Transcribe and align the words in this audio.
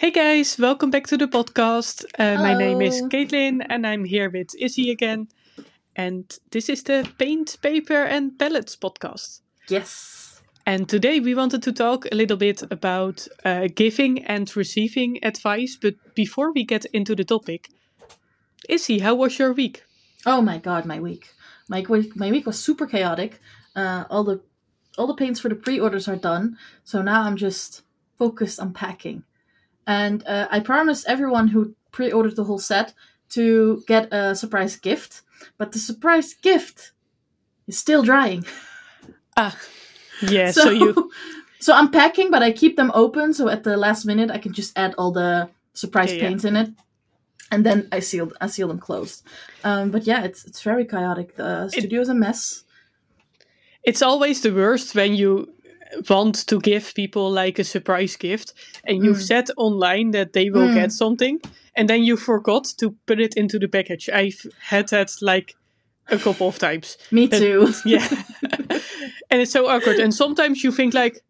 Hey 0.00 0.12
guys, 0.12 0.58
welcome 0.58 0.90
back 0.90 1.06
to 1.08 1.18
the 1.18 1.28
podcast. 1.28 2.06
Uh, 2.18 2.40
my 2.40 2.54
name 2.54 2.80
is 2.80 3.02
Caitlin 3.02 3.66
and 3.68 3.86
I'm 3.86 4.06
here 4.06 4.30
with 4.30 4.48
Issy 4.58 4.90
again. 4.90 5.28
And 5.94 6.24
this 6.52 6.70
is 6.70 6.82
the 6.84 7.06
Paint, 7.18 7.58
Paper 7.60 8.04
and 8.04 8.38
Palettes 8.38 8.76
podcast. 8.76 9.42
Yes. 9.68 10.40
And 10.64 10.88
today 10.88 11.20
we 11.20 11.34
wanted 11.34 11.62
to 11.64 11.72
talk 11.72 12.06
a 12.06 12.14
little 12.14 12.38
bit 12.38 12.62
about 12.72 13.28
uh, 13.44 13.68
giving 13.74 14.24
and 14.24 14.56
receiving 14.56 15.22
advice. 15.22 15.76
But 15.76 15.96
before 16.14 16.50
we 16.54 16.64
get 16.64 16.86
into 16.94 17.14
the 17.14 17.24
topic, 17.24 17.68
Issy, 18.70 19.00
how 19.00 19.16
was 19.16 19.38
your 19.38 19.52
week? 19.52 19.84
Oh 20.24 20.40
my 20.40 20.56
god, 20.56 20.86
my 20.86 20.98
week. 20.98 21.28
My 21.68 21.84
week, 21.86 22.16
my 22.16 22.30
week 22.30 22.46
was 22.46 22.58
super 22.58 22.86
chaotic. 22.86 23.38
Uh, 23.76 24.04
all 24.08 24.24
the 24.24 24.40
all 24.96 25.06
the 25.06 25.14
paints 25.14 25.40
for 25.40 25.50
the 25.50 25.54
pre-orders 25.54 26.08
are 26.08 26.16
done, 26.16 26.56
so 26.84 27.02
now 27.02 27.24
I'm 27.24 27.36
just 27.36 27.82
focused 28.16 28.58
on 28.58 28.72
packing. 28.72 29.24
And 29.86 30.26
uh, 30.26 30.48
I 30.50 30.60
promised 30.60 31.06
everyone 31.08 31.48
who 31.48 31.74
pre-ordered 31.90 32.36
the 32.36 32.44
whole 32.44 32.58
set 32.58 32.94
to 33.30 33.82
get 33.86 34.12
a 34.12 34.34
surprise 34.34 34.76
gift, 34.76 35.22
but 35.58 35.72
the 35.72 35.78
surprise 35.78 36.34
gift 36.34 36.92
is 37.66 37.78
still 37.78 38.02
drying. 38.02 38.44
Ah, 39.36 39.56
yeah, 40.22 40.50
so, 40.50 40.70
you. 40.70 41.10
so 41.60 41.72
I'm 41.74 41.90
packing, 41.90 42.30
but 42.30 42.42
I 42.42 42.52
keep 42.52 42.76
them 42.76 42.90
open, 42.94 43.32
so 43.32 43.48
at 43.48 43.62
the 43.62 43.76
last 43.76 44.04
minute 44.04 44.30
I 44.30 44.38
can 44.38 44.52
just 44.52 44.76
add 44.76 44.94
all 44.98 45.12
the 45.12 45.48
surprise 45.72 46.12
yeah. 46.12 46.28
paints 46.28 46.44
in 46.44 46.56
it, 46.56 46.70
and 47.50 47.64
then 47.64 47.88
I 47.92 48.00
seal 48.00 48.32
I 48.40 48.48
seal 48.48 48.68
them 48.68 48.78
closed. 48.78 49.22
Um, 49.64 49.90
but 49.90 50.06
yeah, 50.06 50.24
it's 50.24 50.44
it's 50.44 50.62
very 50.62 50.84
chaotic. 50.84 51.36
The 51.36 51.68
studio 51.68 52.00
is 52.00 52.08
a 52.08 52.14
mess. 52.14 52.64
It's 53.82 54.02
always 54.02 54.42
the 54.42 54.52
worst 54.52 54.94
when 54.94 55.14
you 55.14 55.54
want 56.08 56.46
to 56.46 56.60
give 56.60 56.94
people 56.94 57.30
like 57.30 57.58
a 57.58 57.64
surprise 57.64 58.16
gift 58.16 58.52
and 58.84 59.04
you've 59.04 59.18
Mm. 59.18 59.26
said 59.26 59.48
online 59.56 60.10
that 60.12 60.32
they 60.32 60.50
will 60.50 60.68
Mm. 60.68 60.74
get 60.74 60.92
something 60.92 61.40
and 61.76 61.88
then 61.88 62.02
you 62.04 62.16
forgot 62.16 62.64
to 62.78 62.94
put 63.06 63.20
it 63.20 63.34
into 63.36 63.58
the 63.58 63.68
package. 63.68 64.08
I've 64.12 64.46
had 64.60 64.88
that 64.90 65.10
like 65.20 65.54
a 66.08 66.18
couple 66.18 66.48
of 66.48 66.58
times. 66.58 66.96
Me 67.10 67.28
too. 67.28 67.72
Yeah. 67.84 68.06
and 69.30 69.40
it's 69.42 69.52
so 69.52 69.66
awkward. 69.68 69.98
And 69.98 70.14
sometimes 70.14 70.62
you 70.64 70.72
think 70.72 70.94
like, 70.94 71.20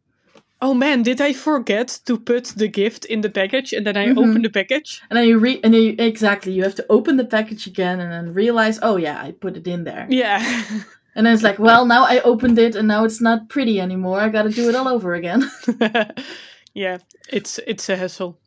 oh 0.62 0.74
man, 0.74 1.02
did 1.02 1.20
I 1.20 1.32
forget 1.32 2.00
to 2.04 2.18
put 2.18 2.44
the 2.56 2.68
gift 2.68 3.04
in 3.06 3.22
the 3.22 3.30
package? 3.30 3.72
And 3.72 3.86
then 3.86 3.96
I 3.96 4.06
Mhm. 4.08 4.18
open 4.18 4.42
the 4.42 4.50
package. 4.50 5.00
and 5.10 5.16
then 5.18 5.26
you 5.28 5.38
read, 5.38 5.60
and 5.64 5.72
then 5.74 5.82
you, 5.82 5.94
exactly 5.98 6.52
you 6.52 6.62
have 6.64 6.74
to 6.74 6.84
open 6.88 7.16
the 7.16 7.24
package 7.24 7.66
again, 7.66 7.98
and 8.00 8.12
then 8.12 8.34
realize, 8.34 8.78
oh 8.82 8.96
yeah, 8.98 9.18
I 9.26 9.32
put 9.32 9.56
it 9.56 9.66
in 9.66 9.84
there. 9.84 10.06
Yeah. 10.10 10.40
And 11.20 11.26
then 11.26 11.34
it's 11.34 11.42
like, 11.42 11.58
well, 11.58 11.84
now 11.84 12.06
I 12.06 12.20
opened 12.20 12.58
it, 12.58 12.74
and 12.74 12.88
now 12.88 13.04
it's 13.04 13.20
not 13.20 13.50
pretty 13.50 13.78
anymore. 13.78 14.18
I 14.18 14.30
got 14.30 14.44
to 14.44 14.48
do 14.48 14.70
it 14.70 14.74
all 14.74 14.88
over 14.88 15.12
again. 15.12 15.50
yeah. 16.74 16.96
It's 17.28 17.60
it's 17.66 17.90
a 17.90 17.96
hassle. 17.96 18.38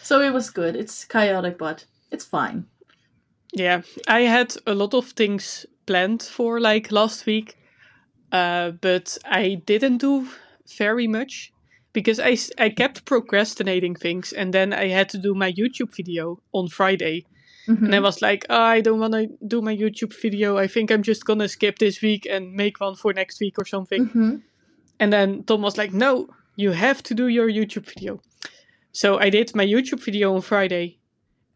so 0.00 0.22
it 0.22 0.32
was 0.32 0.48
good. 0.48 0.74
It's 0.74 1.04
chaotic, 1.04 1.58
but 1.58 1.84
it's 2.10 2.24
fine. 2.24 2.64
Yeah, 3.52 3.82
I 4.08 4.22
had 4.22 4.56
a 4.66 4.72
lot 4.72 4.94
of 4.94 5.10
things 5.10 5.66
planned 5.84 6.22
for 6.22 6.60
like 6.60 6.90
last 6.90 7.26
week, 7.26 7.58
uh, 8.32 8.70
but 8.70 9.18
I 9.26 9.60
didn't 9.66 9.98
do 9.98 10.26
very 10.78 11.06
much 11.06 11.52
because 11.92 12.18
I, 12.18 12.38
I 12.58 12.70
kept 12.70 13.04
procrastinating 13.04 13.96
things 13.96 14.32
and 14.32 14.54
then 14.54 14.72
I 14.72 14.88
had 14.88 15.10
to 15.10 15.18
do 15.18 15.34
my 15.34 15.52
YouTube 15.52 15.94
video 15.94 16.40
on 16.54 16.68
Friday. 16.68 17.26
Mhm. 17.66 17.84
And 17.84 17.94
I 17.94 18.00
was 18.00 18.20
like, 18.22 18.44
oh, 18.50 18.60
I 18.60 18.80
don't 18.80 19.00
want 19.00 19.14
to 19.14 19.28
do 19.46 19.62
my 19.62 19.74
YouTube 19.76 20.12
video. 20.20 20.58
I 20.58 20.66
think 20.66 20.90
I'm 20.90 21.02
just 21.02 21.24
gonna 21.24 21.48
skip 21.48 21.78
this 21.78 22.02
week 22.02 22.26
and 22.30 22.52
make 22.52 22.80
one 22.80 22.94
for 22.96 23.12
next 23.12 23.40
week 23.40 23.58
or 23.58 23.64
something. 23.64 24.08
Mhm. 24.08 24.42
And 25.00 25.12
then 25.12 25.44
Tom 25.44 25.62
was 25.62 25.76
like, 25.78 25.92
no, 25.92 26.28
you 26.56 26.72
have 26.72 27.02
to 27.04 27.14
do 27.14 27.28
your 27.28 27.48
YouTube 27.50 27.86
video. 27.94 28.20
So 28.92 29.18
I 29.18 29.30
did 29.30 29.54
my 29.54 29.66
YouTube 29.66 30.04
video 30.04 30.34
on 30.34 30.42
Friday. 30.42 30.98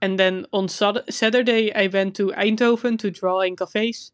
And 0.00 0.18
then 0.18 0.46
on 0.52 0.68
Sat- 0.68 1.12
Saturday, 1.12 1.72
I 1.74 1.88
went 1.88 2.14
to 2.16 2.28
Eindhoven 2.36 2.98
to 2.98 3.10
draw 3.10 3.40
in 3.40 3.56
cafes. 3.56 4.12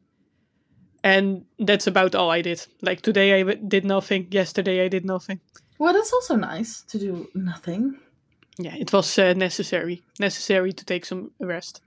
And 1.02 1.44
that's 1.58 1.86
about 1.86 2.14
all 2.14 2.30
I 2.30 2.40
did. 2.42 2.66
Like 2.80 3.02
today, 3.02 3.34
I 3.40 3.42
w- 3.44 3.68
did 3.68 3.84
nothing. 3.84 4.26
Yesterday, 4.30 4.84
I 4.84 4.88
did 4.88 5.04
nothing. 5.04 5.40
Well, 5.78 5.92
that's 5.92 6.12
also 6.12 6.36
nice 6.36 6.82
to 6.88 6.98
do 6.98 7.28
nothing. 7.34 7.98
Yeah, 8.58 8.74
it 8.76 8.92
was 8.92 9.18
uh, 9.18 9.34
necessary. 9.34 10.02
Necessary 10.20 10.72
to 10.72 10.84
take 10.84 11.04
some 11.04 11.30
rest. 11.40 11.80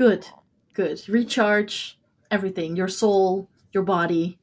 Good, 0.00 0.26
good. 0.72 0.98
Recharge 1.10 1.98
everything 2.30 2.74
your 2.74 2.88
soul, 2.88 3.50
your 3.70 3.82
body, 3.82 4.38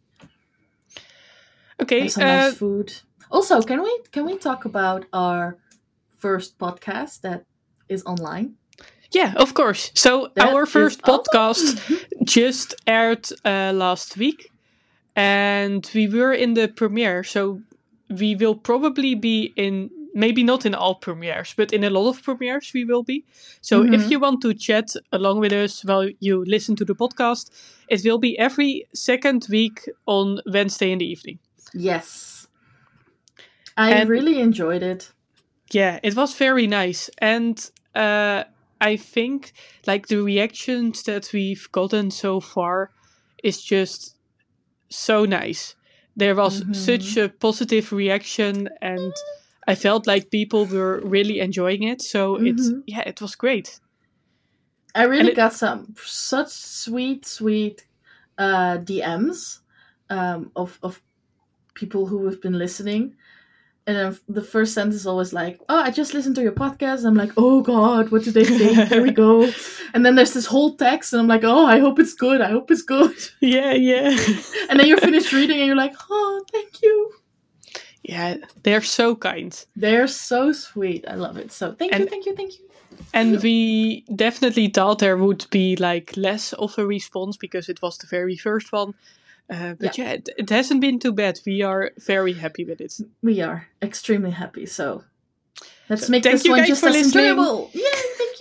Okay, 1.82 2.02
and 2.02 2.12
some 2.12 2.24
uh, 2.24 2.28
nice 2.28 2.54
food. 2.54 2.94
Also, 3.32 3.64
can 3.64 3.82
we 3.82 3.92
can 4.12 4.24
we 4.28 4.38
talk 4.38 4.66
about 4.66 5.06
our 5.14 5.58
first 6.20 6.60
podcast 6.60 7.22
that 7.22 7.46
is 7.90 8.04
online? 8.06 8.54
yeah, 9.12 9.34
of 9.36 9.56
course. 9.56 9.90
So 9.96 10.30
That 10.36 10.48
our 10.48 10.68
first 10.68 11.02
awesome. 11.04 11.24
podcast 11.26 12.04
just 12.24 12.76
aired 12.86 13.28
uh, 13.44 13.72
last 13.74 14.16
week 14.16 14.52
and 15.16 15.90
we 15.96 16.08
were 16.08 16.34
in 16.34 16.54
the 16.54 16.68
premiere 16.68 17.24
so 17.24 17.62
we 18.12 18.36
will 18.36 18.56
probably 18.56 19.16
be 19.16 19.54
in 19.56 19.90
maybe 20.18 20.44
not 20.44 20.66
in 20.66 20.74
all 20.76 20.96
premieres 20.96 21.54
but 21.58 21.72
in 21.74 21.84
a 21.84 21.90
lot 21.90 22.10
of 22.10 22.22
premieres 22.24 22.72
we 22.74 22.84
will 22.86 23.04
be 23.04 23.24
so 23.62 23.84
if 23.84 24.02
Mhm. 24.02 24.12
you 24.12 24.20
want 24.20 24.42
to 24.42 24.54
chat 24.54 24.96
along 25.12 25.40
with 25.40 25.54
us 25.54 25.84
while 25.86 26.10
you 26.20 26.44
listen 26.46 26.76
to 26.76 26.86
the 26.86 26.96
podcast 26.96 27.52
it 27.88 28.02
will 28.04 28.18
be 28.20 28.38
every 28.40 28.88
second 28.94 29.46
week 29.50 29.78
on 30.06 30.40
wednesday 30.46 30.92
in 30.92 31.00
the 31.00 31.06
evening 31.12 31.40
Yes, 31.74 32.48
I 33.78 33.92
And- 33.92 34.10
really 34.10 34.40
enjoyed 34.40 34.84
it. 34.84 35.12
yeah 35.74 36.00
it 36.04 36.16
was 36.16 36.34
very 36.38 36.68
nice 36.68 37.10
and 37.22 37.72
uh 37.96 38.44
i 38.82 38.98
think 38.98 39.52
like 39.88 40.08
the 40.08 40.22
reactions 40.24 41.04
that 41.04 41.30
we've 41.34 41.68
gotten 41.72 42.12
so 42.12 42.40
far 42.40 42.90
is 43.44 43.62
just 43.72 44.16
so 44.90 45.26
nice 45.26 45.76
there 46.16 46.36
was 46.36 46.62
Mhm. 46.64 46.76
such 46.76 47.18
a 47.18 47.30
positive 47.30 47.92
reaction 47.96 48.70
and 48.82 49.14
i 49.68 49.76
felt 49.76 50.08
like 50.08 50.30
people 50.32 50.66
were 50.66 51.02
really 51.04 51.40
enjoying 51.40 51.84
it 51.84 52.02
so 52.02 52.36
it's 52.36 52.70
Mhm. 52.70 52.84
yeah 52.88 53.04
it 53.06 53.22
was 53.22 53.36
great 53.36 53.80
I 54.96 55.04
really 55.04 55.32
it- 55.32 55.36
got 55.36 55.54
some 55.54 55.94
such 56.04 56.48
sweet, 56.50 57.26
sweet 57.26 57.86
uh, 58.40 58.78
DMs 58.80 59.60
um, 60.10 60.52
of 60.56 60.80
of 60.82 61.02
people 61.76 62.08
who 62.08 62.26
have 62.26 62.42
been 62.42 62.58
listening. 62.58 63.16
And 63.86 63.96
then 63.98 64.18
the 64.28 64.42
first 64.42 64.74
sentence 64.74 64.96
is 64.96 65.06
always 65.08 65.34
like, 65.34 65.60
"Oh, 65.70 65.82
I 65.88 65.92
just 65.92 66.14
listened 66.16 66.36
to 66.38 66.42
your 66.42 66.52
podcast." 66.66 67.06
I'm 67.06 67.14
like, 67.24 67.32
"Oh 67.38 67.62
God, 67.62 68.10
what 68.12 68.24
do 68.24 68.32
they 68.32 68.44
think?" 68.46 68.90
Here 68.90 69.04
we 69.04 69.12
go. 69.26 69.52
And 69.94 70.04
then 70.04 70.16
there's 70.16 70.34
this 70.34 70.48
whole 70.48 70.76
text, 70.76 71.14
and 71.14 71.20
I'm 71.22 71.28
like, 71.28 71.44
"Oh, 71.44 71.66
I 71.66 71.80
hope 71.80 72.00
it's 72.00 72.16
good. 72.16 72.42
I 72.42 72.50
hope 72.50 72.72
it's 72.72 72.82
good." 72.96 73.16
yeah 73.42 73.74
yeah 73.74 74.10
And 74.70 74.80
then 74.80 74.88
you're 74.88 74.98
finished 75.10 75.32
reading, 75.32 75.58
and 75.60 75.68
you're 75.68 75.84
like, 75.86 75.96
"Oh, 76.10 76.42
thank 76.52 76.82
you." 76.82 76.96
Yeah 78.08 78.38
they're 78.64 78.82
so 78.82 79.16
kind 79.16 79.66
They're 79.76 80.08
so 80.08 80.52
sweet. 80.54 81.06
I 81.08 81.16
love 81.16 81.38
it. 81.38 81.52
So 81.52 81.74
thank 81.74 81.92
you, 82.00 82.06
thank 82.08 82.26
you, 82.26 82.36
thank 82.36 82.54
you. 82.58 82.66
And 83.14 83.42
we 83.44 84.04
definitely 84.16 84.70
thought 84.70 85.00
there 85.00 85.18
would 85.18 85.46
be 85.52 85.76
like 85.76 86.18
less 86.18 86.54
of 86.54 86.78
a 86.80 86.86
response 86.86 87.38
because 87.38 87.70
it 87.70 87.82
was 87.82 87.98
the 87.98 88.08
very 88.08 88.38
first 88.38 88.72
one. 88.72 88.94
Uh, 89.50 89.74
but 89.80 89.98
yeah, 89.98 90.12
it, 90.18 90.30
it 90.38 90.50
hasn't 90.50 90.82
been 90.82 91.00
too 91.00 91.14
bad. 91.14 91.40
We 91.46 91.62
are 91.64 91.92
very 92.06 92.34
happy 92.34 92.66
with 92.66 92.82
it. 92.82 92.94
We 93.22 93.42
are 93.42 93.68
extremely 93.82 94.32
happy. 94.32 94.66
So 94.66 95.04
let's 95.90 96.06
So 96.08 96.12
make 96.12 96.24
this 96.24 96.48
one 96.48 96.66
just 96.66 96.84
as 96.84 96.94
listening. 96.94 97.26
enjoyable. 97.28 97.70
Yay! 97.74 98.02
Thank 98.18 98.36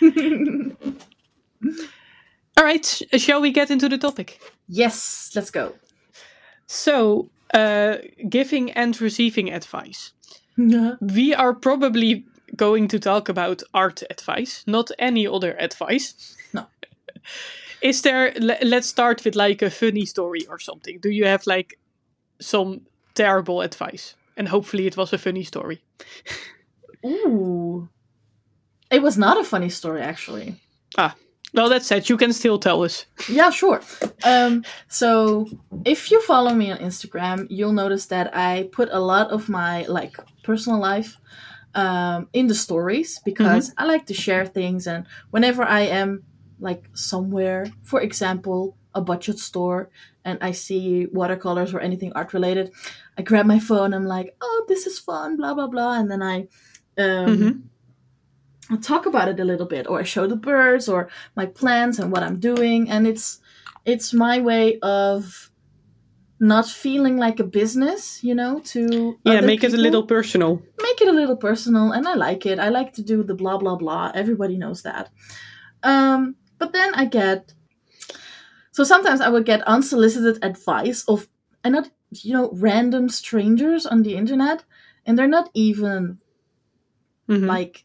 you. 0.00 0.76
All 2.56 2.64
right, 2.64 3.02
shall 3.16 3.40
we 3.40 3.52
get 3.52 3.70
into 3.70 3.88
the 3.88 3.98
topic? 3.98 4.40
yes, 4.68 5.30
let's 5.34 5.50
go. 5.50 5.74
So, 6.66 7.30
uh, 7.54 7.96
giving 8.28 8.70
and 8.72 9.00
receiving 9.00 9.52
advice. 9.52 10.12
We 11.00 11.34
are 11.34 11.54
probably 11.54 12.24
going 12.56 12.88
to 12.88 12.98
talk 12.98 13.28
about 13.28 13.62
art 13.72 14.02
advice, 14.10 14.64
not 14.66 14.90
any 14.98 15.26
other 15.26 15.56
advice. 15.58 16.36
No. 16.52 16.66
Is 17.82 18.02
there, 18.02 18.32
le- 18.36 18.58
let's 18.62 18.88
start 18.88 19.24
with 19.24 19.36
like 19.36 19.62
a 19.62 19.70
funny 19.70 20.04
story 20.04 20.46
or 20.48 20.58
something. 20.58 20.98
Do 21.00 21.10
you 21.10 21.26
have 21.26 21.46
like 21.46 21.78
some 22.40 22.80
terrible 23.14 23.60
advice? 23.60 24.14
And 24.36 24.48
hopefully 24.48 24.86
it 24.86 24.96
was 24.96 25.12
a 25.12 25.18
funny 25.18 25.44
story. 25.44 25.82
Ooh. 27.06 27.88
It 28.90 29.02
was 29.02 29.16
not 29.16 29.38
a 29.38 29.44
funny 29.44 29.68
story, 29.68 30.00
actually. 30.00 30.56
Well, 31.54 31.68
that 31.70 31.82
said, 31.82 32.08
you 32.08 32.16
can 32.16 32.32
still 32.32 32.58
tell 32.58 32.82
us. 32.84 33.06
Yeah, 33.28 33.50
sure. 33.50 33.80
Um, 34.22 34.64
so 34.88 35.46
if 35.84 36.10
you 36.10 36.20
follow 36.22 36.54
me 36.54 36.70
on 36.70 36.78
Instagram, 36.78 37.46
you'll 37.48 37.72
notice 37.72 38.06
that 38.06 38.36
I 38.36 38.68
put 38.72 38.88
a 38.92 39.00
lot 39.00 39.30
of 39.30 39.48
my 39.48 39.84
like 39.86 40.16
personal 40.42 40.78
life 40.78 41.16
um, 41.74 42.28
in 42.32 42.48
the 42.48 42.54
stories 42.54 43.20
because 43.24 43.72
I 43.78 43.84
like 43.86 44.06
to 44.06 44.14
share 44.14 44.44
things, 44.46 44.86
and 44.86 45.06
whenever 45.30 45.62
I 45.62 45.80
am 45.82 46.22
like 46.60 46.84
somewhere, 46.94 47.66
for 47.82 48.00
example, 48.02 48.76
a 48.94 49.00
budget 49.00 49.38
store, 49.38 49.88
and 50.24 50.38
I 50.42 50.52
see 50.52 51.06
watercolors 51.12 51.72
or 51.72 51.80
anything 51.80 52.12
art 52.14 52.34
related, 52.34 52.72
I 53.16 53.22
grab 53.22 53.46
my 53.46 53.58
phone. 53.58 53.94
I'm 53.94 54.06
like, 54.06 54.36
oh, 54.40 54.64
this 54.68 54.86
is 54.86 54.98
fun, 54.98 55.36
blah 55.36 55.54
blah 55.54 55.68
blah, 55.68 55.94
and 55.98 56.10
then 56.10 56.22
I 56.22 56.48
um, 56.98 57.38
Mhm. 57.38 57.62
I 58.70 58.76
talk 58.76 59.06
about 59.06 59.28
it 59.28 59.40
a 59.40 59.44
little 59.44 59.66
bit, 59.66 59.86
or 59.88 60.00
I 60.00 60.02
show 60.04 60.26
the 60.26 60.36
birds, 60.36 60.88
or 60.88 61.08
my 61.36 61.46
plans 61.46 61.98
and 61.98 62.12
what 62.12 62.22
I'm 62.22 62.38
doing, 62.38 62.90
and 62.90 63.06
it's 63.06 63.40
it's 63.84 64.12
my 64.12 64.40
way 64.40 64.78
of 64.80 65.50
not 66.40 66.66
feeling 66.68 67.16
like 67.16 67.40
a 67.40 67.44
business, 67.44 68.22
you 68.22 68.34
know, 68.34 68.60
to 68.60 69.18
Yeah, 69.24 69.40
make 69.40 69.64
it 69.64 69.74
a 69.74 69.76
little 69.76 70.06
personal. 70.06 70.62
make 70.82 71.00
it 71.00 71.08
a 71.08 71.12
little 71.12 71.36
personal, 71.36 71.92
and 71.92 72.06
I 72.06 72.14
like 72.14 72.46
it. 72.46 72.58
I 72.58 72.68
like 72.68 72.92
to 72.94 73.02
do 73.02 73.22
the 73.22 73.34
blah 73.34 73.58
blah 73.58 73.76
blah. 73.76 74.12
Everybody 74.14 74.56
knows 74.58 74.82
that. 74.82 75.10
Um, 75.82 76.36
but 76.58 76.72
then 76.72 76.94
I 76.94 77.04
get 77.06 77.54
so 78.70 78.84
sometimes 78.84 79.20
I 79.20 79.28
would 79.28 79.44
get 79.46 79.62
unsolicited 79.66 80.38
advice 80.44 81.04
of 81.08 81.26
and 81.64 81.74
not 81.74 81.90
you 82.12 82.32
know 82.34 82.50
random 82.52 83.08
strangers 83.08 83.86
on 83.86 84.02
the 84.02 84.14
internet, 84.14 84.64
and 85.06 85.18
they're 85.18 85.26
not 85.38 85.50
even 85.54 86.18
Mhm. 87.28 87.46
like 87.46 87.84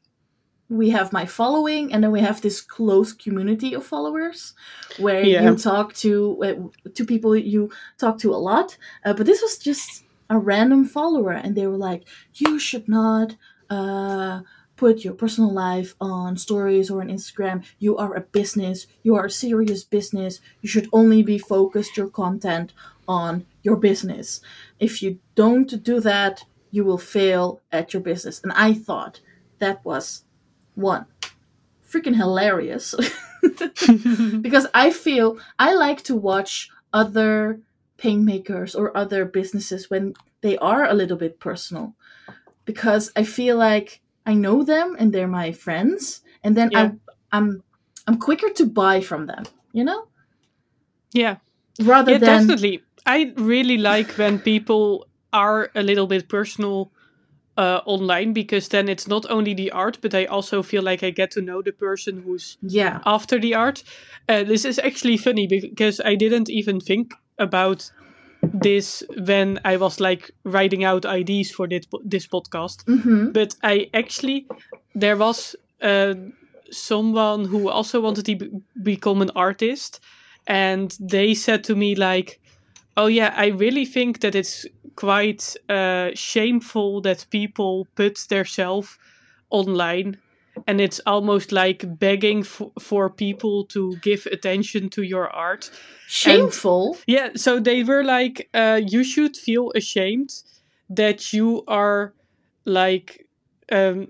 we 0.73 0.89
have 0.89 1.13
my 1.13 1.25
following 1.25 1.93
and 1.93 2.03
then 2.03 2.11
we 2.11 2.21
have 2.21 2.41
this 2.41 2.61
close 2.61 3.13
community 3.13 3.73
of 3.75 3.85
followers 3.85 4.53
where 4.97 5.23
Yeah. 5.23 5.43
you 5.49 5.55
talk 5.55 5.93
to 6.05 6.11
uh, 6.47 6.89
to 6.97 7.05
people 7.05 7.35
you 7.35 7.69
talk 7.97 8.17
to 8.19 8.29
a 8.33 8.41
lot. 8.49 8.77
Uh, 9.05 9.13
but 9.13 9.25
this 9.25 9.41
was 9.41 9.57
just 9.57 10.03
a 10.29 10.37
random 10.37 10.85
follower 10.85 11.31
and 11.43 11.55
they 11.55 11.67
were 11.67 11.77
like 11.89 12.03
you 12.33 12.57
should 12.59 12.87
not 12.87 13.35
uh, 13.69 14.41
put 14.75 15.03
your 15.05 15.13
personal 15.13 15.51
life 15.53 15.95
on 16.01 16.37
stories 16.37 16.89
or 16.89 17.01
on 17.01 17.07
instagram. 17.09 17.63
You 17.79 17.97
are 17.97 18.15
a 18.15 18.21
business. 18.39 18.87
You 19.03 19.15
are 19.15 19.25
a 19.25 19.29
serious 19.45 19.83
business. 19.83 20.39
You 20.61 20.69
should 20.69 20.87
only 20.91 21.21
be 21.23 21.37
focused 21.37 21.97
your 21.97 22.09
content 22.09 22.73
on 23.07 23.45
your 23.61 23.75
business. 23.77 24.41
If 24.79 25.01
you 25.03 25.19
don't 25.35 25.83
do 25.83 25.99
that 26.01 26.45
you 26.71 26.83
will 26.83 26.97
fail 26.97 27.61
at 27.71 27.93
your 27.93 28.01
business. 28.01 28.41
And 28.43 28.51
i 28.67 28.73
thought 28.73 29.19
that 29.59 29.77
was 29.85 30.23
one 30.75 31.05
freaking 31.87 32.15
hilarious 32.15 32.95
because 34.41 34.67
I 34.73 34.91
feel 34.91 35.37
I 35.59 35.73
like 35.73 36.03
to 36.03 36.15
watch 36.15 36.69
other 36.93 37.59
paint 37.97 38.23
makers 38.23 38.75
or 38.75 38.95
other 38.95 39.25
businesses 39.25 39.89
when 39.89 40.13
they 40.41 40.57
are 40.57 40.85
a 40.85 40.93
little 40.93 41.17
bit 41.17 41.39
personal 41.39 41.95
because 42.65 43.11
I 43.15 43.23
feel 43.23 43.57
like 43.57 44.01
I 44.25 44.33
know 44.33 44.63
them 44.63 44.95
and 44.99 45.13
they're 45.13 45.27
my 45.27 45.51
friends 45.51 46.21
and 46.43 46.55
then 46.57 46.71
Yeah. 46.71 46.83
I'm 46.83 47.01
I'm 47.31 47.63
I'm 48.07 48.19
quicker 48.19 48.49
to 48.51 48.65
buy 48.65 49.01
from 49.01 49.27
them, 49.27 49.43
you 49.73 49.83
know? 49.83 50.07
yeah. 51.13 51.37
Rather 51.81 52.13
Yeah, 52.13 52.17
than 52.17 52.47
definitely. 52.47 52.83
I 53.05 53.33
really 53.37 53.77
like 53.77 54.11
when 54.17 54.39
people 54.39 55.07
are 55.31 55.71
a 55.75 55.83
little 55.83 56.07
bit 56.07 56.29
personal 56.29 56.91
uh, 57.57 57.81
online 57.85 58.33
because 58.33 58.69
then 58.69 58.89
it's 58.89 59.07
not 59.07 59.25
only 59.29 59.53
the 59.53 59.71
art, 59.71 59.99
but 60.01 60.13
I 60.13 60.25
also 60.25 60.63
feel 60.63 60.83
like 60.83 61.03
I 61.03 61.11
get 61.11 61.31
to 61.31 61.41
know 61.41 61.61
the 61.61 61.71
person 61.71 62.21
who's 62.23 62.57
yeah. 62.61 62.99
after 63.05 63.39
the 63.39 63.53
art. 63.53 63.83
Uh, 64.27 64.43
this 64.43 64.65
is 64.65 64.79
actually 64.79 65.17
funny 65.17 65.47
because 65.47 65.99
I 65.99 66.15
didn't 66.15 66.49
even 66.49 66.79
think 66.79 67.13
about 67.37 67.91
this 68.41 69.03
when 69.25 69.59
I 69.63 69.77
was 69.77 69.99
like 69.99 70.31
writing 70.43 70.83
out 70.83 71.05
ideas 71.05 71.51
for 71.51 71.67
this 71.67 71.85
this 72.03 72.27
podcast. 72.27 72.83
Mhm. 72.85 73.33
But 73.33 73.55
I 73.63 73.89
actually 73.93 74.47
there 74.95 75.17
was 75.17 75.55
uh, 75.81 76.15
someone 76.71 77.45
who 77.45 77.69
also 77.69 78.01
wanted 78.01 78.25
to 78.25 78.35
be- 78.35 78.51
become 78.81 79.21
an 79.21 79.31
artist, 79.35 79.99
and 80.47 80.97
they 80.99 81.33
said 81.33 81.63
to 81.65 81.75
me 81.75 81.95
like, 81.95 82.39
"Oh 82.97 83.07
yeah, 83.07 83.33
I 83.37 83.47
really 83.47 83.85
think 83.85 84.19
that 84.19 84.35
it's 84.35 84.65
quite 84.95 85.55
uh, 85.69 86.11
shameful 86.13 87.01
that 87.01 87.25
people 87.29 87.87
put 87.95 88.17
themselves 88.29 88.97
online." 89.49 90.17
And 90.67 90.79
it's 90.79 91.01
almost 91.05 91.51
like 91.51 91.83
begging 91.99 92.39
f- 92.39 92.61
for 92.79 93.09
people 93.09 93.65
to 93.65 93.97
give 94.01 94.25
attention 94.31 94.89
to 94.91 95.01
your 95.03 95.29
art. 95.29 95.69
Shameful. 96.07 96.97
Yeah, 97.07 97.31
so 97.35 97.59
they 97.59 97.83
were 97.83 98.03
like, 98.03 98.49
uh, 98.53 98.79
you 98.85 99.03
should 99.03 99.35
feel 99.35 99.71
ashamed 99.75 100.29
that 100.89 101.33
you 101.33 101.63
are 101.67 102.13
like 102.65 103.27
um, 103.71 104.07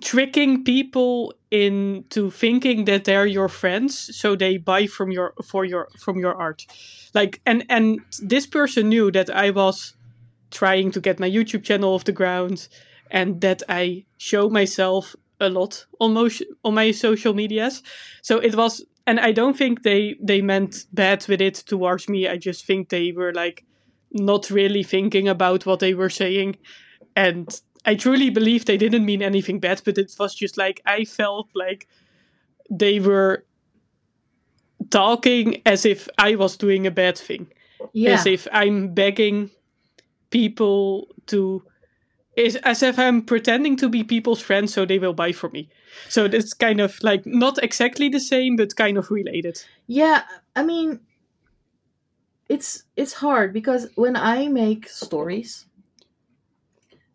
tricking 0.00 0.64
people 0.64 1.34
into 1.50 2.30
thinking 2.30 2.84
that 2.86 3.04
they're 3.04 3.26
your 3.26 3.48
friends, 3.48 4.16
so 4.16 4.36
they 4.36 4.56
buy 4.56 4.86
from 4.86 5.10
your 5.10 5.34
for 5.44 5.64
your 5.64 5.88
from 5.98 6.18
your 6.18 6.34
art. 6.34 6.66
Like, 7.14 7.40
and 7.46 7.64
and 7.68 8.00
this 8.20 8.46
person 8.46 8.88
knew 8.88 9.10
that 9.12 9.30
I 9.30 9.50
was 9.50 9.94
trying 10.50 10.90
to 10.92 11.00
get 11.00 11.20
my 11.20 11.30
YouTube 11.30 11.64
channel 11.64 11.94
off 11.94 12.04
the 12.04 12.12
ground, 12.12 12.68
and 13.10 13.40
that 13.40 13.62
I 13.68 14.04
show 14.18 14.48
myself 14.48 15.14
a 15.40 15.48
lot 15.48 15.86
on 16.00 16.14
most 16.14 16.42
on 16.64 16.74
my 16.74 16.90
social 16.92 17.34
medias. 17.34 17.82
So 18.22 18.38
it 18.38 18.54
was 18.54 18.84
and 19.06 19.20
I 19.20 19.32
don't 19.32 19.56
think 19.56 19.82
they 19.82 20.16
they 20.20 20.42
meant 20.42 20.86
bad 20.92 21.26
with 21.28 21.40
it 21.40 21.54
towards 21.54 22.08
me. 22.08 22.28
I 22.28 22.36
just 22.36 22.66
think 22.66 22.88
they 22.88 23.12
were 23.12 23.32
like 23.32 23.64
not 24.12 24.50
really 24.50 24.82
thinking 24.82 25.28
about 25.28 25.66
what 25.66 25.80
they 25.80 25.94
were 25.94 26.10
saying, 26.10 26.56
and 27.14 27.48
I 27.86 27.94
truly 27.94 28.30
believe 28.30 28.64
they 28.64 28.76
didn't 28.76 29.04
mean 29.04 29.22
anything 29.22 29.60
bad. 29.60 29.80
But 29.84 29.98
it 29.98 30.14
was 30.18 30.34
just 30.34 30.56
like 30.56 30.80
I 30.86 31.04
felt 31.04 31.48
like 31.54 31.86
they 32.70 33.00
were 33.00 33.44
talking 34.90 35.62
as 35.66 35.84
if 35.86 36.08
I 36.18 36.34
was 36.34 36.56
doing 36.56 36.86
a 36.86 36.90
bad 36.90 37.16
thing, 37.18 37.46
Yeah. 37.92 38.14
as 38.14 38.26
if 38.26 38.46
I'm 38.52 38.94
begging 38.94 39.50
people 40.30 41.08
to. 41.26 41.62
Is 42.36 42.56
as 42.56 42.82
if 42.82 42.98
I'm 42.98 43.22
pretending 43.22 43.76
to 43.76 43.88
be 43.88 44.04
people's 44.04 44.42
friend 44.42 44.68
so 44.68 44.84
they 44.84 44.98
will 44.98 45.14
buy 45.14 45.32
from 45.32 45.52
me. 45.52 45.70
So 46.10 46.28
that's 46.28 46.52
kind 46.52 46.80
of 46.80 47.02
like 47.02 47.24
not 47.24 47.56
exactly 47.62 48.10
the 48.10 48.20
same, 48.20 48.56
but 48.56 48.76
kind 48.76 48.98
of 48.98 49.10
related. 49.10 49.64
Yeah, 49.86 50.22
I 50.54 50.62
mean 50.62 51.00
it's 52.48 52.84
it's 52.96 53.14
hard 53.14 53.52
because 53.52 53.88
when 53.94 54.16
I 54.16 54.48
make 54.48 54.88
stories 54.88 55.65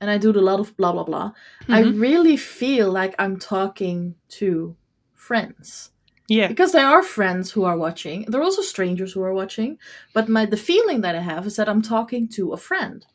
and 0.02 0.10
I 0.10 0.18
do 0.18 0.32
a 0.32 0.42
lot 0.50 0.60
of 0.60 0.76
blah 0.78 0.92
blah 0.92 1.04
blah, 1.06 1.32
I 1.70 1.84
Mhm. 1.84 2.02
really 2.02 2.36
feel 2.38 2.92
like 2.92 3.14
I'm 3.20 3.38
talking 3.40 4.16
to 4.40 4.76
friends. 5.14 5.92
Yeah, 6.28 6.48
Because 6.48 6.72
there 6.72 6.88
are 6.88 7.04
friends 7.04 7.52
who 7.52 7.66
are 7.66 7.78
watching. 7.78 8.26
There 8.28 8.40
are 8.42 8.44
also 8.44 8.62
strangers 8.62 9.14
who 9.14 9.22
are 9.24 9.34
watching, 9.34 9.78
but 10.14 10.28
my 10.30 10.46
the 10.46 10.58
feeling 10.58 11.02
that 11.02 11.16
I 11.16 11.22
have 11.22 11.46
is 11.46 11.56
that 11.58 11.68
I'm 11.70 11.82
talking 11.82 12.28
to 12.30 12.54
a 12.54 12.58
friend. 12.58 13.06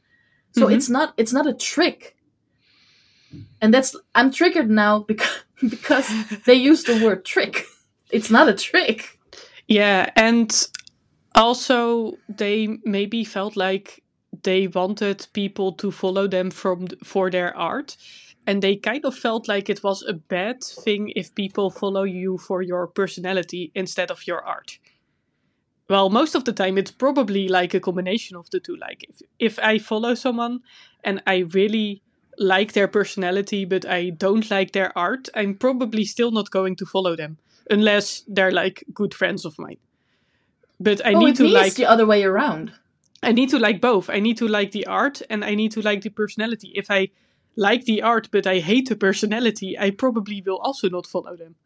So 0.52 0.66
Mhm. 0.66 0.74
it's 0.74 0.88
not 0.88 1.12
it's 1.16 1.32
not 1.32 1.46
a 1.46 1.54
trick. 1.54 2.14
And 3.60 3.72
that's 3.74 3.96
I'm 4.14 4.30
triggered 4.30 4.70
now 4.70 4.98
because 5.08 5.42
because 5.70 6.08
they 6.46 6.54
use 6.54 6.84
the 6.84 6.96
word 7.04 7.24
trick. 7.24 7.64
It's 8.10 8.30
not 8.30 8.48
a 8.48 8.54
trick. 8.54 9.18
yeah, 9.68 10.10
and 10.16 10.50
also 11.34 12.12
they 12.36 12.68
maybe 12.84 13.24
felt 13.24 13.56
like 13.56 14.02
they 14.46 14.68
wanted 14.68 15.26
people 15.32 15.72
to 15.72 15.90
follow 15.90 16.28
them 16.28 16.50
from 16.50 16.86
for 17.04 17.30
their 17.30 17.54
art, 17.56 17.96
and 18.46 18.62
they 18.62 18.76
kind 18.76 19.04
of 19.04 19.14
felt 19.14 19.48
like 19.48 19.68
it 19.68 19.82
was 19.82 20.02
a 20.02 20.12
bad 20.12 20.62
thing 20.62 21.12
if 21.16 21.34
people 21.34 21.68
follow 21.68 22.04
you 22.04 22.38
for 22.38 22.62
your 22.62 22.86
personality 22.86 23.72
instead 23.74 24.10
of 24.10 24.26
your 24.26 24.40
art. 24.40 24.78
Well, 25.90 26.10
most 26.10 26.36
of 26.36 26.44
the 26.44 26.52
time 26.52 26.78
it's 26.78 26.92
probably 26.92 27.48
like 27.48 27.74
a 27.74 27.80
combination 27.80 28.36
of 28.36 28.48
the 28.50 28.60
two. 28.60 28.76
Like 28.76 29.04
if 29.08 29.16
if 29.38 29.58
I 29.58 29.78
follow 29.78 30.14
someone 30.14 30.60
and 31.04 31.20
I 31.26 31.38
really 31.58 32.02
like 32.38 32.72
their 32.72 32.88
personality 32.88 33.64
but 33.64 33.84
I 33.84 34.10
don't 34.10 34.48
like 34.50 34.72
their 34.72 34.96
art, 34.96 35.28
I'm 35.34 35.54
probably 35.54 36.04
still 36.04 36.30
not 36.30 36.50
going 36.50 36.76
to 36.76 36.86
follow 36.86 37.16
them 37.16 37.38
unless 37.70 38.22
they're 38.28 38.56
like 38.62 38.84
good 38.94 39.12
friends 39.14 39.44
of 39.44 39.58
mine. 39.58 39.80
But 40.78 41.04
I 41.06 41.14
oh, 41.14 41.18
need 41.18 41.36
to 41.36 41.48
like 41.48 41.74
the 41.74 41.86
other 41.86 42.06
way 42.06 42.22
around. 42.22 42.72
I 43.22 43.32
need 43.32 43.50
to 43.50 43.58
like 43.58 43.80
both. 43.80 44.10
I 44.10 44.20
need 44.20 44.36
to 44.38 44.48
like 44.48 44.72
the 44.72 44.86
art 44.86 45.22
and 45.30 45.44
I 45.44 45.54
need 45.54 45.72
to 45.72 45.82
like 45.82 46.02
the 46.02 46.10
personality. 46.10 46.72
If 46.74 46.90
I 46.90 47.08
like 47.56 47.84
the 47.84 48.02
art 48.02 48.28
but 48.30 48.46
I 48.46 48.58
hate 48.58 48.88
the 48.88 48.96
personality, 48.96 49.78
I 49.78 49.90
probably 49.90 50.42
will 50.42 50.58
also 50.58 50.88
not 50.88 51.06
follow 51.06 51.36
them. 51.36 51.56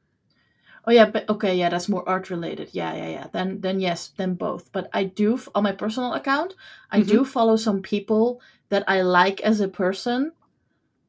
Oh 0.87 0.93
yeah, 0.93 1.11
but 1.11 1.29
okay, 1.29 1.57
yeah, 1.57 1.69
that's 1.69 1.89
more 1.89 2.09
art 2.09 2.31
related. 2.31 2.71
Yeah, 2.73 2.95
yeah, 2.95 3.09
yeah. 3.09 3.27
Then 3.33 3.61
then 3.61 3.81
yes, 3.81 4.13
then 4.17 4.35
both. 4.35 4.73
But 4.73 4.89
I 4.95 5.05
do 5.05 5.39
on 5.55 5.65
my 5.65 5.73
personal 5.73 6.15
account, 6.15 6.55
I 6.91 7.03
do 7.03 7.25
follow 7.25 7.57
some 7.57 7.83
people 7.83 8.41
that 8.71 8.85
I 8.89 9.03
like 9.03 9.41
as 9.43 9.61
a 9.61 9.69
person. 9.69 10.33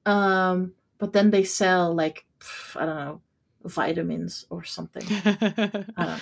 Um, 0.05 0.73
but 0.97 1.13
then 1.13 1.31
they 1.31 1.43
sell 1.43 1.93
like 1.93 2.25
pff, 2.39 2.75
I 2.81 2.85
don't 2.85 2.95
know, 2.95 3.21
vitamins 3.63 4.45
or 4.49 4.63
something. 4.65 5.03
I 5.25 5.65
don't 5.97 5.97
know. 5.97 6.17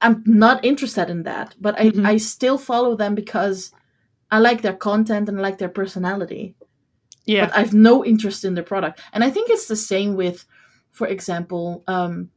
I'm 0.00 0.22
not 0.26 0.64
interested 0.64 1.08
in 1.10 1.22
that, 1.24 1.54
but 1.60 1.78
I 1.80 1.90
Mhm. 1.90 2.04
I 2.06 2.16
still 2.18 2.58
follow 2.58 2.96
them 2.96 3.14
because 3.14 3.72
I 4.30 4.38
like 4.38 4.62
their 4.62 4.74
content 4.76 5.28
and 5.28 5.38
I 5.38 5.42
like 5.42 5.58
their 5.58 5.68
personality. 5.68 6.54
yeah. 7.26 7.46
but 7.46 7.56
I've 7.56 7.72
no 7.72 8.04
interest 8.04 8.44
in 8.44 8.54
the 8.54 8.62
product. 8.62 9.00
And 9.14 9.24
I 9.24 9.30
think 9.30 9.48
it's 9.48 9.66
the 9.66 9.76
same 9.76 10.14
with, 10.14 10.44
for 10.90 11.06
example, 11.06 11.82
um, 11.88 12.28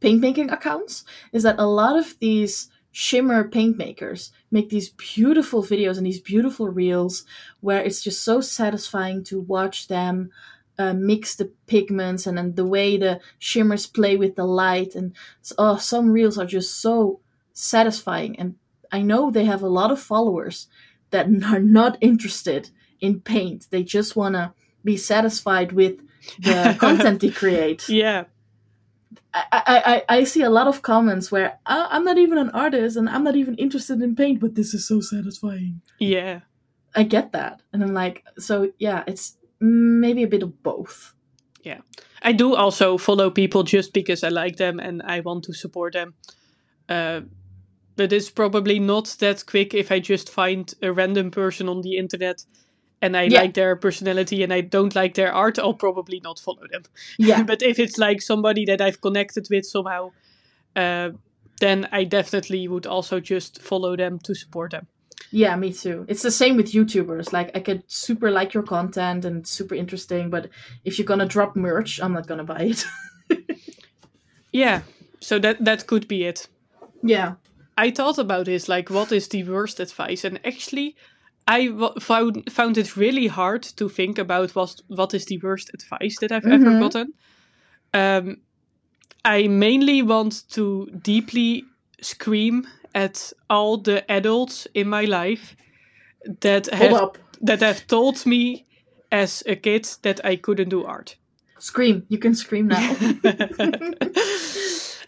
paint 0.00 0.20
making 0.20 0.50
accounts. 0.50 1.04
Is 1.32 1.42
that 1.42 1.58
a 1.58 1.66
lot 1.66 1.98
of 1.98 2.14
these 2.20 2.70
shimmer 2.92 3.48
paint 3.48 3.76
makers 3.76 4.30
make 4.52 4.68
these 4.70 4.90
beautiful 4.90 5.64
videos 5.64 5.96
and 5.98 6.06
these 6.06 6.20
beautiful 6.20 6.68
reels 6.68 7.24
where 7.60 7.82
it's 7.82 8.00
just 8.00 8.22
so 8.22 8.40
satisfying 8.40 9.24
to 9.24 9.40
watch 9.40 9.88
them 9.88 10.30
uh, 10.78 10.94
mix 10.94 11.34
the 11.36 11.50
pigments 11.66 12.26
and 12.26 12.38
then 12.38 12.54
the 12.54 12.64
way 12.66 12.96
the 12.96 13.20
shimmers 13.38 13.86
play 13.86 14.16
with 14.16 14.34
the 14.36 14.44
light 14.44 14.94
and 14.94 15.12
oh 15.58 15.76
some 15.76 16.10
reels 16.12 16.38
are 16.38 16.46
just 16.46 16.80
so 16.80 17.20
satisfying 17.52 18.38
and 18.38 18.54
i 18.92 19.02
know 19.02 19.30
they 19.30 19.44
have 19.44 19.62
a 19.62 19.68
lot 19.80 19.90
of 19.90 20.00
followers 20.00 20.68
that 21.10 21.26
are 21.44 21.58
not 21.60 21.98
interested 22.00 22.70
in 23.00 23.20
paint 23.20 23.66
they 23.70 23.82
just 23.82 24.14
want 24.16 24.34
to 24.34 24.52
be 24.84 24.96
satisfied 24.96 25.72
with 25.72 25.96
the 26.38 26.76
content 26.86 27.20
they 27.20 27.30
create 27.30 27.88
Yeah. 27.88 28.24
I, 29.34 30.02
I, 30.08 30.16
I 30.18 30.24
see 30.24 30.42
a 30.42 30.50
lot 30.50 30.66
of 30.66 30.82
comments 30.82 31.30
where 31.32 31.58
"Ah, 31.66 31.88
i'm 31.90 32.04
not 32.04 32.18
even 32.18 32.38
an 32.38 32.50
artist 32.50 32.96
and 32.96 33.08
i'm 33.08 33.24
not 33.24 33.36
even 33.36 33.54
interested 33.56 34.02
in 34.02 34.14
paint 34.14 34.40
but 34.40 34.54
this 34.54 34.74
is 34.74 34.86
so 34.86 35.00
satisfying 35.00 35.80
Yeah. 35.98 36.40
i 36.94 37.02
get 37.04 37.32
that 37.32 37.62
and 37.72 37.82
i'm 37.82 37.94
like 37.94 38.24
so 38.38 38.70
yeah 38.78 39.04
it's 39.06 39.36
maybe 39.60 40.22
a 40.22 40.28
bit 40.28 40.42
of 40.42 40.62
both 40.62 41.14
Yeah. 41.64 41.80
I 42.22 42.32
do 42.32 42.54
also 42.56 42.98
follow 42.98 43.30
people 43.30 43.62
just 43.62 43.92
because 43.92 44.24
I 44.24 44.28
like 44.28 44.56
them 44.56 44.80
and 44.80 45.02
I 45.02 45.20
want 45.20 45.44
to 45.44 45.52
support 45.52 45.92
them. 45.92 46.14
Uh, 46.88 47.20
but 47.96 48.12
it's 48.12 48.30
probably 48.30 48.78
not 48.80 49.16
that 49.18 49.44
quick 49.46 49.74
if 49.74 49.90
I 49.92 50.00
just 50.00 50.30
find 50.30 50.72
a 50.82 50.92
random 50.92 51.30
person 51.30 51.68
on 51.68 51.82
the 51.82 51.96
internet 51.96 52.44
and 53.02 53.16
I 53.16 53.24
Yeah. 53.24 53.42
like 53.42 53.54
their 53.54 53.76
personality 53.76 54.42
and 54.42 54.52
I 54.52 54.62
don't 54.62 54.94
like 54.94 55.14
their 55.14 55.32
art, 55.32 55.58
I'll 55.58 55.74
probably 55.74 56.20
not 56.20 56.40
follow 56.40 56.66
them. 56.70 56.82
yeah 57.18 57.42
but 57.46 57.62
if 57.62 57.78
it's 57.78 57.98
like 57.98 58.22
somebody 58.22 58.64
that 58.66 58.80
I've 58.80 59.00
connected 59.00 59.46
with 59.50 59.64
somehow, 59.66 60.10
uh, 60.76 61.10
then 61.60 61.88
I 61.92 62.04
definitely 62.04 62.68
would 62.68 62.86
also 62.86 63.20
just 63.20 63.60
follow 63.62 63.96
them 63.96 64.18
to 64.20 64.34
support 64.34 64.70
them. 64.70 64.86
Yeah, 65.30 65.56
me 65.56 65.72
too. 65.72 66.04
It's 66.08 66.22
the 66.22 66.30
same 66.30 66.56
with 66.56 66.72
YouTubers. 66.72 67.32
Like, 67.32 67.50
I 67.54 67.60
could 67.60 67.82
super 67.86 68.30
like 68.30 68.54
your 68.54 68.62
content 68.62 69.24
and 69.24 69.46
super 69.46 69.74
interesting, 69.74 70.30
but 70.30 70.48
if 70.84 70.98
you're 70.98 71.06
gonna 71.06 71.26
drop 71.26 71.54
merch, 71.56 72.00
I'm 72.00 72.12
not 72.14 72.26
gonna 72.26 72.44
buy 72.44 72.60
it. 72.72 72.84
Yeah, 74.52 74.80
so 75.20 75.38
that 75.40 75.64
that 75.64 75.86
could 75.86 76.08
be 76.08 76.24
it. 76.24 76.48
yeah. 77.02 77.34
I 77.76 77.92
thought 77.92 78.18
about 78.18 78.46
this, 78.46 78.68
like, 78.68 78.90
what 78.90 79.12
is 79.12 79.28
the 79.28 79.44
worst 79.44 79.78
advice? 79.78 80.24
And 80.24 80.40
actually, 80.44 80.96
I 81.46 81.66
w- 81.68 82.00
found 82.00 82.50
found 82.50 82.76
it 82.76 82.96
really 82.96 83.28
hard 83.28 83.62
to 83.76 83.88
think 83.88 84.18
about 84.18 84.54
what 84.56 84.80
what 84.88 85.14
is 85.14 85.26
the 85.26 85.38
worst 85.42 85.70
advice 85.74 86.18
that 86.20 86.32
I've 86.32 86.46
ever 86.46 86.70
Mhm. 86.70 86.80
gotten. 86.80 87.12
Um, 87.94 88.36
I 89.24 89.46
mainly 89.48 90.02
want 90.02 90.48
to 90.54 90.86
deeply 91.02 91.64
scream 92.00 92.66
at 92.98 93.32
all 93.48 93.76
the 93.78 94.10
adults 94.10 94.66
in 94.74 94.88
my 94.88 95.04
life 95.04 95.56
that 96.40 96.66
Hold 96.66 96.82
have 96.82 96.92
up. 97.02 97.18
that 97.40 97.60
have 97.60 97.86
told 97.86 98.26
me 98.26 98.66
as 99.12 99.44
a 99.46 99.54
kid 99.54 99.88
that 100.02 100.20
I 100.24 100.34
couldn't 100.36 100.70
do 100.70 100.84
art. 100.84 101.16
Scream. 101.60 102.04
You 102.08 102.18
can 102.18 102.34
scream 102.34 102.66
now. 102.66 102.96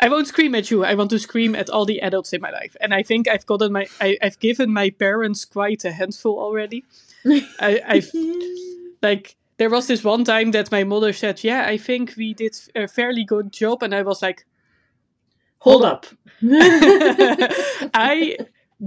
I 0.02 0.08
won't 0.08 0.28
scream 0.28 0.54
at 0.54 0.70
you. 0.70 0.84
I 0.84 0.94
want 0.94 1.10
to 1.10 1.18
scream 1.18 1.56
at 1.56 1.68
all 1.68 1.84
the 1.84 2.00
adults 2.00 2.32
in 2.32 2.40
my 2.40 2.50
life, 2.50 2.76
and 2.80 2.94
I 2.94 3.02
think 3.02 3.28
I've 3.28 3.44
gotten 3.44 3.72
my. 3.72 3.86
I, 4.00 4.16
I've 4.22 4.38
given 4.38 4.72
my 4.72 4.90
parents 4.90 5.44
quite 5.44 5.84
a 5.84 5.90
handful 5.92 6.38
already. 6.38 6.84
I, 7.60 7.80
I've 7.86 8.10
like 9.02 9.36
there 9.58 9.68
was 9.68 9.88
this 9.88 10.04
one 10.04 10.24
time 10.24 10.52
that 10.52 10.70
my 10.70 10.84
mother 10.84 11.12
said, 11.12 11.42
"Yeah, 11.42 11.66
I 11.66 11.76
think 11.76 12.14
we 12.16 12.34
did 12.34 12.56
a 12.76 12.86
fairly 12.86 13.24
good 13.24 13.52
job," 13.52 13.82
and 13.82 13.94
I 13.94 14.02
was 14.02 14.22
like, 14.22 14.46
Hold 15.60 15.84
up. 15.84 16.06
I 16.42 18.36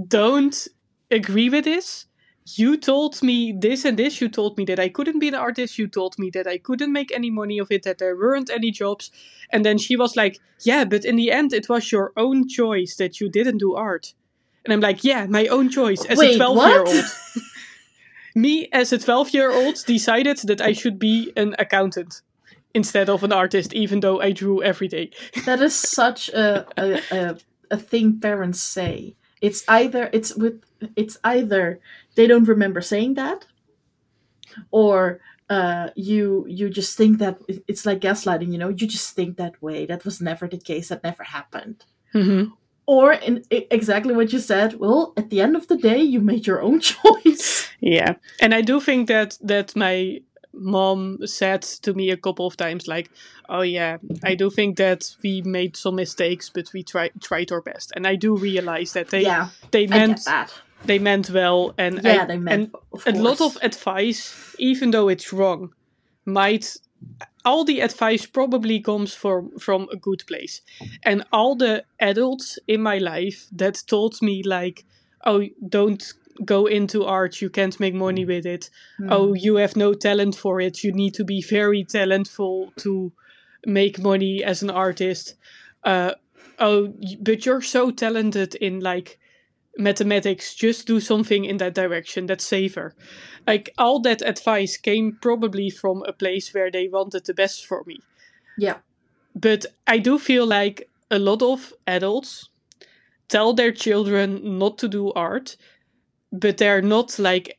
don't 0.08 0.68
agree 1.10 1.48
with 1.48 1.64
this. 1.64 2.06
You 2.46 2.76
told 2.76 3.22
me 3.22 3.52
this 3.52 3.84
and 3.84 3.96
this. 3.96 4.20
You 4.20 4.28
told 4.28 4.58
me 4.58 4.64
that 4.66 4.78
I 4.78 4.88
couldn't 4.88 5.18
be 5.18 5.28
an 5.28 5.34
artist. 5.34 5.78
You 5.78 5.86
told 5.86 6.18
me 6.18 6.30
that 6.30 6.46
I 6.46 6.58
couldn't 6.58 6.92
make 6.92 7.14
any 7.14 7.30
money 7.30 7.58
of 7.58 7.70
it, 7.70 7.84
that 7.84 7.98
there 7.98 8.16
weren't 8.16 8.50
any 8.50 8.70
jobs. 8.70 9.10
And 9.50 9.64
then 9.64 9.78
she 9.78 9.96
was 9.96 10.16
like, 10.16 10.40
Yeah, 10.60 10.84
but 10.84 11.04
in 11.04 11.16
the 11.16 11.30
end, 11.30 11.52
it 11.52 11.68
was 11.68 11.90
your 11.90 12.12
own 12.16 12.48
choice 12.48 12.96
that 12.96 13.20
you 13.20 13.30
didn't 13.30 13.58
do 13.58 13.74
art. 13.74 14.12
And 14.64 14.74
I'm 14.74 14.80
like, 14.80 15.04
Yeah, 15.04 15.26
my 15.26 15.46
own 15.46 15.70
choice 15.70 16.04
as 16.04 16.20
a 16.20 16.36
12 16.36 16.68
year 16.68 16.80
old. 16.80 17.04
Me, 18.34 18.68
as 18.72 18.92
a 18.92 18.98
12 18.98 19.30
year 19.30 19.52
old, 19.52 19.76
decided 19.86 20.38
that 20.38 20.60
I 20.60 20.72
should 20.72 20.98
be 20.98 21.32
an 21.36 21.54
accountant 21.58 22.20
instead 22.74 23.08
of 23.08 23.22
an 23.24 23.32
artist, 23.32 23.72
even 23.72 24.00
though 24.00 24.20
I 24.20 24.32
drew 24.32 24.62
every 24.62 24.88
day. 24.88 25.10
that 25.46 25.62
is 25.62 25.74
such 25.74 26.28
a, 26.30 26.66
a, 26.76 27.00
a, 27.10 27.36
a 27.70 27.76
thing 27.76 28.20
parents 28.20 28.60
say. 28.60 29.16
It's 29.40 29.64
either 29.68 30.10
it's 30.12 30.34
with 30.34 30.62
it's 30.96 31.18
either 31.22 31.80
they 32.14 32.26
don't 32.26 32.48
remember 32.48 32.80
saying 32.80 33.14
that, 33.14 33.46
or 34.70 35.20
uh, 35.50 35.90
you 35.94 36.46
you 36.48 36.70
just 36.70 36.96
think 36.96 37.18
that 37.18 37.38
it's 37.68 37.84
like 37.84 38.00
gaslighting. 38.00 38.52
You 38.52 38.58
know, 38.58 38.70
you 38.70 38.86
just 38.86 39.14
think 39.14 39.36
that 39.36 39.60
way. 39.62 39.86
That 39.86 40.04
was 40.04 40.20
never 40.20 40.48
the 40.48 40.58
case. 40.58 40.88
That 40.88 41.04
never 41.04 41.24
happened. 41.24 41.84
Mm-hmm. 42.14 42.52
Or 42.86 43.12
in 43.12 43.42
exactly 43.50 44.14
what 44.14 44.32
you 44.32 44.38
said. 44.38 44.74
Well, 44.74 45.12
at 45.16 45.30
the 45.30 45.40
end 45.40 45.56
of 45.56 45.68
the 45.68 45.76
day, 45.76 46.00
you 46.00 46.20
made 46.20 46.46
your 46.46 46.62
own 46.62 46.80
choice. 46.92 47.68
Yeah, 47.80 48.14
and 48.40 48.54
I 48.54 48.62
do 48.62 48.80
think 48.80 49.08
that 49.08 49.36
that 49.42 49.76
my 49.76 50.22
mom 50.54 51.26
said 51.26 51.62
to 51.62 51.94
me 51.94 52.10
a 52.10 52.16
couple 52.16 52.46
of 52.46 52.56
times, 52.56 52.88
like, 52.88 53.10
"Oh 53.48 53.62
yeah, 53.62 53.98
I 54.22 54.34
do 54.34 54.50
think 54.50 54.76
that 54.78 55.14
we 55.22 55.42
made 55.42 55.76
some 55.76 55.96
mistakes, 55.96 56.50
but 56.50 56.72
we 56.72 56.82
tried 56.82 57.12
tried 57.20 57.52
our 57.52 57.60
best." 57.62 57.92
And 57.96 58.06
I 58.06 58.16
do 58.16 58.36
realize 58.36 58.92
that 58.92 59.08
they 59.10 59.22
yeah, 59.22 59.48
they 59.70 59.86
meant 59.86 60.20
they 60.86 60.98
meant 60.98 61.30
well, 61.30 61.74
and 61.78 62.00
Yeah, 62.04 62.22
I, 62.22 62.26
they 62.26 62.38
meant 62.38 62.74
and 63.06 63.16
a 63.16 63.22
lot 63.22 63.40
of 63.40 63.58
advice, 63.62 64.54
even 64.58 64.90
though 64.90 65.08
it's 65.08 65.32
wrong, 65.32 65.74
might 66.24 66.76
all 67.44 67.64
the 67.64 67.80
advice 67.80 68.26
probably 68.26 68.80
comes 68.80 69.14
from 69.14 69.58
from 69.58 69.88
a 69.92 69.96
good 69.96 70.24
place, 70.26 70.62
and 71.02 71.24
all 71.32 71.56
the 71.56 71.84
adults 72.00 72.58
in 72.66 72.82
my 72.82 72.98
life 72.98 73.46
that 73.52 73.82
told 73.86 74.20
me 74.22 74.42
like, 74.42 74.84
"Oh, 75.24 75.46
don't." 75.68 76.02
Go 76.44 76.66
into 76.66 77.04
art, 77.04 77.40
you 77.40 77.50
can't 77.50 77.78
make 77.78 77.94
money 77.94 78.24
with 78.24 78.46
it. 78.46 78.70
Hmm. 78.98 79.12
oh 79.12 79.34
you 79.34 79.56
have 79.56 79.76
no 79.76 79.94
talent 79.94 80.34
for 80.36 80.60
it. 80.60 80.82
You 80.82 80.92
need 80.92 81.14
to 81.14 81.24
be 81.24 81.42
very 81.42 81.84
talentful 81.84 82.74
to 82.76 83.12
make 83.66 83.98
money 83.98 84.42
as 84.44 84.62
an 84.62 84.70
artist. 84.70 85.34
Uh, 85.84 86.12
oh 86.58 86.92
but 87.20 87.44
you're 87.46 87.62
so 87.62 87.90
talented 87.90 88.54
in 88.56 88.80
like 88.80 89.18
mathematics. 89.78 90.54
Just 90.54 90.86
do 90.86 91.00
something 91.00 91.44
in 91.44 91.58
that 91.58 91.74
direction 91.74 92.26
that's 92.26 92.44
safer. 92.44 92.94
Like 93.46 93.70
all 93.78 94.00
that 94.00 94.22
advice 94.22 94.76
came 94.76 95.18
probably 95.20 95.70
from 95.70 96.02
a 96.06 96.12
place 96.12 96.52
where 96.54 96.70
they 96.70 96.88
wanted 96.88 97.26
the 97.26 97.34
best 97.34 97.66
for 97.66 97.82
me. 97.86 98.00
Yeah. 98.56 98.78
but 99.34 99.66
i 99.86 99.98
do 99.98 100.18
feel 100.18 100.46
like 100.46 100.88
a 101.10 101.18
lot 101.18 101.42
of 101.42 101.72
adults 101.86 102.48
tell 103.28 103.52
their 103.54 103.72
children 103.72 104.58
not 104.58 104.78
to 104.78 104.88
do 104.88 105.12
art 105.12 105.56
but 106.40 106.58
they're 106.58 106.82
not 106.82 107.18
like 107.18 107.58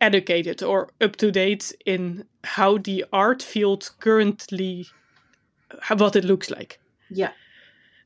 educated 0.00 0.62
or 0.62 0.88
up 1.00 1.16
to 1.16 1.30
date 1.30 1.72
in 1.86 2.24
how 2.44 2.78
the 2.78 3.04
art 3.12 3.42
field 3.42 3.90
currently 4.00 4.86
what 5.96 6.16
it 6.16 6.24
looks 6.24 6.50
like 6.50 6.80
Yeah. 7.10 7.32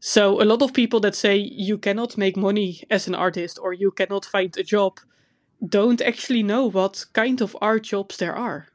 so 0.00 0.43
a 0.43 0.45
lot 0.45 0.62
of 0.62 0.73
people 0.73 1.00
that 1.00 1.14
say 1.14 1.37
you 1.37 1.78
cannot 1.78 2.19
make 2.19 2.37
money 2.37 2.83
as 2.90 3.09
an 3.09 3.14
artist 3.14 3.59
or 3.62 3.73
you 3.73 3.90
cannot 3.90 4.25
find 4.26 4.57
a 4.59 4.62
job 4.62 5.00
don't 5.69 6.00
actually 6.02 6.43
know 6.43 6.71
what 6.71 7.05
kind 7.12 7.40
of 7.40 7.57
art 7.61 7.85
jobs 7.85 8.16
there 8.19 8.37
are 8.37 8.66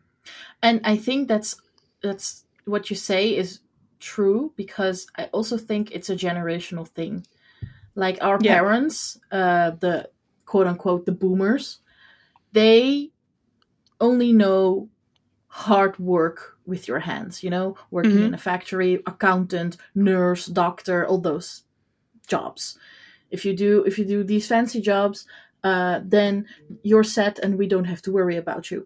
and 0.63 0.81
i 0.83 0.97
think 0.97 1.27
that's 1.27 1.55
that's 2.01 2.45
what 2.65 2.89
you 2.89 2.95
say 2.95 3.35
is 3.37 3.59
true 3.99 4.51
because 4.57 5.05
i 5.17 5.25
also 5.31 5.57
think 5.57 5.91
it's 5.91 6.09
a 6.09 6.15
generational 6.15 6.87
thing 6.87 7.25
like 7.95 8.17
our 8.21 8.39
Yeah. 8.41 8.57
parents 8.57 9.19
uh 9.31 9.71
the 9.79 10.09
quote 10.51 10.67
unquote 10.71 11.03
the 11.05 11.17
boomers 11.23 11.65
they 12.59 13.09
only 13.99 14.31
know 14.41 14.89
hard 15.47 15.93
work 16.15 16.37
with 16.71 16.87
your 16.89 16.99
hands 16.99 17.43
you 17.43 17.49
know 17.55 17.67
working 17.97 18.19
Mhm. 18.21 18.27
in 18.27 18.33
a 18.33 18.43
factory 18.49 18.93
accountant 19.11 19.77
nurse 19.95 20.43
doctor 20.63 20.97
all 21.07 21.21
those 21.21 21.49
jobs. 22.33 22.77
If 23.35 23.45
you 23.45 23.53
do 23.63 23.71
if 23.89 23.93
you 23.99 24.05
do 24.13 24.23
these 24.23 24.47
fancy 24.53 24.81
jobs 24.91 25.17
uh, 25.63 25.99
then 26.15 26.45
you're 26.89 27.09
set 27.17 27.39
and 27.43 27.57
we 27.57 27.67
don't 27.67 27.89
have 27.91 28.01
to 28.03 28.11
worry 28.17 28.37
about 28.37 28.71
you. 28.71 28.79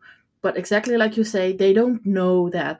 But 0.44 0.58
exactly 0.58 0.98
like 0.98 1.16
you 1.18 1.24
say, 1.24 1.46
they 1.56 1.74
don't 1.74 2.02
know 2.06 2.50
that. 2.50 2.78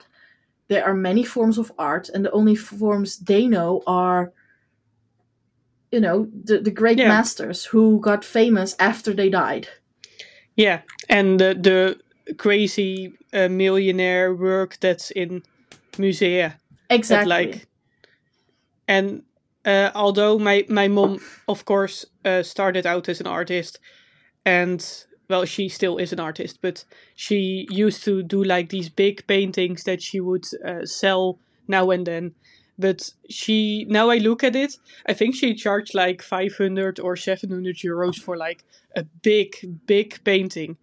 There 0.68 0.84
are 0.88 0.94
many 1.10 1.24
forms 1.24 1.58
of 1.58 1.72
art, 1.78 2.10
and 2.14 2.22
the 2.24 2.30
only 2.38 2.56
forms 2.56 3.18
they 3.30 3.46
know 3.54 3.82
are, 3.86 4.32
you 5.92 6.00
know, 6.00 6.28
the, 6.44 6.58
the 6.60 6.70
great 6.70 6.98
Yeah. 6.98 7.08
masters 7.08 7.64
who 7.66 8.00
got 8.00 8.24
famous 8.24 8.74
after 8.78 9.14
they 9.14 9.30
died. 9.30 9.68
yeah 10.56 10.80
and 11.08 11.38
the, 11.40 11.54
the 11.54 12.34
crazy 12.38 13.12
uh, 13.32 13.48
millionaire 13.48 14.34
work 14.34 14.78
that's 14.80 15.10
in 15.12 15.42
musea 15.98 16.48
that 16.88 16.90
Exactly. 16.90 17.28
like 17.28 17.66
and 18.88 19.22
uh, 19.64 19.90
although 19.94 20.38
my 20.38 20.64
my 20.68 20.88
mom 20.88 21.18
of 21.48 21.64
course 21.64 22.06
uh, 22.24 22.42
started 22.42 22.86
out 22.86 23.08
as 23.08 23.20
an 23.20 23.26
artist 23.26 23.78
and 24.44 25.04
well, 25.28 25.44
she 25.44 25.68
still 25.68 25.98
is 25.98 26.12
an 26.12 26.20
artist, 26.20 26.58
but 26.62 26.84
she 27.16 27.66
used 27.68 28.04
to 28.04 28.22
do 28.22 28.44
like 28.44 28.68
these 28.68 28.88
big 28.88 29.26
paintings 29.26 29.82
that 29.82 30.00
she 30.00 30.20
would 30.20 30.44
uh, 30.64 30.84
sell 30.86 31.40
now 31.66 31.90
and 31.90 32.06
then. 32.06 32.34
But 32.78 33.12
she 33.30 33.86
now 33.88 34.10
I 34.10 34.18
look 34.18 34.44
at 34.44 34.54
it, 34.54 34.76
I 35.06 35.14
think 35.14 35.34
she 35.34 35.54
charged 35.54 35.94
like 35.94 36.22
500 36.22 37.00
or 37.00 37.16
700 37.16 37.76
euros 37.76 38.16
for 38.16 38.36
like 38.36 38.64
a 38.94 39.04
big, 39.22 39.54
big 39.86 40.22
painting. 40.24 40.76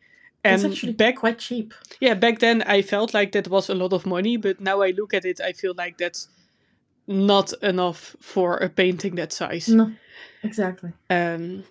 And 0.43 0.55
It's 0.61 0.73
actually 0.73 0.93
back 0.93 1.17
quite 1.17 1.39
cheap. 1.39 1.73
yeah, 2.01 2.15
back 2.15 2.39
then 2.39 2.63
I 2.63 2.81
felt 2.81 3.13
like 3.13 3.31
that 3.31 3.47
was 3.47 3.69
a 3.69 3.75
lot 3.75 3.93
of 3.93 4.05
money, 4.05 4.37
but 4.37 4.59
now 4.59 4.81
I 4.81 4.91
look 4.91 5.13
at 5.13 5.23
it, 5.25 5.39
I 5.39 5.53
feel 5.53 5.73
like 5.77 5.97
that's 5.97 6.27
not 7.07 7.53
enough 7.61 8.15
for 8.19 8.57
a 8.57 8.69
painting 8.69 9.15
that 9.15 9.31
size. 9.31 9.69
No, 9.69 9.91
exactly. 10.41 10.91
Um, 11.09 11.63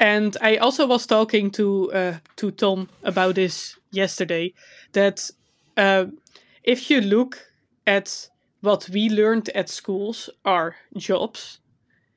and 0.00 0.36
I 0.40 0.56
also 0.56 0.86
was 0.86 1.06
talking 1.06 1.50
to 1.52 1.92
uh, 1.92 2.14
to 2.36 2.50
Tom 2.50 2.88
about 3.02 3.34
this 3.36 3.78
yesterday. 3.90 4.52
That 4.92 5.30
uh, 5.76 6.06
if 6.62 6.90
you 6.90 7.00
look 7.00 7.38
at 7.86 8.28
what 8.64 8.88
we 8.88 9.08
learned 9.08 9.48
at 9.54 9.68
schools 9.68 10.30
are 10.44 10.76
jobs, 10.96 11.60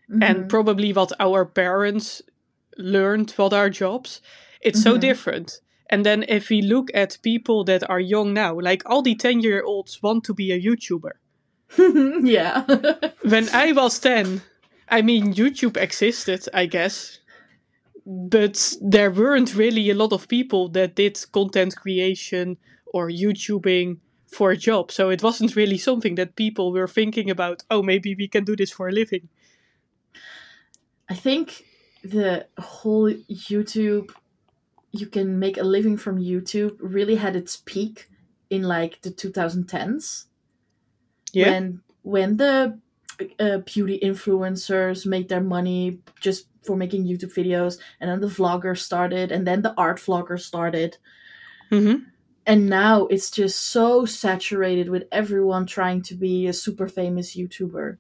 Mhm. 0.10 0.24
and 0.24 0.50
probably 0.50 0.94
what 0.94 1.12
our 1.20 1.46
parents 1.46 2.22
learned 2.77 3.32
what 3.38 3.54
are 3.54 3.70
jobs, 3.70 4.22
it's 4.62 4.82
so 4.82 4.96
Mhm. 4.96 5.01
different. 5.01 5.62
And 5.89 6.06
then 6.06 6.24
if 6.27 6.50
we 6.50 6.62
look 6.62 6.89
at 6.94 7.18
people 7.22 7.63
that 7.66 7.89
are 7.89 8.00
young 8.00 8.34
now, 8.34 8.60
like 8.60 8.84
all 8.86 9.01
the 9.01 9.16
ten 9.16 9.42
year 9.42 9.62
olds 9.63 10.01
want 10.04 10.24
to 10.25 10.34
be 10.34 10.51
a 10.51 10.60
YouTuber. 10.60 11.13
yeah. 12.24 12.63
when 13.24 13.48
I 13.54 13.72
was 13.74 14.00
10, 14.00 14.42
I 14.89 15.01
mean, 15.01 15.34
YouTube 15.34 15.77
existed, 15.77 16.48
I 16.54 16.66
guess, 16.66 17.20
but 18.06 18.75
there 18.82 19.12
weren't 19.12 19.56
really 19.56 19.89
a 19.89 19.94
lot 19.96 20.13
of 20.13 20.27
people 20.27 20.70
that 20.70 20.96
did 20.96 21.20
content 21.32 21.75
creation 21.75 22.58
or 22.94 23.10
YouTubing 23.10 23.98
for 24.27 24.51
a 24.51 24.57
job. 24.57 24.91
So 24.91 25.10
it 25.10 25.24
wasn't 25.24 25.55
really 25.55 25.77
something 25.77 26.15
that 26.15 26.36
people 26.36 26.72
were 26.72 26.88
thinking 26.88 27.29
about, 27.29 27.63
oh, 27.69 27.81
maybe 27.81 28.15
we 28.15 28.27
can 28.27 28.43
do 28.43 28.55
this 28.55 28.72
for 28.72 28.89
a 28.89 28.91
living. 28.91 29.29
I 31.10 31.15
think 31.15 31.65
the 32.03 32.48
whole 32.57 33.12
YouTube, 33.29 34.12
you 34.91 35.07
can 35.07 35.39
make 35.39 35.57
a 35.57 35.63
living 35.63 35.98
from 35.98 36.19
YouTube, 36.19 36.75
really 36.79 37.15
had 37.15 37.36
its 37.36 37.57
peak 37.65 38.10
in 38.50 38.63
like 38.63 39.01
the 39.01 39.12
2010s. 39.12 40.25
Yeah. 41.34 41.51
When 41.51 41.81
when 42.03 42.38
the 42.38 42.79
uh, 43.39 43.57
beauty 43.60 44.00
influencers 44.01 45.05
made 45.05 45.29
their 45.29 45.41
money 45.41 46.00
just 46.22 46.48
for 46.63 46.75
making 46.75 47.05
YouTube 47.05 47.34
videos, 47.34 47.77
and 48.00 48.10
then 48.10 48.19
the 48.19 48.27
vloggers 48.27 48.79
started, 48.79 49.31
and 49.31 49.48
then 49.48 49.62
the 49.62 49.74
art 49.77 49.98
vloggers 49.98 50.41
started, 50.41 50.98
hmm 51.69 51.96
and 52.48 52.68
now 52.68 53.08
it's 53.08 53.30
just 53.30 53.62
so 53.62 54.06
saturated 54.06 54.89
with 54.89 55.04
everyone 55.12 55.66
trying 55.66 56.01
to 56.04 56.16
be 56.16 56.48
a 56.48 56.54
super 56.54 56.88
famous 56.88 57.36
YouTuber. 57.36 57.98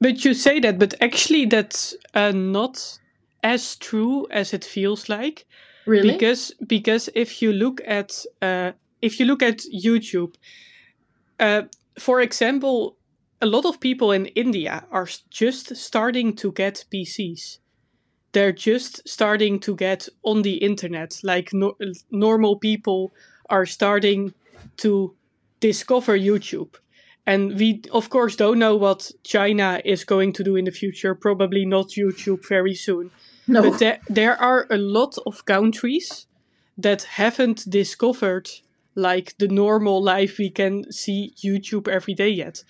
But 0.00 0.24
you 0.24 0.34
say 0.34 0.60
that, 0.60 0.78
but 0.78 0.94
actually, 1.00 1.46
that's 1.46 1.96
uh, 2.14 2.30
not 2.32 2.98
as 3.42 3.74
true 3.76 4.26
as 4.30 4.52
it 4.52 4.64
feels 4.64 5.08
like. 5.08 5.46
Really? 5.86 6.12
because 6.12 6.52
because 6.66 7.08
if 7.14 7.40
you 7.40 7.50
look 7.50 7.80
at 7.86 8.22
uh, 8.42 8.72
if 9.00 9.18
you 9.18 9.24
look 9.24 9.42
at 9.42 9.62
YouTube, 9.74 10.34
uh, 11.40 11.62
for 11.98 12.20
example, 12.20 12.98
a 13.40 13.46
lot 13.46 13.64
of 13.64 13.80
people 13.80 14.12
in 14.12 14.26
India 14.26 14.84
are 14.90 15.08
just 15.30 15.74
starting 15.74 16.36
to 16.36 16.52
get 16.52 16.84
PCs. 16.92 17.58
They're 18.32 18.52
just 18.52 19.08
starting 19.08 19.58
to 19.60 19.74
get 19.74 20.06
on 20.22 20.42
the 20.42 20.56
internet. 20.56 21.18
Like 21.22 21.54
no- 21.54 21.76
normal 22.10 22.58
people 22.58 23.14
are 23.48 23.66
starting 23.66 24.34
to 24.78 25.14
discover 25.60 26.18
YouTube. 26.18 26.74
And 27.26 27.58
we, 27.58 27.82
of 27.92 28.08
course, 28.08 28.36
don't 28.36 28.58
know 28.58 28.76
what 28.76 29.10
China 29.22 29.80
is 29.84 30.04
going 30.04 30.32
to 30.34 30.44
do 30.44 30.56
in 30.56 30.64
the 30.64 30.70
future. 30.70 31.14
Probably 31.14 31.66
not 31.66 31.88
YouTube 31.90 32.46
very 32.48 32.74
soon. 32.74 33.10
no. 33.46 33.62
But 33.62 33.78
there, 33.78 34.00
there 34.08 34.40
are 34.40 34.66
a 34.70 34.78
lot 34.78 35.16
of 35.26 35.44
countries 35.44 36.26
that 36.78 37.02
haven't 37.02 37.68
discovered 37.68 38.48
like 38.94 39.36
the 39.38 39.48
normal 39.48 40.02
life 40.02 40.38
we 40.38 40.50
can 40.50 40.90
see 40.90 41.34
YouTube 41.44 41.86
every 41.86 42.14
day 42.14 42.30
yet. 42.30 42.64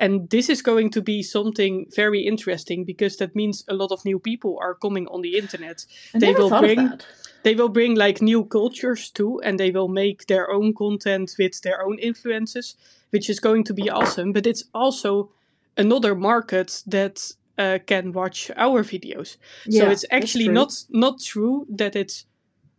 And 0.00 0.30
this 0.30 0.48
is 0.48 0.62
going 0.62 0.90
to 0.92 1.02
be 1.02 1.22
something 1.22 1.86
very 1.94 2.22
interesting 2.22 2.84
because 2.84 3.18
that 3.18 3.36
means 3.36 3.64
a 3.68 3.74
lot 3.74 3.92
of 3.92 4.04
new 4.04 4.18
people 4.18 4.58
are 4.60 4.74
coming 4.74 5.06
on 5.08 5.20
the 5.20 5.36
internet. 5.36 5.84
I 6.14 6.18
they 6.18 6.32
will 6.32 6.48
bring 6.48 6.98
they 7.42 7.54
will 7.54 7.68
bring 7.68 7.94
like 7.94 8.22
new 8.22 8.44
cultures 8.44 9.10
too 9.10 9.40
and 9.44 9.60
they 9.60 9.70
will 9.70 9.88
make 9.88 10.26
their 10.26 10.50
own 10.50 10.74
content 10.74 11.36
with 11.38 11.60
their 11.60 11.84
own 11.84 11.98
influences 11.98 12.76
which 13.10 13.28
is 13.28 13.40
going 13.40 13.64
to 13.64 13.74
be 13.74 13.90
awesome. 13.90 14.32
But 14.32 14.46
it's 14.46 14.64
also 14.72 15.30
another 15.76 16.14
market 16.14 16.82
that 16.86 17.32
uh, 17.58 17.78
can 17.86 18.12
watch 18.12 18.50
our 18.56 18.82
videos. 18.82 19.36
So 19.68 19.84
Yeah, 19.84 19.90
it's 19.90 20.04
actually 20.10 20.48
not 20.48 20.72
not 20.90 21.20
true 21.20 21.66
that 21.76 21.94
it's 21.94 22.24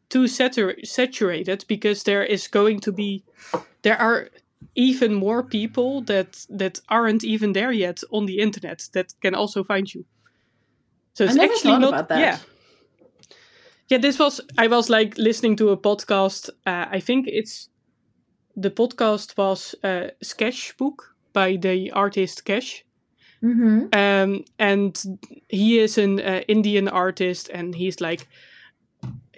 too 0.10 0.24
satur- 0.28 0.86
saturated 0.86 1.66
because 1.68 2.04
there 2.04 2.24
is 2.24 2.48
going 2.48 2.80
to 2.82 2.92
be 2.92 3.24
there 3.84 3.98
are 3.98 4.30
even 4.76 5.14
more 5.14 5.44
people 5.44 6.02
that 6.02 6.46
that 6.50 6.80
aren't 6.90 7.24
even 7.24 7.54
there 7.54 7.72
yet 7.72 8.04
on 8.12 8.26
the 8.26 8.40
internet 8.40 8.90
that 8.94 9.14
can 9.22 9.36
also 9.36 9.64
find 9.64 9.94
you. 9.94 10.06
So 11.14 11.26
it's 11.26 11.38
actually 11.38 11.80
not 11.80 12.10
yeah. 12.10 12.38
Yeah 13.88 13.98
this 13.98 14.20
was 14.20 14.40
i 14.58 14.68
was 14.68 14.90
like 14.90 15.18
listening 15.18 15.58
to 15.58 15.70
a 15.70 15.78
podcast 15.78 16.50
uh, 16.66 16.86
i 16.92 17.00
think 17.00 17.28
it's 17.28 17.70
the 18.56 18.72
podcast 18.72 19.38
was 19.38 19.76
uh, 19.84 20.08
sketchbook 20.22 21.16
by 21.34 21.58
the 21.58 21.92
artist 21.92 22.46
Cash 22.46 22.86
Mm-hmm. 23.44 23.88
um, 23.94 24.46
and 24.60 25.20
he 25.50 25.80
is 25.80 25.98
an 25.98 26.20
uh, 26.20 26.42
Indian 26.48 26.88
artist, 26.88 27.50
and 27.52 27.74
he's 27.74 28.00
like 28.00 28.28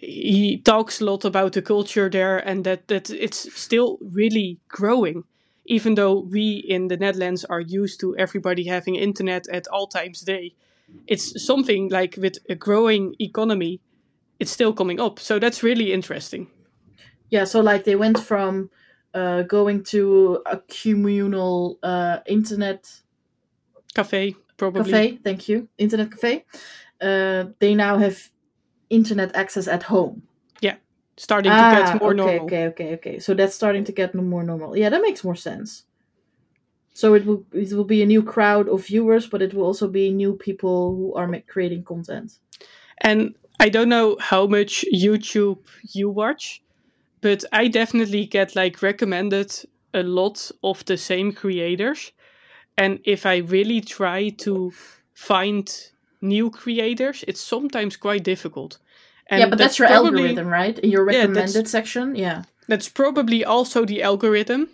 he 0.05 0.57
talks 0.57 1.01
a 1.01 1.05
lot 1.05 1.25
about 1.25 1.53
the 1.53 1.61
culture 1.61 2.09
there, 2.09 2.37
and 2.37 2.63
that 2.65 2.87
that 2.87 3.09
it's 3.09 3.53
still 3.53 3.97
really 4.01 4.59
growing, 4.67 5.23
even 5.65 5.95
though 5.95 6.19
we 6.19 6.57
in 6.67 6.87
the 6.87 6.97
Netherlands 6.97 7.45
are 7.45 7.61
used 7.61 7.99
to 8.01 8.15
everybody 8.17 8.65
having 8.65 8.95
internet 8.95 9.47
at 9.49 9.67
all 9.67 9.87
times 9.87 10.21
day. 10.21 10.53
It's 11.07 11.43
something 11.45 11.89
like 11.89 12.15
with 12.17 12.37
a 12.49 12.55
growing 12.55 13.15
economy, 13.19 13.79
it's 14.39 14.51
still 14.51 14.73
coming 14.73 14.99
up. 14.99 15.19
So 15.19 15.39
that's 15.39 15.63
really 15.63 15.91
interesting. 15.91 16.47
Yeah, 17.29 17.45
so 17.45 17.61
like 17.61 17.83
they 17.83 17.95
went 17.95 18.19
from 18.19 18.69
uh, 19.13 19.43
going 19.43 19.83
to 19.85 20.41
a 20.45 20.57
communal 20.67 21.79
uh, 21.81 22.19
internet 22.25 22.89
Cafe 23.93 24.35
probably. 24.57 24.91
cafe. 24.91 25.19
Thank 25.23 25.49
you, 25.49 25.67
internet 25.77 26.11
cafe. 26.11 26.45
Uh, 27.01 27.45
they 27.59 27.75
now 27.75 27.97
have 27.97 28.29
internet 28.93 29.35
access 29.35 29.67
at 29.67 29.83
home. 29.83 30.23
Yeah, 30.61 30.75
starting 31.17 31.51
to 31.51 31.57
ah, 31.57 31.71
get 31.71 32.01
more 32.01 32.11
okay, 32.11 32.17
normal. 32.17 32.45
okay, 32.45 32.67
okay, 32.67 32.93
okay. 32.93 33.19
So 33.19 33.33
that's 33.33 33.55
starting 33.55 33.83
to 33.85 33.91
get 33.91 34.15
more 34.15 34.43
normal. 34.43 34.77
Yeah, 34.77 34.89
that 34.89 35.01
makes 35.01 35.23
more 35.23 35.35
sense. 35.35 35.83
So 36.93 37.15
it 37.15 37.25
will 37.25 37.43
it 37.51 37.73
will 37.73 37.89
be 37.95 38.03
a 38.03 38.05
new 38.05 38.23
crowd 38.23 38.69
of 38.69 38.85
viewers, 38.85 39.27
but 39.27 39.41
it 39.41 39.53
will 39.53 39.65
also 39.65 39.87
be 39.87 40.11
new 40.11 40.33
people 40.33 40.95
who 40.95 41.13
are 41.15 41.41
creating 41.47 41.83
content. 41.83 42.39
And 42.99 43.35
I 43.59 43.69
don't 43.69 43.89
know 43.89 44.17
how 44.19 44.45
much 44.47 44.85
YouTube 44.93 45.59
you 45.93 46.09
watch, 46.09 46.61
but 47.21 47.43
I 47.51 47.67
definitely 47.67 48.25
get 48.25 48.55
like 48.55 48.81
recommended 48.81 49.51
a 49.93 50.03
lot 50.03 50.51
of 50.63 50.85
the 50.85 50.97
same 50.97 51.31
creators. 51.31 52.11
And 52.77 52.99
if 53.05 53.25
I 53.25 53.37
really 53.37 53.81
try 53.81 54.29
to 54.29 54.71
find 55.13 55.71
new 56.21 56.49
creators, 56.49 57.23
it's 57.27 57.41
sometimes 57.41 57.97
quite 57.97 58.23
difficult. 58.23 58.79
And 59.27 59.39
yeah, 59.39 59.49
but 59.49 59.57
that's, 59.57 59.79
your 59.79 59.87
probably- 59.87 60.21
algorithm, 60.23 60.47
right? 60.47 60.77
In 60.79 60.89
your 60.91 61.09
Yeah, 61.11 61.19
recommended 61.21 61.67
section. 61.67 62.15
Yeah, 62.15 62.43
That's 62.67 62.89
probably 62.89 63.43
also 63.45 63.85
the 63.85 64.01
algorithm. 64.03 64.67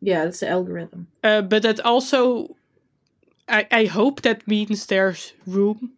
yeah, 0.00 0.24
that's 0.24 0.40
the 0.40 0.48
algorithm. 0.48 1.06
Uh, 1.24 1.42
but 1.42 1.62
that 1.62 1.80
also, 1.80 2.56
I, 3.48 3.66
I 3.70 3.84
hope 3.86 4.22
that 4.22 4.46
means 4.46 4.86
there's 4.86 5.32
room 5.46 5.92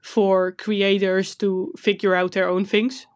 for 0.00 0.52
creators 0.52 1.34
to 1.36 1.72
figure 1.76 2.14
out 2.14 2.32
their 2.32 2.48
own 2.48 2.64
things, 2.64 3.06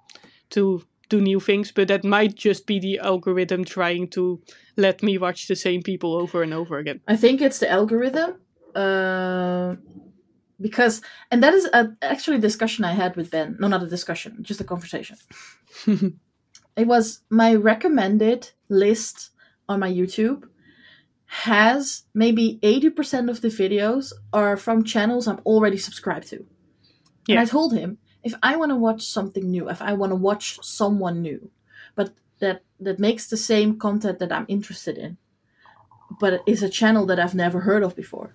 to 0.51 0.83
do 1.09 1.21
new 1.21 1.41
things. 1.41 1.73
But 1.73 1.89
that 1.89 2.05
might 2.05 2.35
just 2.35 2.67
be 2.67 2.81
the 2.81 2.99
algorithm 2.99 3.65
trying 3.65 4.09
to 4.09 4.41
let 4.77 5.03
me 5.03 5.19
watch 5.19 5.47
the 5.49 5.57
same 5.57 5.83
people 5.83 6.15
over 6.15 6.43
and 6.43 6.53
over 6.55 6.79
again. 6.79 7.01
I 7.07 7.17
think 7.17 7.41
it's 7.41 7.59
the 7.59 7.69
algorithm. 7.71 8.35
Uh, 8.75 9.77
because, 10.61 11.01
and 11.31 11.43
that 11.43 11.55
is 11.55 11.67
a, 11.73 11.97
actually 12.03 12.39
a 12.39 12.41
discussion 12.41 12.85
I 12.85 12.93
had 12.93 13.17
with 13.17 13.31
Ben. 13.31 13.57
No, 13.59 13.69
not 13.69 13.83
a 13.83 13.87
discussion, 13.87 14.39
just 14.43 14.61
a 14.61 14.65
conversation. 14.65 15.17
it 15.87 16.87
was 16.87 17.21
my 17.31 17.55
recommended 17.55 18.51
list 18.69 19.31
on 19.69 19.81
my 19.81 19.91
YouTube 19.91 20.45
has 21.27 22.05
maybe 22.15 22.59
80% 22.63 23.29
of 23.29 23.43
the 23.43 23.49
videos 23.49 24.13
are 24.33 24.57
from 24.57 24.83
channels 24.83 25.29
I'm 25.29 25.41
already 25.45 25.77
subscribed 25.77 26.29
to. 26.29 26.47
And 27.29 27.39
I 27.39 27.45
told 27.45 27.75
him 27.75 27.99
if 28.23 28.35
I 28.43 28.57
want 28.57 28.71
to 28.71 28.77
watch 28.77 29.03
something 29.03 29.51
new, 29.51 29.69
if 29.69 29.83
I 29.83 29.93
want 29.93 30.11
to 30.11 30.17
watch 30.17 30.59
someone 30.63 31.21
new, 31.21 31.51
but 31.95 32.15
that 32.39 32.63
that 32.81 32.99
makes 32.99 33.29
the 33.29 33.37
same 33.37 33.79
content 33.79 34.19
that 34.21 34.33
I'm 34.33 34.47
interested 34.49 34.97
in, 34.97 35.19
but 36.19 36.41
is 36.47 36.63
a 36.63 36.69
channel 36.69 37.05
that 37.07 37.21
I've 37.21 37.35
never 37.35 37.61
heard 37.61 37.83
of 37.83 37.95
before, 37.95 38.35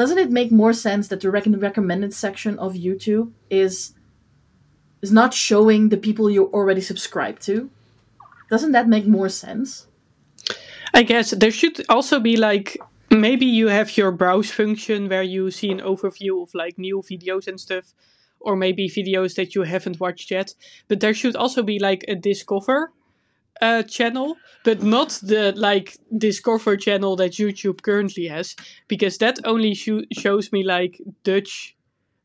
doesn't 0.00 0.16
it 0.16 0.30
make 0.30 0.50
more 0.50 0.72
sense 0.72 1.08
that 1.08 1.20
the 1.20 1.30
rec- 1.30 1.44
recommended 1.68 2.14
section 2.14 2.58
of 2.58 2.72
YouTube 2.72 3.32
is 3.50 3.92
is 5.02 5.12
not 5.12 5.34
showing 5.34 5.90
the 5.90 5.98
people 5.98 6.30
you 6.30 6.46
already 6.54 6.80
subscribe 6.80 7.38
to? 7.40 7.68
Doesn't 8.48 8.72
that 8.72 8.88
make 8.88 9.06
more 9.06 9.28
sense? 9.28 9.88
I 10.94 11.02
guess 11.02 11.32
there 11.32 11.50
should 11.50 11.84
also 11.90 12.18
be 12.18 12.38
like 12.38 12.78
maybe 13.10 13.44
you 13.44 13.68
have 13.68 13.94
your 13.98 14.10
browse 14.10 14.50
function 14.50 15.06
where 15.10 15.22
you 15.22 15.50
see 15.50 15.70
an 15.70 15.80
overview 15.80 16.42
of 16.44 16.54
like 16.54 16.78
new 16.78 17.02
videos 17.02 17.46
and 17.46 17.60
stuff 17.60 17.92
or 18.40 18.56
maybe 18.56 18.88
videos 18.88 19.34
that 19.34 19.54
you 19.54 19.64
haven't 19.64 20.00
watched 20.00 20.30
yet 20.30 20.54
but 20.88 21.00
there 21.00 21.12
should 21.12 21.36
also 21.36 21.62
be 21.62 21.78
like 21.78 22.04
a 22.08 22.14
discover 22.14 22.92
uh, 23.62 23.82
channel 23.82 24.36
but 24.64 24.82
not 24.82 25.10
the 25.22 25.52
like 25.56 25.96
discover 26.18 26.76
channel 26.76 27.16
that 27.16 27.32
youtube 27.32 27.82
currently 27.82 28.26
has 28.26 28.56
because 28.88 29.18
that 29.18 29.38
only 29.44 29.74
sho- 29.74 30.04
shows 30.12 30.50
me 30.52 30.62
like 30.64 31.00
dutch 31.24 31.76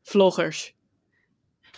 vloggers 0.08 0.72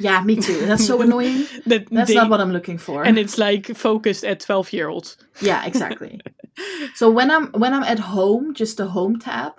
Yeah, 0.01 0.23
me 0.25 0.37
too. 0.37 0.65
That's 0.67 0.87
so 0.87 1.03
annoying. 1.07 1.47
that 1.67 1.89
That's 1.91 2.09
they- 2.09 2.15
not 2.15 2.31
what 2.31 2.41
I'm 2.41 2.53
looking 2.53 2.79
for. 2.79 3.03
and 3.05 3.19
it's 3.19 3.37
like 3.37 3.67
focused 3.77 4.25
at 4.25 4.39
12 4.41 4.73
year 4.73 4.89
olds 4.89 5.17
yeah, 5.43 5.67
exactly. 5.67 6.21
so 6.95 7.11
when 7.11 7.31
I'm 7.31 7.51
when 7.53 7.73
I'm 7.75 7.83
at 7.85 7.99
home, 7.99 8.55
just 8.55 8.77
the 8.77 8.87
home 8.87 9.19
tab, 9.19 9.53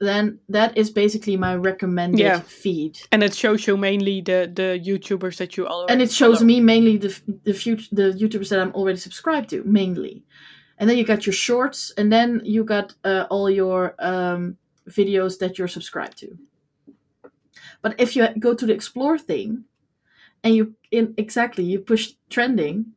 then 0.00 0.38
that 0.48 0.76
is 0.78 0.90
basically 0.90 1.36
my 1.36 1.54
recommended 1.56 2.20
Yeah. 2.20 2.40
feed. 2.40 2.98
and 3.12 3.22
it 3.22 3.34
shows 3.34 3.66
you 3.66 3.76
mainly 3.76 4.20
the 4.20 4.40
the 4.54 4.78
youtubers 4.88 5.36
that 5.38 5.56
you 5.56 5.66
already 5.66 5.92
and 5.92 6.02
it 6.02 6.10
shows 6.12 6.38
follow. 6.38 6.46
me 6.46 6.60
mainly 6.60 6.96
the 6.98 7.12
the 7.44 7.52
future 7.54 7.88
the 7.92 8.12
YouTubers 8.12 8.48
that 8.50 8.60
I'm 8.60 8.72
already 8.74 8.98
subscribed 8.98 9.48
to 9.50 9.62
mainly, 9.64 10.22
and 10.78 10.88
then 10.88 10.96
you 10.98 11.04
got 11.04 11.26
your 11.26 11.32
shorts, 11.46 11.92
and 11.98 12.10
then 12.12 12.40
you 12.44 12.64
got 12.64 12.94
uh, 13.04 13.24
all 13.30 13.50
your 13.50 13.94
um, 13.98 14.56
videos 14.88 15.38
that 15.38 15.58
you're 15.58 15.68
subscribed 15.78 16.18
to. 16.18 16.28
But 17.82 17.94
if 18.00 18.16
you 18.16 18.26
go 18.38 18.54
to 18.54 18.66
the 18.66 18.72
explore 18.74 19.18
thing, 19.18 19.64
and 20.44 20.54
you 20.54 20.74
in 20.90 21.14
exactly 21.16 21.64
you 21.64 21.80
push 21.80 22.14
trending, 22.30 22.94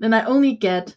then 0.00 0.12
I 0.14 0.24
only 0.24 0.52
get 0.54 0.96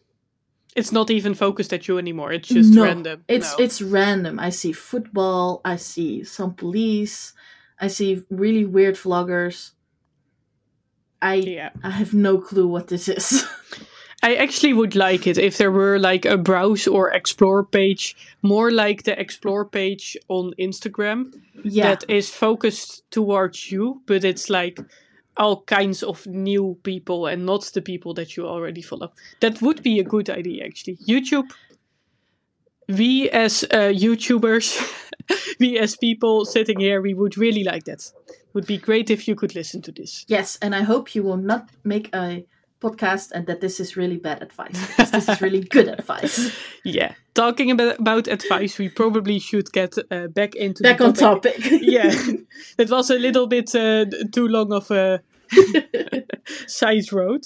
it's 0.76 0.92
not 0.92 1.10
even 1.10 1.34
focused 1.34 1.74
at 1.74 1.88
you 1.88 1.98
anymore 1.98 2.32
it's 2.32 2.48
just 2.50 2.74
no, 2.74 2.84
random 2.84 3.24
It's 3.28 3.58
No. 3.58 3.64
it's 3.64 3.82
random. 3.82 4.40
I 4.40 4.50
see 4.50 4.72
football. 4.72 5.62
I 5.66 5.76
see 5.78 6.24
some 6.24 6.54
police. 6.54 7.34
I 7.80 7.88
see 7.88 8.24
really 8.30 8.66
weird 8.66 8.96
vloggers. 8.96 9.72
I 11.22 11.36
yeah 11.36 11.70
I 11.84 11.90
have 11.92 12.14
no 12.14 12.38
clue 12.40 12.68
what 12.68 12.88
this 12.88 13.08
is. 13.08 13.46
I 14.24 14.36
actually 14.36 14.74
would 14.74 14.96
like 14.96 15.26
it 15.26 15.40
if 15.40 15.58
there 15.58 15.72
were 15.72 15.98
like 15.98 16.26
a 16.26 16.38
browse 16.38 16.86
or 16.88 17.10
explore 17.10 17.64
page, 17.66 18.16
more 18.44 18.70
like 18.70 19.04
the 19.04 19.20
explore 19.20 19.66
page 19.66 20.16
on 20.28 20.54
Instagram 20.60 21.34
yeah, 21.64 21.90
that 21.90 22.06
is 22.08 22.30
focused 22.30 23.10
towards 23.10 23.72
you, 23.72 24.02
but 24.06 24.24
it's 24.24 24.48
like 24.50 24.80
all 25.38 25.64
kinds 25.64 26.04
of 26.04 26.26
new 26.28 26.78
people 26.84 27.26
and 27.26 27.46
not 27.46 27.64
the 27.74 27.82
people 27.82 28.14
that 28.14 28.36
you 28.36 28.46
already 28.46 28.82
follow. 28.82 29.12
That 29.40 29.62
would 29.62 29.82
be 29.82 30.00
a 30.00 30.04
good 30.04 30.30
idea 30.30 30.66
actually. 30.66 30.98
YouTube 31.08 31.50
we 32.98 33.30
as 33.30 33.64
uh, 33.72 33.92
YouTubers, 33.94 34.80
we 35.60 35.78
as 35.78 35.96
people 35.96 36.46
sitting 36.46 36.80
here, 36.80 37.02
we 37.02 37.14
would 37.14 37.38
really 37.38 37.64
like 37.64 37.86
that. 37.86 38.12
Would 38.54 38.68
be 38.68 38.78
great 38.78 39.10
if 39.10 39.28
you 39.28 39.36
could 39.36 39.56
listen 39.56 39.82
to 39.84 39.92
this. 39.92 40.26
yes, 40.28 40.58
and 40.62 40.76
I 40.76 40.82
hope 40.82 41.16
you 41.16 41.24
will 41.24 41.38
not 41.38 41.70
make 41.84 42.14
a 42.14 42.46
podcast 42.82 43.32
and 43.32 43.46
that 43.48 43.62
this 43.62 43.80
is 43.80 43.96
really 43.96 44.18
bad 44.18 44.42
advice 44.42 44.80
because 44.88 45.12
this 45.12 45.30
is 45.30 45.42
really 45.42 45.62
good 45.62 45.88
advice. 46.00 46.52
Yeah, 46.84 47.14
talking 47.34 47.72
about, 47.72 48.00
about 48.00 48.28
advice, 48.28 48.78
we 48.80 48.90
probably 48.90 49.40
should 49.40 49.72
get 49.72 49.96
uh, 50.10 50.28
back 50.28 50.56
into 50.56 50.84
Back 50.84 50.98
the 50.98 51.06
on 51.06 51.14
topic. 51.14 51.56
topic. 51.64 51.80
yeah, 51.82 52.12
it 52.78 52.90
was 52.90 53.10
a 53.12 53.20
little 53.20 53.48
bit 53.48 53.74
uh, 53.76 54.06
too 54.32 54.48
long 54.48 54.74
of 54.74 54.90
a 54.92 55.22
side 56.68 57.12
road. 57.14 57.46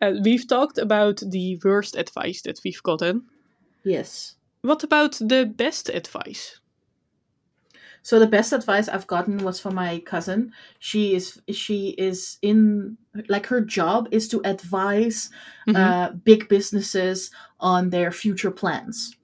Uh, 0.00 0.12
we've 0.24 0.46
talked 0.48 0.78
about 0.78 1.22
the 1.30 1.58
worst 1.64 1.96
advice 1.96 2.42
that 2.42 2.60
we've 2.64 2.82
gotten. 2.82 3.22
yes. 3.84 4.36
What 4.62 4.82
about 4.82 5.12
the 5.20 5.44
best 5.44 5.90
advice? 5.90 6.58
So 8.04 8.18
the 8.20 8.26
best 8.26 8.52
advice 8.52 8.86
I've 8.86 9.06
gotten 9.06 9.38
was 9.38 9.58
from 9.58 9.74
my 9.74 9.98
cousin. 10.00 10.52
She 10.78 11.14
is 11.14 11.40
she 11.48 11.96
is 11.96 12.38
in 12.42 12.98
like 13.28 13.46
her 13.46 13.62
job 13.62 14.08
is 14.12 14.28
to 14.28 14.42
advise 14.44 15.30
Mhm. 15.66 15.76
uh, 15.76 16.10
big 16.22 16.46
businesses 16.48 17.30
on 17.58 17.88
their 17.90 18.12
future 18.12 18.50
plans. 18.50 19.16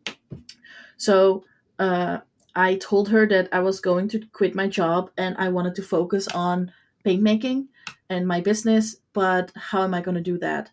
So 0.97 1.45
uh, 1.79 2.19
I 2.55 2.77
told 2.77 3.09
her 3.11 3.27
that 3.29 3.49
I 3.53 3.61
was 3.61 3.81
going 3.81 4.09
to 4.09 4.21
quit 4.33 4.55
my 4.55 4.67
job 4.67 5.11
and 5.17 5.37
I 5.39 5.49
wanted 5.51 5.75
to 5.77 5.83
focus 5.83 6.27
on 6.29 6.73
paint 7.05 7.23
making 7.23 7.69
and 8.09 8.27
my 8.27 8.41
business. 8.41 8.97
But 9.13 9.53
how 9.55 9.83
am 9.85 9.93
I 9.95 10.01
going 10.01 10.17
to 10.17 10.31
do 10.33 10.39
that? 10.39 10.71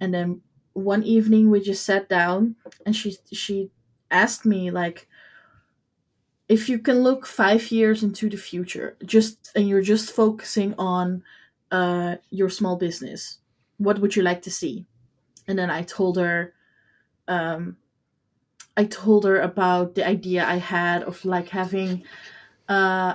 And 0.00 0.12
then 0.14 0.40
one 0.72 1.02
evening 1.02 1.50
we 1.50 1.60
just 1.60 1.84
sat 1.84 2.08
down 2.08 2.56
and 2.86 2.96
she 2.96 3.16
she 3.32 3.70
asked 4.10 4.44
me 4.46 4.70
like 4.70 5.08
if 6.50 6.68
you 6.68 6.78
can 6.82 6.98
look 7.06 7.26
five 7.26 7.70
years 7.70 8.02
into 8.02 8.28
the 8.28 8.36
future 8.50 8.96
just 9.06 9.52
and 9.54 9.68
you're 9.68 9.86
just 9.94 10.10
focusing 10.10 10.74
on 10.78 11.22
uh, 11.70 12.16
your 12.30 12.50
small 12.50 12.76
business 12.76 13.38
what 13.78 13.98
would 14.00 14.16
you 14.16 14.22
like 14.22 14.42
to 14.42 14.50
see 14.50 14.84
and 15.48 15.56
then 15.58 15.70
i 15.70 15.82
told 15.82 16.16
her 16.18 16.52
um, 17.28 17.76
i 18.76 18.84
told 18.84 19.24
her 19.24 19.38
about 19.40 19.94
the 19.94 20.06
idea 20.06 20.44
i 20.44 20.56
had 20.58 21.02
of 21.04 21.24
like 21.24 21.48
having 21.50 22.02
uh, 22.68 23.14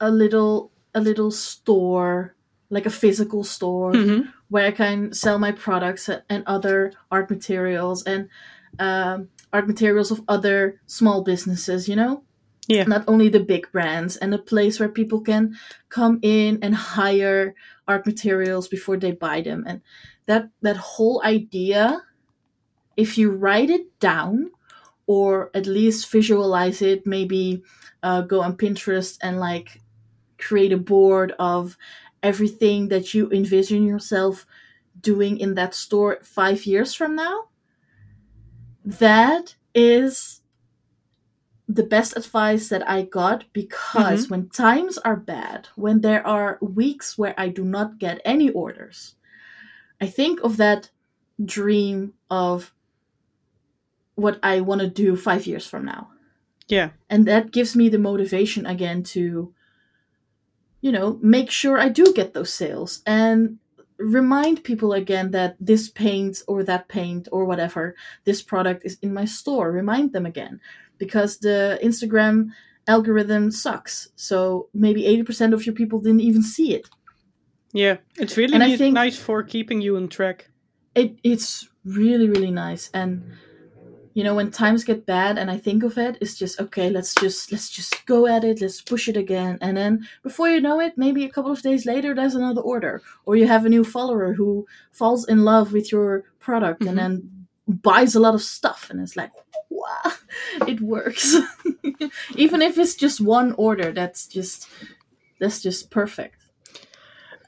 a 0.00 0.10
little 0.10 0.70
a 0.94 1.00
little 1.00 1.30
store 1.30 2.34
like 2.70 2.86
a 2.86 2.90
physical 3.02 3.44
store 3.44 3.92
Mhm. 3.92 4.28
where 4.48 4.66
I 4.66 4.70
can 4.72 5.12
sell 5.12 5.38
my 5.38 5.52
products 5.52 6.08
and 6.08 6.42
other 6.46 6.92
art 7.10 7.30
materials 7.30 8.02
and 8.04 8.28
um, 8.78 9.28
art 9.52 9.66
materials 9.66 10.10
of 10.10 10.22
other 10.28 10.80
small 10.86 11.22
businesses, 11.22 11.88
you 11.88 11.96
know? 11.96 12.24
Yeah. 12.68 12.84
Not 12.84 13.04
only 13.08 13.28
the 13.28 13.40
big 13.40 13.70
brands, 13.72 14.16
and 14.16 14.32
a 14.32 14.38
place 14.38 14.78
where 14.78 14.88
people 14.88 15.20
can 15.20 15.56
come 15.88 16.18
in 16.22 16.58
and 16.62 16.74
hire 16.74 17.54
art 17.88 18.06
materials 18.06 18.68
before 18.68 18.96
they 18.96 19.12
buy 19.12 19.40
them. 19.42 19.64
And 19.66 19.82
that 20.26 20.48
that 20.62 20.76
whole 20.76 21.22
idea, 21.24 22.02
if 22.96 23.18
you 23.18 23.30
write 23.32 23.70
it 23.70 23.98
down 23.98 24.50
or 25.06 25.50
at 25.54 25.66
least 25.66 26.10
visualize 26.12 26.82
it, 26.82 27.06
maybe 27.06 27.62
uh, 28.02 28.22
go 28.22 28.42
on 28.42 28.56
Pinterest 28.56 29.18
and 29.22 29.40
like 29.40 29.80
create 30.38 30.72
a 30.72 30.78
board 30.78 31.34
of 31.38 31.76
everything 32.22 32.88
that 32.88 33.14
you 33.14 33.30
envision 33.32 33.86
yourself 33.86 34.46
doing 35.00 35.38
in 35.38 35.54
that 35.54 35.74
store 35.74 36.20
five 36.22 36.66
years 36.66 36.94
from 36.94 37.16
now, 37.16 37.48
that 38.84 39.56
is 39.74 40.41
the 41.68 41.82
best 41.82 42.16
advice 42.16 42.68
that 42.68 42.88
I 42.88 43.02
got 43.02 43.44
because 43.52 44.24
mm-hmm. 44.24 44.34
when 44.34 44.48
times 44.48 44.98
are 44.98 45.16
bad, 45.16 45.68
when 45.76 46.00
there 46.00 46.26
are 46.26 46.58
weeks 46.60 47.16
where 47.16 47.34
I 47.38 47.48
do 47.48 47.64
not 47.64 47.98
get 47.98 48.20
any 48.24 48.50
orders, 48.50 49.14
I 50.00 50.06
think 50.06 50.40
of 50.42 50.56
that 50.56 50.90
dream 51.42 52.14
of 52.30 52.72
what 54.14 54.38
I 54.42 54.60
want 54.60 54.80
to 54.80 54.88
do 54.88 55.16
five 55.16 55.46
years 55.46 55.66
from 55.66 55.84
now. 55.84 56.10
Yeah, 56.68 56.90
and 57.08 57.26
that 57.26 57.52
gives 57.52 57.76
me 57.76 57.88
the 57.88 57.98
motivation 57.98 58.66
again 58.66 59.02
to 59.14 59.52
you 60.80 60.90
know 60.90 61.18
make 61.22 61.48
sure 61.48 61.78
i 61.78 61.88
do 61.88 62.12
get 62.12 62.34
those 62.34 62.52
sales 62.52 63.02
and 63.06 63.58
remind 64.02 64.64
people 64.64 64.92
again 64.92 65.30
that 65.30 65.56
this 65.60 65.88
paint 65.88 66.42
or 66.46 66.62
that 66.64 66.88
paint 66.88 67.28
or 67.32 67.44
whatever 67.44 67.94
this 68.24 68.42
product 68.42 68.84
is 68.84 68.98
in 69.02 69.14
my 69.14 69.24
store. 69.24 69.70
Remind 69.70 70.12
them 70.12 70.26
again 70.26 70.60
because 71.04 71.30
the 71.46 71.58
instagram 71.88 72.36
algorithm 72.94 73.44
sucks 73.64 73.94
so 74.28 74.68
maybe 74.84 75.02
80% 75.24 75.52
of 75.54 75.60
your 75.66 75.74
people 75.80 75.98
didn't 76.00 76.26
even 76.30 76.42
see 76.54 76.68
it 76.78 76.86
yeah. 77.74 77.96
It's 78.22 78.36
really 78.36 78.52
And 78.54 78.62
I 78.62 78.76
think- 78.76 78.94
nice 79.04 79.16
for 79.26 79.42
keeping 79.54 79.80
you 79.86 79.92
on 80.00 80.08
track. 80.08 80.38
it 80.94 81.10
it's 81.32 81.50
really 82.00 82.28
really 82.34 82.50
nice 82.66 82.84
and 83.00 83.10
you 84.16 84.22
know 84.24 84.34
when 84.38 84.50
times 84.62 84.84
get 84.90 85.06
bad 85.16 85.32
and 85.40 85.48
i 85.56 85.58
think 85.66 85.80
of 85.88 85.94
it 86.06 86.14
it's 86.22 86.36
just 86.42 86.54
okay 86.64 86.88
let's 86.96 87.12
just 87.24 87.40
let's 87.52 87.68
just 87.78 87.92
go 88.12 88.18
at 88.34 88.42
it 88.50 88.56
let's 88.60 88.80
push 88.92 89.04
it 89.12 89.16
again 89.24 89.54
and 89.64 89.74
then 89.80 89.92
before 90.28 90.48
you 90.54 90.60
know 90.66 90.76
it 90.86 90.92
maybe 91.04 91.22
a 91.24 91.32
couple 91.36 91.50
of 91.56 91.62
days 91.68 91.82
later 91.92 92.10
there's 92.14 92.36
another 92.36 92.60
order 92.72 92.94
or 93.26 93.32
you 93.40 93.46
have 93.54 93.64
a 93.66 93.72
new 93.76 93.84
follower 93.94 94.28
who 94.38 94.50
falls 95.00 95.22
in 95.32 95.38
love 95.52 95.66
with 95.76 95.86
your 95.94 96.10
product 96.46 96.80
Mhm. 96.82 96.88
and 96.88 96.96
then 97.00 97.12
buys 97.66 98.14
a 98.14 98.20
lot 98.20 98.34
of 98.34 98.42
stuff 98.42 98.88
and 98.90 99.00
it's 99.00 99.16
like 99.16 99.30
wow 99.70 100.12
it 100.66 100.80
works 100.80 101.36
even 102.36 102.62
if 102.62 102.78
it's 102.78 102.94
just 102.94 103.20
one 103.20 103.52
order 103.52 103.92
that's 103.92 104.26
just 104.26 104.68
that's 105.38 105.62
just 105.62 105.90
perfect 105.90 106.36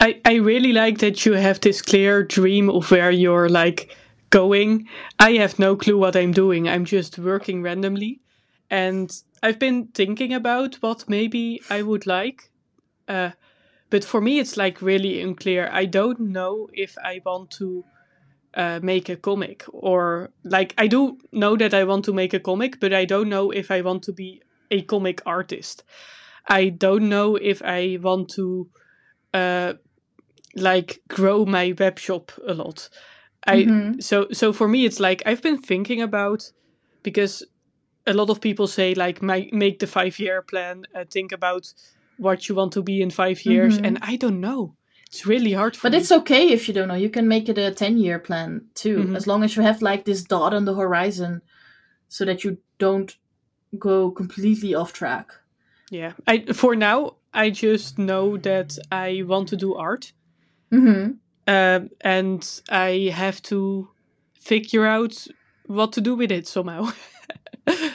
I, 0.00 0.20
I 0.24 0.34
really 0.34 0.72
like 0.72 0.98
that 0.98 1.24
you 1.24 1.32
have 1.32 1.60
this 1.60 1.80
clear 1.80 2.22
dream 2.22 2.68
of 2.68 2.90
where 2.90 3.10
you're 3.10 3.48
like 3.48 3.96
going. 4.28 4.88
I 5.18 5.34
have 5.34 5.58
no 5.58 5.76
clue 5.76 5.96
what 5.96 6.16
I'm 6.16 6.32
doing. 6.32 6.68
I'm 6.68 6.84
just 6.84 7.18
working 7.18 7.62
randomly. 7.62 8.20
And 8.68 9.10
I've 9.42 9.58
been 9.58 9.86
thinking 9.94 10.34
about 10.34 10.74
what 10.82 11.08
maybe 11.08 11.62
I 11.70 11.82
would 11.82 12.06
like. 12.06 12.50
Uh, 13.06 13.30
but 13.90 14.04
for 14.04 14.20
me, 14.20 14.40
it's 14.40 14.56
like 14.56 14.82
really 14.82 15.22
unclear. 15.22 15.70
I 15.72 15.84
don't 15.84 16.18
know 16.20 16.68
if 16.72 16.98
I 16.98 17.20
want 17.24 17.52
to 17.52 17.84
uh, 18.56 18.80
make 18.82 19.08
a 19.08 19.16
comic 19.16 19.64
or 19.72 20.30
like 20.44 20.74
I 20.78 20.86
do 20.88 21.18
know 21.32 21.56
that 21.56 21.74
I 21.74 21.84
want 21.84 22.04
to 22.06 22.12
make 22.12 22.34
a 22.34 22.40
comic, 22.40 22.80
but 22.80 22.92
I 22.92 23.04
don't 23.04 23.28
know 23.28 23.50
if 23.50 23.70
I 23.70 23.80
want 23.82 24.02
to 24.04 24.12
be 24.12 24.42
a 24.70 24.82
comic 24.82 25.22
artist. 25.26 25.84
I 26.48 26.70
don't 26.70 27.08
know 27.08 27.36
if 27.36 27.62
I 27.64 27.98
want 28.00 28.30
to 28.36 28.68
uh, 29.34 29.74
like 30.56 31.00
grow 31.08 31.44
my 31.44 31.74
web 31.78 31.98
shop 31.98 32.32
a 32.46 32.54
lot. 32.54 32.88
I 33.46 33.64
Mhm. 33.66 34.02
so 34.02 34.28
so 34.32 34.52
for 34.52 34.68
me 34.68 34.84
it's 34.84 35.00
like 35.00 35.22
I've 35.26 35.42
been 35.42 35.58
thinking 35.60 36.02
about 36.02 36.52
because 37.02 37.44
a 38.06 38.14
lot 38.14 38.30
of 38.30 38.40
people 38.40 38.66
say 38.66 38.94
like 38.94 39.22
my, 39.22 39.48
make 39.52 39.78
the 39.78 39.86
five 39.86 40.18
year 40.18 40.42
plan, 40.42 40.84
uh, 40.94 41.04
think 41.10 41.32
about 41.32 41.72
what 42.16 42.48
you 42.48 42.54
want 42.54 42.72
to 42.72 42.82
be 42.82 43.00
in 43.02 43.10
five 43.10 43.44
years, 43.44 43.78
Mhm. 43.78 43.86
and 43.86 43.98
I 44.02 44.16
don't 44.16 44.40
know. 44.40 44.76
It's 45.14 45.24
really 45.26 45.52
hard 45.52 45.76
for 45.76 45.86
me. 45.86 45.90
But 45.90 45.96
me. 45.96 46.00
it's 46.00 46.10
okay 46.12 46.48
if 46.52 46.66
you 46.66 46.74
don't 46.74 46.88
know. 46.88 46.94
You 46.94 47.08
can 47.08 47.28
make 47.28 47.48
it 47.48 47.56
a 47.56 47.70
10 47.70 47.98
year 47.98 48.18
plan 48.18 48.62
too, 48.74 48.96
Mhm. 49.04 49.16
as 49.16 49.26
long 49.26 49.44
as 49.44 49.54
you 49.56 49.62
have 49.62 49.80
like 49.80 50.04
this 50.04 50.24
dot 50.24 50.52
on 50.52 50.64
the 50.64 50.74
horizon 50.74 51.40
so 52.08 52.24
that 52.24 52.42
you 52.42 52.58
don't 52.78 53.16
go 53.78 54.10
completely 54.10 54.74
off 54.74 54.92
track. 54.92 55.30
yeah. 55.90 56.12
I 56.26 56.38
for 56.52 56.74
now 56.76 57.14
I 57.32 57.50
just 57.50 57.98
know 57.98 58.36
that 58.38 58.78
I 58.90 59.22
want 59.26 59.48
to 59.48 59.56
do 59.56 59.74
art. 59.74 60.12
hmm 60.70 61.10
um, 61.46 61.90
and 62.00 62.60
I 62.70 63.10
have 63.14 63.40
to 63.42 63.88
figure 64.34 64.86
out 64.86 65.26
what 65.66 65.92
to 65.92 66.00
do 66.00 66.16
with 66.16 66.32
it 66.32 66.48
somehow. 66.48 66.90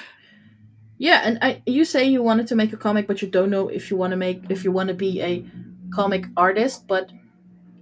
Yeah, 1.01 1.21
and 1.23 1.37
I 1.41 1.61
you 1.65 1.85
say 1.85 2.03
you 2.09 2.21
wanted 2.23 2.47
to 2.47 2.55
make 2.55 2.73
a 2.73 2.77
comic, 2.77 3.07
but 3.07 3.21
you 3.21 3.29
don't 3.29 3.49
know 3.49 3.69
if 3.69 3.89
you 3.89 3.97
want 3.97 4.11
to 4.11 4.17
make 4.17 4.41
if 4.49 4.63
you 4.65 4.71
want 4.73 4.89
to 4.89 4.93
be 4.95 5.21
a 5.21 5.45
comic 5.91 6.25
artist. 6.37 6.87
But 6.87 7.11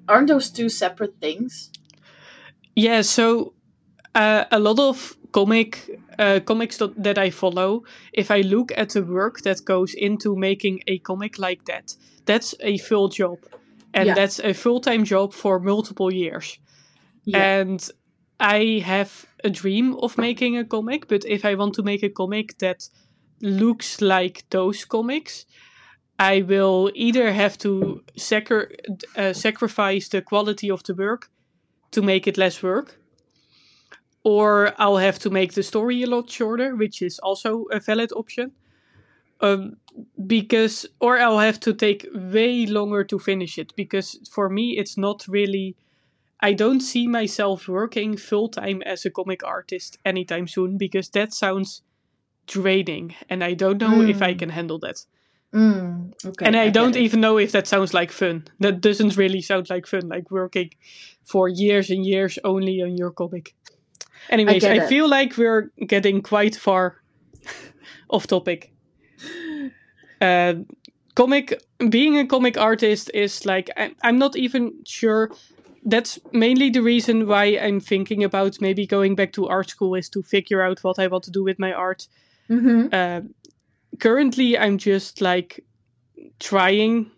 aren't 0.07 0.27
those 0.27 0.49
two 0.49 0.69
separate 0.69 1.15
things? 1.21 1.71
yeah, 2.75 3.01
so 3.01 3.53
uh, 4.15 4.45
a 4.51 4.59
lot 4.59 4.79
of 4.79 5.17
comic 5.31 5.99
uh, 6.19 6.39
comics 6.45 6.77
that, 6.77 7.03
that 7.03 7.17
I 7.17 7.29
follow, 7.31 7.83
if 8.13 8.29
I 8.31 8.41
look 8.41 8.71
at 8.77 8.89
the 8.89 9.01
work 9.03 9.41
that 9.41 9.65
goes 9.65 9.93
into 9.93 10.35
making 10.35 10.81
a 10.87 10.99
comic 10.99 11.37
like 11.39 11.65
that, 11.65 11.95
that's 12.25 12.55
a 12.59 12.77
full 12.77 13.09
job, 13.09 13.37
and 13.93 14.07
Yeah. 14.07 14.15
that's 14.15 14.39
a 14.39 14.53
full 14.53 14.79
time 14.79 15.05
job 15.05 15.33
for 15.33 15.59
multiple 15.59 16.13
years. 16.13 16.59
Yeah. 17.25 17.59
And 17.61 17.89
I 18.39 18.81
have 18.85 19.25
a 19.43 19.49
dream 19.49 19.95
of 19.95 20.17
making 20.17 20.57
a 20.57 20.63
comic, 20.65 21.07
but 21.07 21.25
if 21.25 21.43
I 21.45 21.55
want 21.55 21.73
to 21.75 21.83
make 21.83 22.03
a 22.03 22.09
comic 22.09 22.57
that 22.59 22.89
looks 23.41 24.01
like 24.01 24.43
those 24.49 24.85
comics, 24.85 25.45
I 26.19 26.41
will 26.41 26.91
either 26.95 27.31
have 27.31 27.57
to 27.59 28.03
sacri- 28.15 28.75
uh, 29.15 29.33
sacrifice 29.33 30.09
the 30.09 30.21
quality 30.21 30.71
of 30.71 30.83
the 30.83 30.95
work 30.95 31.29
to 31.91 32.01
make 32.01 32.27
it 32.27 32.37
less 32.37 32.63
work, 32.63 32.99
or 34.23 34.73
I'll 34.77 34.97
have 34.97 35.19
to 35.19 35.29
make 35.29 35.53
the 35.53 35.63
story 35.63 36.03
a 36.03 36.07
lot 36.07 36.29
shorter, 36.29 36.75
which 36.75 37.01
is 37.01 37.19
also 37.19 37.65
a 37.71 37.79
valid 37.79 38.11
option. 38.13 38.51
Um, 39.39 39.77
because, 40.25 40.87
or 40.99 41.19
I'll 41.19 41.39
have 41.39 41.59
to 41.61 41.73
take 41.73 42.07
way 42.13 42.65
longer 42.65 43.03
to 43.03 43.19
finish 43.19 43.59
it, 43.59 43.73
because 43.75 44.19
for 44.31 44.49
me, 44.49 44.77
it's 44.77 44.97
not 44.97 45.27
really. 45.27 45.75
I 46.39 46.53
don't 46.53 46.81
see 46.81 47.07
myself 47.07 47.67
working 47.67 48.15
full 48.17 48.47
time 48.49 48.83
as 48.83 49.05
a 49.05 49.09
comic 49.09 49.43
artist 49.43 49.97
anytime 50.05 50.47
soon 50.47 50.77
because 50.77 51.09
that 51.09 51.33
sounds 51.33 51.81
draining 52.45 53.15
and 53.27 53.43
I 53.43 53.55
don't 53.55 53.81
know 53.81 54.01
if 54.01 54.21
I 54.21 54.33
Mm. 54.33 54.39
can 54.39 54.49
handle 54.49 54.77
that. 54.79 55.05
Mm, 55.53 56.13
okay. 56.25 56.45
and 56.45 56.55
I, 56.57 56.65
get 56.65 56.73
don't 56.73 56.95
even 56.97 57.21
know 57.21 57.37
if 57.37 57.51
that 57.53 57.67
sounds 57.67 57.93
like 57.93 58.11
fun. 58.11 58.45
That 58.59 58.81
doesn't 58.81 59.15
really 59.17 59.41
sound 59.41 59.69
like 59.69 59.87
fun, 59.87 60.09
like 60.09 60.29
working 60.29 60.71
for 61.23 61.47
years 61.47 61.89
and 61.89 62.05
years 62.05 62.37
only 62.43 62.81
on 62.81 62.97
your 62.97 63.11
comic. 63.11 63.55
Anyways, 64.29 64.61
get 64.61 64.79
I, 64.79 64.87
feel 64.87 65.09
like 65.09 65.37
we're 65.37 65.71
getting 65.87 66.21
quite 66.21 66.55
far 66.55 67.01
off 68.09 68.27
topic. 68.27 68.73
Uh, 70.19 70.55
comic 71.15 71.61
being 71.89 72.17
a 72.17 72.25
comic 72.27 72.57
artist 72.57 73.09
is 73.13 73.45
like 73.45 73.69
I, 73.77 73.93
I'm 74.03 74.17
not 74.17 74.35
even 74.35 74.73
sure. 74.85 75.31
That's 75.85 76.19
mainly 76.33 76.69
the 76.69 76.81
reason 76.81 77.27
why 77.27 77.45
I'm 77.61 77.79
thinking 77.79 78.23
about 78.23 78.59
maybe 78.59 78.85
going 78.85 79.15
back 79.15 79.31
to 79.33 79.47
art 79.47 79.69
school 79.69 79.95
is 79.95 80.09
to 80.09 80.21
figure 80.21 80.61
out 80.61 80.83
what 80.83 80.99
I 80.99 81.07
want 81.07 81.23
to 81.25 81.31
do 81.31 81.43
with 81.43 81.57
my 81.59 81.71
art 81.71 82.07
Mhm. 82.49 82.93
uh, 82.93 83.21
currently 83.99 84.57
i'm 84.57 84.77
just 84.77 85.21
like 85.21 85.63
trying 86.39 87.11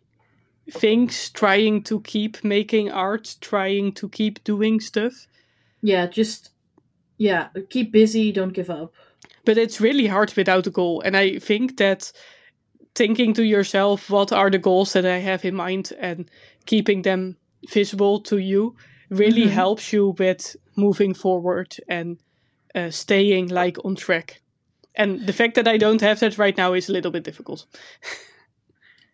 things 0.71 1.29
trying 1.31 1.83
to 1.83 1.99
keep 2.01 2.43
making 2.43 2.91
art 2.91 3.35
trying 3.41 3.91
to 3.93 4.07
keep 4.09 4.43
doing 4.43 4.79
stuff 4.79 5.27
Yeah, 5.81 6.07
just 6.07 6.51
yeah, 7.17 7.47
keep 7.69 7.91
busy. 7.91 8.31
Don't 8.31 8.53
give 8.53 8.69
up. 8.69 8.93
but 9.45 9.57
it's 9.57 9.81
really 9.81 10.07
hard 10.07 10.33
without 10.37 10.67
a 10.67 10.69
goal 10.71 11.01
and 11.05 11.15
i 11.17 11.39
think 11.39 11.77
that 11.77 12.11
thinking 12.95 13.33
to 13.33 13.43
yourself 13.43 14.09
what 14.09 14.31
are 14.31 14.49
the 14.51 14.59
goals 14.59 14.93
that 14.93 15.05
i 15.05 15.17
have 15.19 15.45
in 15.47 15.55
mind 15.55 15.93
and 15.99 16.29
keeping 16.65 17.01
them 17.03 17.35
visible 17.73 18.19
to 18.21 18.37
you 18.37 18.75
really 19.09 19.47
Mhm. 19.47 19.53
helps 19.53 19.93
you 19.93 20.15
with 20.19 20.55
moving 20.75 21.15
forward 21.15 21.75
and 21.87 22.17
uh, 22.75 22.89
staying 22.91 23.49
like 23.49 23.77
on 23.85 23.95
track 23.95 24.41
and 24.99 25.25
the 25.27 25.33
fact 25.33 25.55
that 25.55 25.67
i 25.67 25.77
don't 25.77 26.01
have 26.01 26.19
that 26.19 26.37
right 26.37 26.57
now 26.57 26.73
is 26.75 26.89
a 26.89 26.93
little 26.93 27.11
bit 27.11 27.23
difficult 27.23 27.65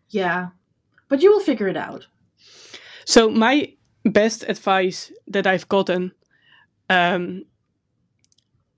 Yeah, 0.10 0.50
but 1.10 1.22
you 1.22 1.32
will 1.32 1.40
figure 1.44 1.68
it 1.68 1.78
out. 1.78 2.08
So 3.06 3.30
my 3.30 3.74
best 4.04 4.44
advice 4.48 5.12
that 5.28 5.48
I've 5.48 5.68
gotten 5.68 6.12
um, 6.90 7.44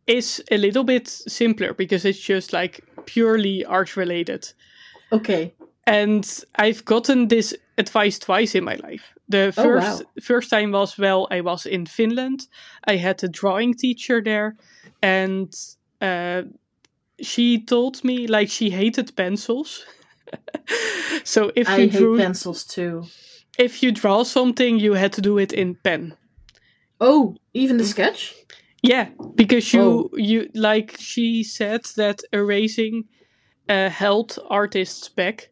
is 0.08 0.43
a 0.52 0.58
little 0.58 0.84
bit 0.84 1.08
simpler 1.08 1.74
because 1.74 2.06
it's 2.06 2.20
just 2.20 2.54
like 2.54 2.82
purely 3.06 3.65
art 3.65 3.98
related. 3.98 4.54
Okay. 5.12 5.54
And 5.86 6.26
I've 6.56 6.84
gotten 6.86 7.28
this 7.28 7.56
advice 7.78 8.20
twice 8.20 8.56
in 8.56 8.63
my 8.63 8.76
life. 8.76 9.13
The 9.30 9.54
Oh, 9.58 9.63
first 9.63 10.04
wow. 10.04 10.10
first 10.24 10.50
time 10.50 10.72
was 10.72 10.98
well, 10.98 11.28
I 11.32 11.41
was 11.41 11.65
in 11.65 11.86
Finland. 11.86 12.48
I 12.86 12.98
had 12.98 13.24
a 13.24 13.28
drawing 13.28 13.74
teacher 13.76 14.22
there, 14.24 14.56
and 15.02 15.54
uh, 16.02 16.43
she 17.22 17.64
told 17.66 18.04
me 18.04 18.28
like 18.28 18.50
she 18.50 18.70
hated 18.70 19.16
pencils. 19.16 19.86
so 21.24 21.52
if 21.56 21.70
I 21.70 21.78
you 21.78 21.90
drew 21.90 22.18
pencils 22.18 22.64
too. 22.66 23.06
if 23.58 23.82
you 23.84 23.92
draw 23.92 24.24
something, 24.24 24.80
you 24.80 24.94
had 24.94 25.14
to 25.14 25.22
do 25.22 25.38
it 25.38 25.54
in 25.54 25.76
pen. 25.76 26.16
Oh, 27.00 27.36
even 27.54 27.78
the 27.78 27.86
sketch? 27.86 28.34
Yeah, 28.82 29.10
because 29.36 29.74
you 29.74 29.82
Oh. 29.82 30.10
you 30.18 30.50
like 30.54 30.96
she 31.00 31.44
said 31.44 31.82
that 31.96 32.22
erasing 32.32 33.06
uh, 33.70 33.90
held 33.90 34.38
artists 34.50 35.10
back, 35.10 35.50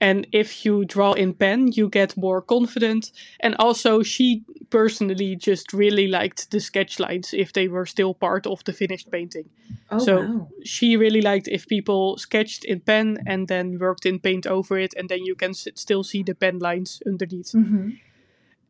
and 0.00 0.26
if 0.32 0.64
you 0.64 0.84
draw 0.84 1.12
in 1.12 1.34
pen, 1.34 1.72
you 1.72 1.88
get 1.88 2.16
more 2.16 2.40
confident. 2.42 3.12
And 3.40 3.54
also, 3.58 4.02
she 4.02 4.42
personally 4.70 5.36
just 5.36 5.72
really 5.72 6.08
liked 6.08 6.50
the 6.50 6.60
sketch 6.60 6.98
lines 6.98 7.34
if 7.34 7.52
they 7.52 7.68
were 7.68 7.86
still 7.86 8.14
part 8.14 8.46
of 8.46 8.64
the 8.64 8.72
finished 8.72 9.10
painting. 9.10 9.48
Oh, 9.90 9.98
So- 9.98 10.20
wow. 10.22 10.46
She 10.64 10.96
really 10.96 11.22
liked 11.22 11.48
if 11.48 11.66
people 11.66 12.18
sketched 12.18 12.64
in 12.64 12.80
pen 12.80 13.18
and 13.26 13.48
then 13.48 13.78
worked 13.78 14.06
in 14.06 14.18
paint 14.20 14.46
over 14.46 14.78
it, 14.78 14.94
and 14.98 15.08
then 15.08 15.24
you 15.24 15.34
can 15.34 15.50
s- 15.50 15.68
still 15.74 16.02
see 16.04 16.22
the 16.22 16.34
pen 16.34 16.58
lines 16.58 17.00
underneath. 17.06 17.52
hmm 17.52 17.90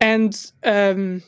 and 0.02 0.52
um, 0.64 1.22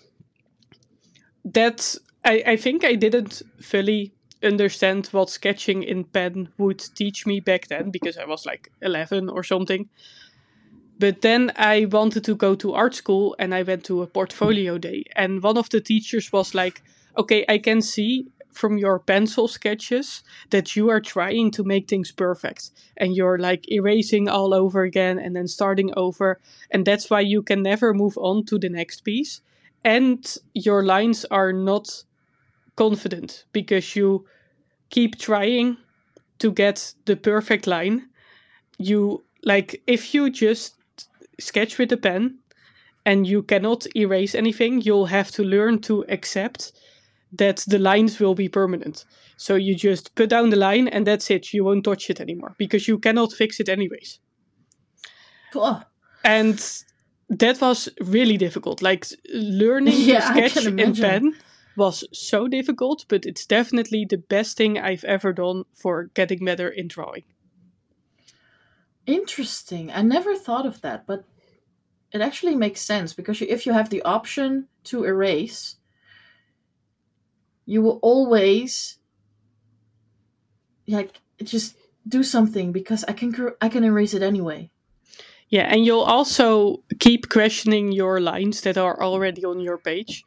that 1.44 1.96
I, 2.24 2.42
I 2.46 2.56
think 2.56 2.84
I 2.84 2.94
didn't 2.94 3.42
fully 3.60 4.12
understand 4.42 5.06
what 5.08 5.30
sketching 5.30 5.82
in 5.82 6.04
pen 6.04 6.48
would 6.58 6.78
teach 6.94 7.26
me 7.26 7.40
back 7.40 7.68
then 7.68 7.90
because 7.90 8.18
I 8.18 8.24
was 8.24 8.46
like 8.46 8.70
11 8.82 9.28
or 9.28 9.42
something. 9.42 9.88
But 10.98 11.22
then 11.22 11.52
I 11.56 11.86
wanted 11.86 12.24
to 12.24 12.36
go 12.36 12.54
to 12.54 12.74
art 12.74 12.94
school 12.94 13.34
and 13.38 13.54
I 13.54 13.62
went 13.62 13.84
to 13.84 14.02
a 14.02 14.06
portfolio 14.06 14.78
day. 14.78 15.04
And 15.16 15.42
one 15.42 15.58
of 15.58 15.68
the 15.70 15.80
teachers 15.80 16.32
was 16.32 16.54
like, 16.54 16.82
Okay, 17.18 17.44
I 17.48 17.58
can 17.58 17.82
see 17.82 18.28
from 18.52 18.78
your 18.78 18.98
pencil 18.98 19.48
sketches 19.48 20.22
that 20.50 20.76
you 20.76 20.88
are 20.90 21.00
trying 21.00 21.50
to 21.50 21.64
make 21.64 21.88
things 21.88 22.12
perfect 22.12 22.70
and 22.96 23.16
you're 23.16 23.38
like 23.38 23.70
erasing 23.70 24.28
all 24.28 24.54
over 24.54 24.82
again 24.82 25.18
and 25.18 25.34
then 25.34 25.48
starting 25.48 25.90
over. 25.96 26.38
And 26.70 26.86
that's 26.86 27.10
why 27.10 27.20
you 27.20 27.42
can 27.42 27.62
never 27.62 27.92
move 27.94 28.16
on 28.18 28.44
to 28.46 28.58
the 28.58 28.68
next 28.68 29.00
piece. 29.00 29.40
And 29.84 30.36
your 30.54 30.84
lines 30.84 31.24
are 31.30 31.52
not 31.52 32.04
confident 32.76 33.44
because 33.52 33.96
you 33.96 34.26
keep 34.92 35.18
trying 35.18 35.76
to 36.38 36.52
get 36.52 36.94
the 37.06 37.16
perfect 37.16 37.66
line. 37.66 38.08
You 38.78 39.24
like 39.42 39.82
if 39.88 40.14
you 40.14 40.30
just 40.30 40.74
sketch 41.40 41.78
with 41.78 41.90
a 41.92 41.96
pen 41.96 42.38
and 43.04 43.26
you 43.26 43.42
cannot 43.42 43.86
erase 43.96 44.36
anything, 44.36 44.80
you'll 44.80 45.06
have 45.06 45.32
to 45.32 45.42
learn 45.42 45.80
to 45.80 46.04
accept 46.08 46.72
that 47.32 47.64
the 47.66 47.78
lines 47.78 48.20
will 48.20 48.34
be 48.34 48.48
permanent. 48.48 49.04
So 49.36 49.56
you 49.56 49.74
just 49.74 50.14
put 50.14 50.30
down 50.30 50.50
the 50.50 50.56
line 50.56 50.86
and 50.88 51.06
that's 51.06 51.30
it. 51.30 51.52
You 51.52 51.64
won't 51.64 51.84
touch 51.84 52.10
it 52.10 52.20
anymore 52.20 52.54
because 52.58 52.86
you 52.86 52.98
cannot 52.98 53.32
fix 53.32 53.58
it 53.58 53.68
anyways. 53.68 54.20
Cool. 55.52 55.82
And 56.24 56.62
that 57.30 57.60
was 57.60 57.88
really 58.00 58.36
difficult. 58.36 58.82
Like 58.82 59.06
learning 59.32 59.94
Yeah, 59.96 60.20
to 60.20 60.48
sketch 60.48 60.66
in 60.66 60.94
pen 60.94 61.34
was 61.76 62.04
so 62.12 62.48
difficult, 62.48 63.04
but 63.08 63.24
it's 63.26 63.46
definitely 63.46 64.06
the 64.08 64.18
best 64.18 64.56
thing 64.56 64.78
I've 64.78 65.04
ever 65.04 65.32
done 65.32 65.64
for 65.74 66.10
getting 66.14 66.44
better 66.44 66.68
in 66.68 66.88
drawing. 66.88 67.24
Interesting. 69.06 69.90
I 69.90 70.02
never 70.02 70.36
thought 70.36 70.66
of 70.66 70.80
that, 70.82 71.06
but 71.06 71.24
it 72.12 72.20
actually 72.20 72.54
makes 72.54 72.80
sense 72.80 73.14
because 73.14 73.42
if 73.42 73.66
you 73.66 73.72
have 73.72 73.90
the 73.90 74.02
option 74.02 74.68
to 74.84 75.04
erase, 75.04 75.76
you 77.64 77.82
will 77.82 77.98
always 78.02 78.98
like 80.86 81.20
just 81.42 81.76
do 82.06 82.22
something 82.22 82.72
because 82.72 83.04
I 83.04 83.12
can 83.12 83.34
I 83.60 83.68
can 83.68 83.84
erase 83.84 84.14
it 84.14 84.22
anyway. 84.22 84.70
Yeah, 85.48 85.68
and 85.68 85.84
you'll 85.84 86.00
also 86.00 86.82
keep 86.98 87.28
questioning 87.28 87.92
your 87.92 88.20
lines 88.20 88.62
that 88.62 88.78
are 88.78 89.02
already 89.02 89.44
on 89.44 89.60
your 89.60 89.78
page. 89.78 90.24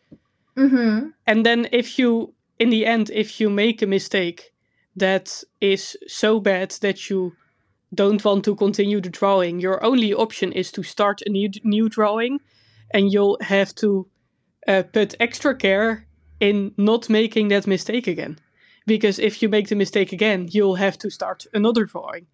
Mm-hmm. 0.58 1.10
And 1.28 1.46
then 1.46 1.68
if 1.72 2.00
you 2.00 2.34
in 2.60 2.70
the 2.70 2.86
end 2.86 3.10
if 3.10 3.40
you 3.40 3.50
make 3.50 3.82
a 3.82 3.88
mistake 3.88 4.54
that 4.96 5.44
is 5.60 5.98
so 6.08 6.40
bad 6.40 6.72
that 6.82 7.10
you 7.10 7.34
don't 7.94 8.24
want 8.24 8.46
to 8.46 8.56
continue 8.56 9.02
the 9.02 9.10
drawing, 9.10 9.60
your 9.60 9.84
only 9.84 10.14
option 10.14 10.52
is 10.52 10.72
to 10.72 10.84
start 10.84 11.22
a 11.26 11.30
new 11.30 11.50
new 11.64 11.90
drawing 11.90 12.40
and 12.94 13.12
you'll 13.12 13.38
have 13.42 13.74
to 13.76 14.08
uh, 14.68 14.84
put 14.94 15.16
extra 15.20 15.56
care 15.56 16.08
in 16.40 16.74
not 16.78 17.10
making 17.10 17.50
that 17.50 17.68
mistake 17.68 18.08
again. 18.08 18.38
Because 18.88 19.20
if 19.20 19.42
you 19.42 19.50
make 19.50 19.68
the 19.68 19.76
mistake 19.76 20.12
again, 20.12 20.48
you'll 20.52 20.76
have 20.76 20.98
to 21.00 21.10
start 21.10 21.46
another 21.54 21.86
drawing. 21.86 22.28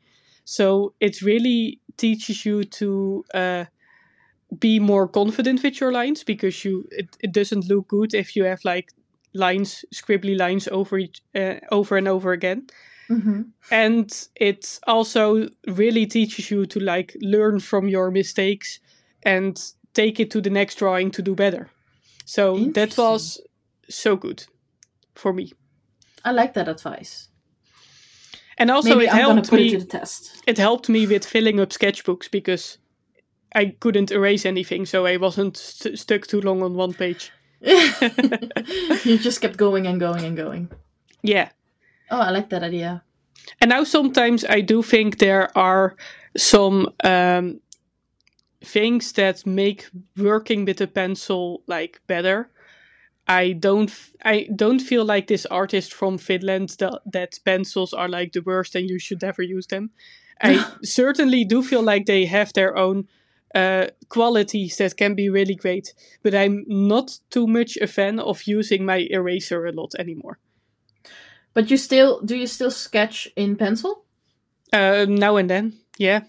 So 0.44 0.94
it 1.00 1.22
really 1.22 1.80
teaches 1.98 2.46
you 2.46 2.64
to 2.64 3.24
uh, 3.34 3.66
be 4.60 4.80
more 4.80 5.08
confident 5.08 5.64
with 5.64 5.80
your 5.80 5.92
lines 5.92 6.24
because 6.24 6.66
you 6.66 6.86
it, 6.92 7.08
it 7.22 7.32
doesn't 7.32 7.68
look 7.70 7.88
good 7.88 8.14
if 8.14 8.36
you 8.36 8.44
have 8.44 8.60
like 8.66 8.92
lines 9.34 9.86
scribbly 9.94 10.38
lines 10.38 10.68
over 10.68 10.98
each 10.98 11.22
uh, 11.36 11.56
over 11.72 11.98
and 11.98 12.08
over 12.08 12.32
again 12.32 12.68
Mm-hmm. 13.10 13.42
and 13.72 14.28
it 14.36 14.80
also 14.88 15.48
really 15.68 16.06
teaches 16.06 16.50
you 16.50 16.66
to 16.68 16.80
like 16.80 17.14
learn 17.22 17.60
from 17.60 17.90
your 17.90 18.10
mistakes 18.10 18.80
and 19.24 19.62
take 19.94 20.18
it 20.22 20.32
to 20.32 20.40
the 20.42 20.50
next 20.50 20.76
drawing 20.76 21.12
to 21.12 21.22
do 21.22 21.36
better 21.36 21.70
so 22.26 22.56
that 22.74 22.98
was 22.98 23.42
so 23.90 24.16
good 24.16 24.46
for 25.16 25.34
me 25.34 25.52
I 26.24 26.32
like 26.32 26.54
that 26.54 26.70
advice. 26.70 27.28
and 28.58 28.72
also 28.72 28.90
Maybe 28.96 29.06
it 29.08 29.14
I'm 29.14 29.20
helped 29.20 29.52
me 29.52 29.68
it 29.68 29.72
to 29.72 29.80
the 29.80 29.86
test. 30.00 30.42
it 30.48 30.58
helped 30.58 30.88
me 30.88 31.06
with 31.08 31.26
filling 31.26 31.60
up 31.60 31.70
sketchbooks 31.70 32.32
because 32.32 32.78
I 33.54 33.76
couldn't 33.80 34.12
erase 34.12 34.46
anything, 34.46 34.86
so 34.86 35.06
I 35.06 35.18
wasn't 35.18 35.58
st- 35.58 36.00
stuck 36.00 36.28
too 36.28 36.42
long 36.42 36.64
on 36.64 36.74
one 36.76 36.94
page. 36.94 37.32
you 37.62 39.18
just 39.18 39.42
kept 39.42 39.58
going 39.58 39.88
and 39.88 40.00
going 40.00 40.26
and 40.26 40.38
going. 40.38 40.70
Yeah, 41.24 41.50
Oh, 42.10 42.20
I 42.20 42.32
like 42.32 42.50
that 42.50 42.64
idea. 42.64 43.04
and 43.62 43.70
now 43.70 43.84
sometimes 43.86 44.44
I 44.46 44.62
do 44.62 44.82
think 44.84 45.18
there 45.20 45.50
are 45.58 45.96
some 46.38 46.90
um, 47.04 47.60
things 48.64 49.14
that 49.14 49.46
make 49.46 49.90
working 50.18 50.66
with 50.66 50.82
a 50.82 50.88
pencil 50.88 51.62
like 51.68 52.02
better. 52.08 52.50
I 53.28 53.54
don't, 53.54 53.90
f- 53.90 54.12
I 54.26 54.48
don't 54.56 54.80
feel 54.82 55.06
like 55.06 55.28
this 55.28 55.46
artist 55.46 55.94
from 55.94 56.18
Finland 56.18 56.76
that, 56.80 57.00
that 57.14 57.40
pencils 57.46 57.94
are 57.94 58.10
like 58.10 58.32
the 58.34 58.42
worst 58.42 58.76
and 58.76 58.90
you 58.90 59.00
should 59.00 59.22
never 59.22 59.42
use 59.44 59.68
them. 59.68 59.92
I 60.42 60.66
certainly 60.84 61.46
do 61.46 61.62
feel 61.64 61.84
like 61.84 62.06
they 62.08 62.26
have 62.26 62.52
their 62.54 62.76
own 62.76 63.08
uh, 63.56 63.88
qualities 64.10 64.78
that 64.78 64.96
can 64.98 65.16
be 65.16 65.30
really 65.30 65.56
great, 65.56 65.94
but 66.24 66.34
I'm 66.34 66.64
not 66.68 67.20
too 67.30 67.48
much 67.48 67.78
a 67.82 67.88
fan 67.88 68.20
of 68.20 68.44
using 68.48 68.86
my 68.86 69.08
eraser 69.12 69.66
a 69.66 69.72
lot 69.72 69.94
anymore. 70.00 70.38
But 71.54 71.70
you 71.70 71.78
still 71.78 72.22
do 72.22 72.36
you 72.36 72.48
still 72.48 72.72
sketch 72.72 73.28
in 73.36 73.56
pencil? 73.56 74.06
Uh, 74.74 75.06
now 75.10 75.36
and 75.38 75.50
then, 75.50 75.74
yeah. 75.98 76.22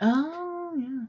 Oh 0.00 0.74
yeah. 0.76 1.06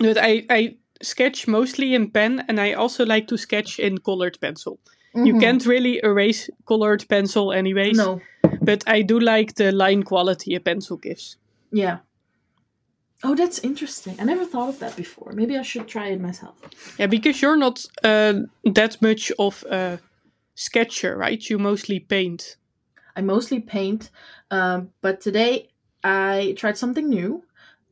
But 0.00 0.18
I, 0.18 0.44
I 0.50 0.76
sketch 1.02 1.46
mostly 1.46 1.94
in 1.94 2.10
pen 2.10 2.44
and 2.48 2.60
I 2.60 2.72
also 2.72 3.06
like 3.06 3.28
to 3.28 3.36
sketch 3.36 3.78
in 3.78 3.98
colored 3.98 4.38
pencil. 4.40 4.78
You 5.14 5.34
Mhm. 5.34 5.40
can't 5.40 5.66
really 5.66 6.00
erase 6.02 6.50
colored 6.66 7.06
pencil 7.08 7.52
anyways. 7.52 7.96
No. 7.96 8.20
But 8.60 8.82
I 8.86 9.02
do 9.02 9.18
like 9.20 9.54
the 9.54 9.70
line 9.72 10.02
quality 10.02 10.54
a 10.56 10.60
pencil 10.60 10.96
gives. 10.96 11.38
Yeah. 11.72 11.98
Oh, 13.24 13.34
that's 13.34 13.58
interesting. 13.60 14.16
I 14.20 14.24
never 14.24 14.44
thought 14.44 14.68
of 14.68 14.78
that 14.80 14.96
before. 14.96 15.32
Maybe 15.32 15.56
I 15.56 15.62
should 15.62 15.88
try 15.88 16.08
it 16.08 16.20
myself. 16.20 16.54
Yeah, 16.98 17.06
because 17.06 17.40
you're 17.40 17.56
not 17.56 17.84
uh, 18.04 18.34
that 18.64 19.00
much 19.00 19.32
of 19.38 19.64
a 19.70 19.98
sketcher, 20.54 21.16
right? 21.16 21.42
You 21.48 21.58
mostly 21.58 22.00
paint. 22.00 22.56
I 23.16 23.22
mostly 23.22 23.60
paint, 23.60 24.10
um, 24.50 24.90
but 25.00 25.20
today 25.22 25.70
I 26.04 26.54
tried 26.58 26.76
something 26.76 27.08
new. 27.08 27.44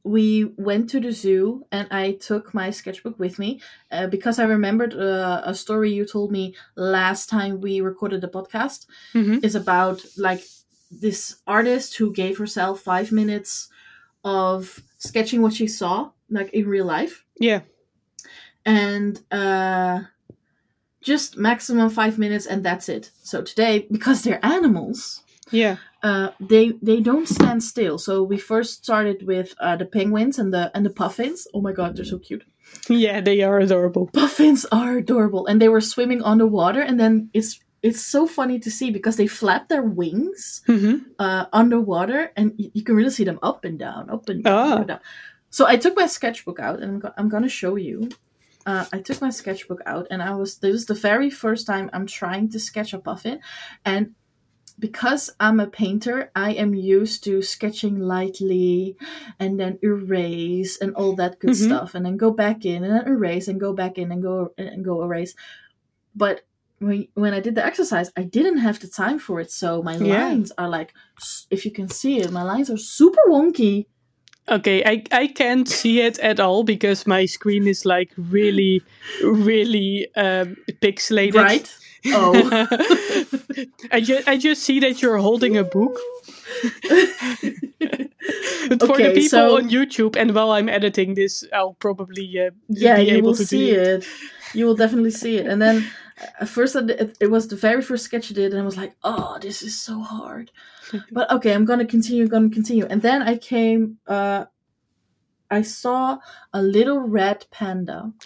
We 0.03 0.53
went 0.59 0.91
to 0.91 1.01
the 1.01 1.13
zoo 1.13 1.65
and 1.73 1.89
I 1.91 2.13
took 2.13 2.53
my 2.53 2.71
sketchbook 2.71 3.19
with 3.19 3.39
me 3.39 3.63
uh, 3.91 4.07
because 4.09 4.39
I 4.39 4.45
remembered 4.45 4.93
uh, 4.93 5.41
a 5.45 5.55
story 5.55 5.95
you 5.95 6.05
told 6.05 6.31
me 6.31 6.55
last 6.77 7.31
time 7.31 7.63
we 7.63 7.81
recorded 7.81 8.21
the 8.21 8.29
podcast. 8.29 8.87
hmm 9.13 9.39
is 9.43 9.55
about 9.55 10.05
like 10.19 10.43
this 10.91 11.37
artist 11.47 11.97
who 11.97 12.13
gave 12.13 12.37
herself 12.37 12.81
five 12.81 13.11
minutes 13.13 13.69
of 14.25 14.83
sketching 15.09 15.41
what 15.43 15.53
she 15.59 15.67
saw 15.67 16.11
like 16.31 16.51
in 16.55 16.67
real 16.75 16.87
life 16.97 17.25
Yeah. 17.49 17.61
and 18.65 19.21
uh 19.31 20.01
just 21.03 21.37
maximum 21.37 21.91
five 21.91 22.19
minutes 22.19 22.47
and 22.47 22.65
that's 22.65 22.89
it 22.89 23.11
so 23.23 23.43
today 23.43 23.87
because 23.91 24.23
they're 24.23 24.45
animals 24.45 25.23
Yeah. 25.51 25.77
uh 26.03 26.29
they 26.41 26.73
they 26.83 27.01
don't 27.01 27.29
stand 27.29 27.63
still 27.63 27.99
so 27.99 28.23
we 28.23 28.39
first 28.39 28.71
started 28.85 29.27
with 29.27 29.55
uh 29.61 29.77
the 29.77 29.85
penguins 29.97 30.39
and 30.39 30.53
the 30.55 30.71
and 30.75 30.85
the 30.87 30.91
puffins 31.03 31.47
oh 31.55 31.61
my 31.61 31.73
god 31.73 31.97
they're 31.97 32.05
so 32.15 32.19
cute 32.19 32.45
Yeah, 32.89 33.21
they 33.21 33.43
are 33.43 33.59
adorable. 33.61 34.07
puffins 34.13 34.65
are 34.73 34.97
adorable 34.97 35.47
and 35.47 35.61
they 35.61 35.69
were 35.69 35.83
swimming 35.83 36.23
on 36.23 36.39
the 36.39 36.47
water, 36.47 36.81
and 36.81 36.99
then 36.99 37.29
it's 37.35 37.61
it's 37.85 38.01
so 38.15 38.27
funny 38.27 38.59
to 38.65 38.71
see 38.71 38.91
because 38.91 39.17
they 39.17 39.27
flap 39.41 39.69
their 39.69 39.83
wings 40.01 40.63
hmm 40.67 40.95
uh, 41.19 41.45
underwater, 41.53 42.33
and 42.37 42.47
y- 42.59 42.71
you 42.77 42.83
can 42.83 42.97
really 42.97 43.11
see 43.19 43.25
them 43.31 43.39
up 43.51 43.65
and 43.69 43.79
down, 43.79 44.09
up 44.11 44.29
and 44.33 44.43
down. 44.43 44.73
Up 44.73 44.79
and 44.79 44.89
down. 44.89 45.01
So 45.51 45.67
I 45.73 45.77
took 45.77 45.95
my 46.03 46.07
sketchbook 46.09 46.59
out, 46.59 46.81
and 46.81 46.89
I'm, 46.93 46.99
go- 47.05 47.15
I'm 47.19 47.29
gonna 47.29 47.49
show 47.63 47.77
you. 47.77 48.09
Uh, 48.67 48.87
I 48.97 48.99
took 49.07 49.21
my 49.21 49.31
sketchbook 49.31 49.83
out, 49.87 50.07
and 50.11 50.23
I 50.23 50.33
was 50.41 50.51
this 50.59 50.73
was 50.73 50.87
the 50.87 51.01
very 51.11 51.31
first 51.31 51.67
time 51.67 51.91
I'm 51.93 52.07
trying 52.21 52.49
to 52.55 52.59
sketch 52.59 52.95
a 52.95 52.99
puffin, 52.99 53.39
and 53.85 54.15
because 54.79 55.31
I'm 55.39 55.61
a 55.61 55.69
painter, 55.69 56.33
I 56.35 56.51
am 56.65 56.75
used 56.75 57.23
to 57.25 57.43
sketching 57.43 58.01
lightly, 58.01 58.97
and 59.39 59.61
then 59.61 59.79
erase 59.83 60.81
and 60.81 60.95
all 60.97 61.15
that 61.17 61.39
good 61.39 61.51
Mhm. 61.55 61.65
stuff, 61.69 61.95
and 61.95 62.05
then 62.05 62.17
go 62.17 62.31
back 62.33 62.65
in 62.65 62.83
and 62.85 62.93
then 62.95 63.07
erase 63.07 63.47
and 63.47 63.61
go 63.61 63.73
back 63.73 63.99
in 63.99 64.11
and 64.11 64.23
go 64.23 64.53
and 64.59 64.85
go 64.85 65.03
erase. 65.05 65.35
But 66.17 66.43
when 66.79 67.09
when 67.15 67.35
I 67.35 67.41
did 67.41 67.55
the 67.55 67.65
exercise, 67.65 68.11
I 68.17 68.23
didn't 68.25 68.59
have 68.59 68.81
the 68.81 68.89
time 68.89 69.19
for 69.19 69.41
it, 69.41 69.51
so 69.51 69.83
my 69.83 69.97
Yeah. 69.97 70.27
lines 70.29 70.53
are 70.59 70.69
like, 70.69 70.93
if 71.51 71.65
you 71.65 71.71
can 71.71 71.89
see 71.89 72.19
it, 72.21 72.31
my 72.31 72.43
lines 72.43 72.71
are 72.71 72.77
super 72.79 73.21
wonky. 73.29 73.87
Okay, 74.47 74.85
I, 74.85 75.03
I 75.11 75.27
can't 75.29 75.67
see 75.67 76.01
it 76.03 76.19
at 76.19 76.39
all 76.39 76.65
because 76.65 77.07
my 77.07 77.25
screen 77.27 77.67
is 77.67 77.87
like 77.87 78.11
really, 78.19 78.83
really 79.23 80.07
um, 80.17 80.57
pixelated. 80.83 81.35
Right? 81.35 81.75
Oh. 82.09 82.35
I, 83.91 84.01
ju- 84.03 84.23
I 84.27 84.37
just 84.37 84.63
see 84.63 84.81
that 84.81 85.01
you're 85.01 85.17
holding 85.17 85.57
a 85.57 85.65
book. 85.65 85.99
But 88.69 88.81
for 88.81 88.97
the 88.97 89.13
people 89.15 89.29
so- 89.29 89.57
on 89.57 89.69
YouTube, 89.71 90.17
and 90.17 90.35
while 90.35 90.51
I'm 90.53 90.69
editing 90.69 91.15
this, 91.15 91.45
I'll 91.53 91.75
probably 91.75 92.25
uh, 92.41 92.51
yeah, 92.69 92.97
be 92.97 93.03
you 93.05 93.17
able 93.17 93.29
will 93.31 93.37
to 93.37 93.47
see 93.47 93.71
do 93.73 93.81
it. 93.81 93.87
it. 93.89 94.07
You 94.55 94.67
will 94.67 94.77
definitely 94.77 95.11
see 95.11 95.37
it. 95.37 95.47
And 95.47 95.61
then 95.61 95.85
at 96.41 96.49
first, 96.49 96.75
did- 96.75 97.17
it, 97.21 97.31
was 97.31 97.49
the 97.49 97.57
very 97.57 97.83
first 97.83 98.05
sketch 98.05 98.31
I 98.31 98.35
did, 98.35 98.53
and 98.53 98.61
I 98.63 98.65
was 98.65 98.77
like, 98.77 98.95
"Oh, 99.03 99.39
this 99.41 99.63
is 99.63 99.81
so 99.81 100.01
hard." 100.01 100.51
but 101.13 101.31
okay, 101.31 101.53
I'm 101.53 101.65
gonna 101.65 101.87
continue. 101.87 102.27
Gonna 102.29 102.51
continue. 102.51 102.87
And 102.87 103.03
then 103.03 103.23
I 103.23 103.37
came. 103.37 103.99
Uh, 104.07 104.45
I 105.51 105.63
saw 105.63 106.19
a 106.53 106.63
little 106.63 107.01
red 107.01 107.47
panda. 107.51 108.13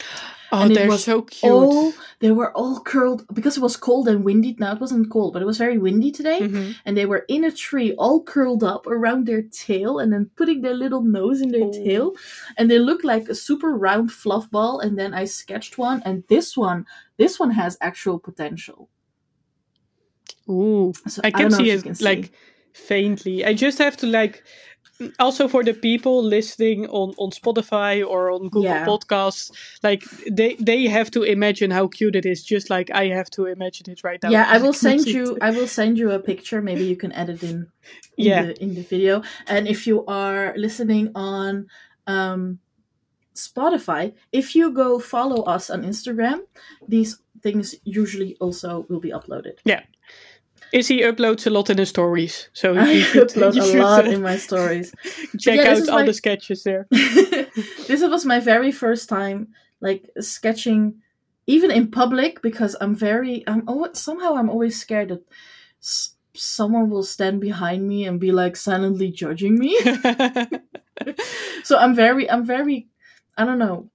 Oh, 0.51 0.63
And 0.63 0.75
they're 0.75 0.89
was 0.89 1.05
so 1.05 1.21
cute. 1.21 1.53
All 1.53 1.93
they 2.21 2.31
were 2.31 2.57
all 2.57 2.81
curled 2.81 3.27
because 3.35 3.59
it 3.59 3.61
was 3.61 3.77
cold 3.77 4.09
and 4.09 4.25
windy. 4.25 4.57
Now 4.59 4.73
it 4.73 4.81
wasn't 4.81 5.11
cold, 5.11 5.35
but 5.35 5.43
it 5.43 5.45
was 5.45 5.59
very 5.59 5.77
windy 5.77 6.11
today. 6.11 6.41
Mhm. 6.41 6.75
And 6.87 6.97
they 6.97 7.05
were 7.05 7.27
in 7.29 7.45
a 7.45 7.53
tree, 7.53 7.93
all 7.99 8.23
curled 8.23 8.65
up 8.65 8.87
around 8.87 9.27
their 9.27 9.43
tail, 9.43 9.99
and 9.99 10.11
then 10.11 10.31
putting 10.37 10.63
their 10.63 10.73
little 10.73 11.03
nose 11.03 11.43
in 11.43 11.51
their 11.51 11.65
Oh. 11.69 11.71
tail. 11.85 12.13
And 12.57 12.71
they 12.71 12.79
looked 12.79 13.05
like 13.05 13.29
a 13.29 13.35
super 13.35 13.77
round 13.77 14.11
fluff 14.11 14.51
ball. 14.51 14.81
And 14.81 14.99
then 14.99 15.13
I 15.13 15.27
sketched 15.27 15.77
one, 15.77 16.01
and 16.07 16.25
this 16.29 16.57
one, 16.57 16.87
this 17.19 17.39
one 17.39 17.51
has 17.51 17.77
actual 17.81 18.19
potential. 18.19 18.89
Ooh, 20.49 20.93
So 21.07 21.23
I 21.25 21.31
don't 21.31 21.51
can 21.51 21.51
see 21.53 21.71
it 21.71 21.83
can 21.85 21.95
see. 21.95 22.05
like 22.05 22.33
faintly. 22.73 23.45
I 23.45 23.55
just 23.55 23.79
have 23.79 23.97
to 23.99 24.07
like. 24.07 24.43
Also, 25.21 25.47
for 25.47 25.63
the 25.63 25.75
people 25.75 26.25
listening 26.25 26.87
on 26.89 27.15
on 27.19 27.31
Spotify 27.31 28.05
or 28.05 28.33
on 28.33 28.49
Google 28.49 28.65
Yeah. 28.65 28.87
Podcasts, 28.87 29.51
like 29.83 30.03
they 30.31 30.57
they 30.57 30.87
have 30.89 31.11
to 31.13 31.23
imagine 31.23 31.71
how 31.71 31.87
cute 31.89 32.17
it 32.17 32.27
is, 32.27 32.43
just 32.43 32.69
like 32.69 32.91
I 32.91 33.07
have 33.07 33.31
to 33.31 33.47
imagine 33.47 33.91
it 33.91 34.03
right 34.03 34.21
now. 34.23 34.31
yeah, 34.31 34.47
I 34.49 34.59
will 34.59 34.73
send 34.87 35.07
you. 35.07 35.39
I 35.41 35.51
will 35.51 35.69
send 35.69 35.99
you 35.99 36.11
a 36.11 36.19
picture. 36.19 36.61
Maybe 36.63 36.85
you 36.85 36.97
can 36.97 37.13
edit 37.13 37.43
in. 37.43 37.67
in 38.17 38.27
Yeah. 38.27 38.43
the, 38.43 38.63
in 38.63 38.75
the 38.75 38.83
video. 38.83 39.23
And 39.47 39.69
if 39.69 39.87
you 39.87 40.05
are 40.07 40.53
listening 40.57 41.13
on 41.15 41.67
um, 42.09 42.59
Spotify, 43.39 44.13
if 44.33 44.55
you 44.55 44.73
go 44.73 44.99
follow 44.99 45.43
us 45.45 45.71
on 45.71 45.83
Instagram, 45.85 46.41
these 46.89 47.19
things 47.43 47.75
usually 47.85 48.37
also 48.41 48.85
will 48.89 49.01
be 49.01 49.11
uploaded. 49.11 49.59
Yeah. 49.65 49.83
Issy 50.75 51.01
uploads 51.01 51.47
a 51.47 51.51
lot 51.51 51.71
in 51.71 51.79
his 51.79 51.89
stories, 51.89 52.51
so 52.53 52.73
you 52.93 53.01
should, 53.01 53.29
upload 53.31 53.55
you 53.73 53.81
a 53.81 53.83
lot 53.83 54.07
uh, 54.07 54.11
in 54.11 54.21
my 54.23 54.37
stories. 54.37 54.93
check 55.41 55.57
Yeah, 55.57 55.71
out 55.73 55.89
all 55.89 56.01
my- 56.01 56.07
the 56.07 56.13
sketches 56.13 56.63
there. 56.65 56.87
this 57.87 58.03
was 58.03 58.25
my 58.27 58.41
very 58.41 58.73
first 58.73 59.09
time 59.09 59.49
like 59.81 60.11
sketching 60.21 61.01
even 61.47 61.71
in 61.71 61.87
public 61.91 62.43
because 62.43 62.75
i'm 62.81 62.95
very 62.97 63.45
i'm 63.47 63.63
always, 63.69 63.97
somehow 63.99 64.35
i'm 64.37 64.51
always 64.51 64.75
scared 64.79 65.09
that 65.09 65.23
s- 65.81 66.17
someone 66.35 66.91
will 66.91 67.05
stand 67.05 67.41
behind 67.41 67.87
me 67.87 68.05
and 68.05 68.19
be 68.21 68.33
like 68.33 68.57
silently 68.57 69.09
judging 69.11 69.55
me 69.57 69.79
so 71.63 71.79
i'm 71.79 71.95
very 71.95 72.29
i'm 72.31 72.45
very 72.45 72.89
i 73.39 73.45
don't 73.45 73.59
know 73.59 73.89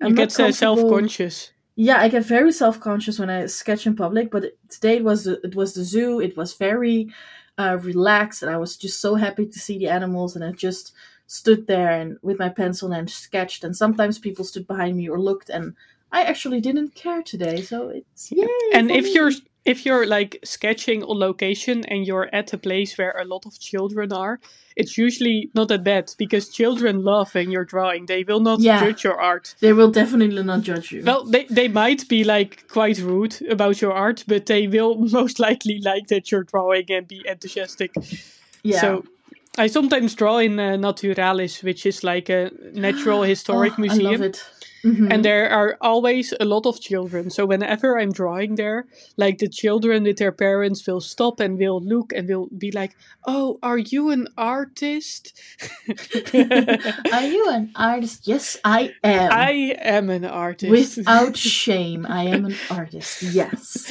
you 0.00 0.06
I'm 0.08 0.14
get 0.14 0.38
not 0.38 0.48
uh, 0.48 0.52
self-conscious. 0.52 1.52
yeah 1.76 1.98
i 2.00 2.08
get 2.08 2.24
very 2.24 2.52
self-conscious 2.52 3.18
when 3.18 3.30
i 3.30 3.46
sketch 3.46 3.86
in 3.86 3.96
public 3.96 4.30
but 4.30 4.44
today 4.68 4.96
it 4.96 5.04
was 5.04 5.24
the, 5.24 5.40
it 5.42 5.54
was 5.54 5.74
the 5.74 5.84
zoo 5.84 6.20
it 6.20 6.36
was 6.36 6.54
very 6.54 7.08
uh, 7.56 7.78
relaxed 7.80 8.42
and 8.42 8.50
i 8.52 8.56
was 8.56 8.76
just 8.76 9.00
so 9.00 9.14
happy 9.14 9.46
to 9.46 9.58
see 9.58 9.78
the 9.78 9.88
animals 9.88 10.36
and 10.36 10.44
i 10.44 10.52
just 10.52 10.92
stood 11.26 11.66
there 11.66 11.90
and 11.90 12.16
with 12.22 12.38
my 12.38 12.48
pencil 12.48 12.92
and 12.92 13.10
sketched 13.10 13.64
and 13.64 13.76
sometimes 13.76 14.18
people 14.18 14.44
stood 14.44 14.66
behind 14.66 14.96
me 14.96 15.08
or 15.08 15.20
looked 15.20 15.50
and 15.50 15.74
i 16.12 16.22
actually 16.22 16.60
didn't 16.60 16.94
care 16.94 17.22
today 17.22 17.60
so 17.60 17.88
it's 17.88 18.30
yay 18.32 18.46
and 18.74 18.90
if 18.90 19.04
me. 19.04 19.12
you're 19.14 19.32
if 19.68 19.84
you're 19.86 20.06
like 20.06 20.38
sketching 20.44 21.02
on 21.04 21.18
location 21.18 21.84
and 21.90 22.06
you're 22.06 22.28
at 22.34 22.52
a 22.52 22.58
place 22.58 22.98
where 22.98 23.14
a 23.20 23.24
lot 23.24 23.46
of 23.46 23.58
children 23.60 24.12
are 24.12 24.38
it's 24.76 24.96
usually 24.96 25.50
not 25.54 25.66
that 25.68 25.82
bad 25.82 26.14
because 26.18 26.48
children 26.50 27.02
love 27.02 27.34
when 27.34 27.50
you're 27.50 27.64
drawing. 27.64 28.06
They 28.06 28.22
will 28.22 28.38
not 28.40 28.60
Yeah. 28.60 28.80
judge 28.80 29.02
your 29.02 29.20
art. 29.20 29.56
They 29.60 29.72
will 29.72 29.90
definitely 29.90 30.42
not 30.44 30.62
judge 30.62 30.92
you. 30.92 31.02
Well 31.04 31.24
they, 31.24 31.46
they 31.50 31.66
might 31.68 32.08
be 32.08 32.22
like 32.22 32.68
quite 32.68 32.98
rude 33.00 33.34
about 33.50 33.80
your 33.80 33.92
art 33.92 34.24
but 34.28 34.46
they 34.46 34.68
will 34.68 34.94
most 35.20 35.40
likely 35.40 35.80
like 35.84 36.06
that 36.08 36.30
you're 36.30 36.44
drawing 36.44 36.86
and 36.92 37.08
be 37.08 37.20
enthusiastic. 37.26 37.90
Yeah. 38.62 38.80
So 38.80 39.04
i 39.58 39.66
sometimes 39.66 40.14
draw 40.14 40.38
in 40.38 40.60
uh, 40.60 40.76
naturalis 40.76 41.62
which 41.64 41.84
is 41.86 42.04
like 42.04 42.28
a 42.32 42.50
natural 42.74 43.22
historic 43.32 43.72
Oh, 43.76 43.80
museum 43.80 44.06
i 44.06 44.10
love 44.12 44.22
it 44.22 44.44
Mhm. 44.84 45.12
and 45.12 45.24
there 45.24 45.50
are 45.50 45.76
always 45.80 46.32
a 46.40 46.44
lot 46.44 46.66
of 46.66 46.80
children. 46.80 47.30
So 47.30 47.46
whenever 47.46 47.98
I'm 47.98 48.12
drawing 48.12 48.54
there, 48.56 48.86
like 49.16 49.38
the 49.38 49.48
children 49.48 50.04
with 50.04 50.18
their 50.18 50.32
parents 50.32 50.86
will 50.86 51.00
stop 51.00 51.40
and 51.40 51.58
will 51.58 51.80
look 51.80 52.12
and 52.12 52.28
will 52.28 52.48
be 52.56 52.70
like, 52.70 52.96
"Oh, 53.26 53.58
are 53.62 53.78
you 53.78 54.10
an 54.10 54.28
artist?" 54.36 55.32
are 57.12 57.26
you 57.26 57.48
an 57.50 57.70
artist 57.74 58.26
yes 58.26 58.56
i 58.64 58.92
am 59.02 59.30
I 59.32 59.76
am 59.80 60.10
an 60.10 60.24
artist. 60.24 60.70
without 60.70 61.36
shame 61.60 62.06
i 62.08 62.24
am 62.24 62.44
an 62.44 62.56
artist 62.70 63.22
yes 63.22 63.90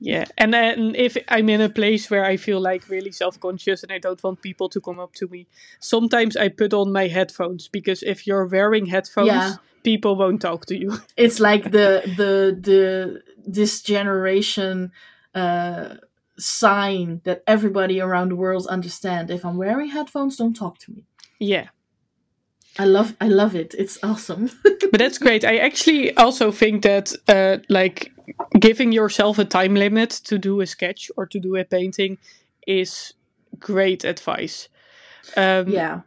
yeah, 0.00 0.24
and 0.36 0.52
then 0.54 0.94
if 0.94 1.16
I'm 1.28 1.48
in 1.48 1.60
a 1.60 1.68
place 1.68 2.10
where 2.10 2.24
I 2.24 2.36
feel 2.36 2.60
like 2.60 2.88
really 2.88 3.10
self-conscious 3.12 3.82
and 3.82 3.92
I 3.92 3.98
don't 3.98 4.22
want 4.22 4.42
people 4.42 4.68
to 4.68 4.80
come 4.80 5.00
up 5.00 5.12
to 5.14 5.26
me, 5.28 5.46
sometimes 5.80 6.36
I 6.36 6.48
put 6.48 6.72
on 6.72 6.92
my 6.92 7.08
headphones 7.08 7.68
because 7.68 8.02
if 8.02 8.26
you're 8.26 8.46
wearing 8.46 8.86
headphones, 8.86 9.28
Yeah. 9.28 9.54
people 9.82 10.16
won't 10.16 10.40
talk 10.42 10.66
to 10.66 10.76
you. 10.76 10.98
it's 11.16 11.40
like 11.40 11.64
the 11.72 12.02
the 12.16 12.56
the 12.60 13.22
this 13.46 13.82
generation 13.82 14.92
uh 15.34 15.94
sign 16.38 17.20
that 17.24 17.42
everybody 17.46 18.00
around 18.00 18.28
the 18.30 18.36
world 18.36 18.66
understand 18.68 19.30
if 19.30 19.44
i'm 19.44 19.56
wearing 19.56 19.88
headphones 19.88 20.36
don't 20.36 20.54
talk 20.54 20.78
to 20.78 20.92
me 20.92 21.04
yeah. 21.40 21.68
I 22.78 22.84
love 22.84 23.16
i 23.20 23.28
love 23.28 23.54
it 23.54 23.74
it's 23.78 23.98
awesome 24.02 24.50
but 24.90 24.98
that's 24.98 25.18
great. 25.18 25.44
I 25.44 25.58
actually 25.58 26.16
also 26.16 26.50
think 26.50 26.82
that 26.82 27.12
uh, 27.28 27.58
like 27.68 28.12
giving 28.58 28.92
yourself 28.92 29.38
a 29.38 29.44
time 29.44 29.74
limit 29.74 30.10
to 30.24 30.38
do 30.38 30.60
a 30.60 30.66
sketch 30.66 31.10
or 31.16 31.26
to 31.26 31.38
do 31.38 31.56
a 31.56 31.64
painting 31.64 32.18
is 32.66 33.12
great 33.58 34.04
advice. 34.04 34.68
Um, 35.36 35.68
yeah 35.68 36.00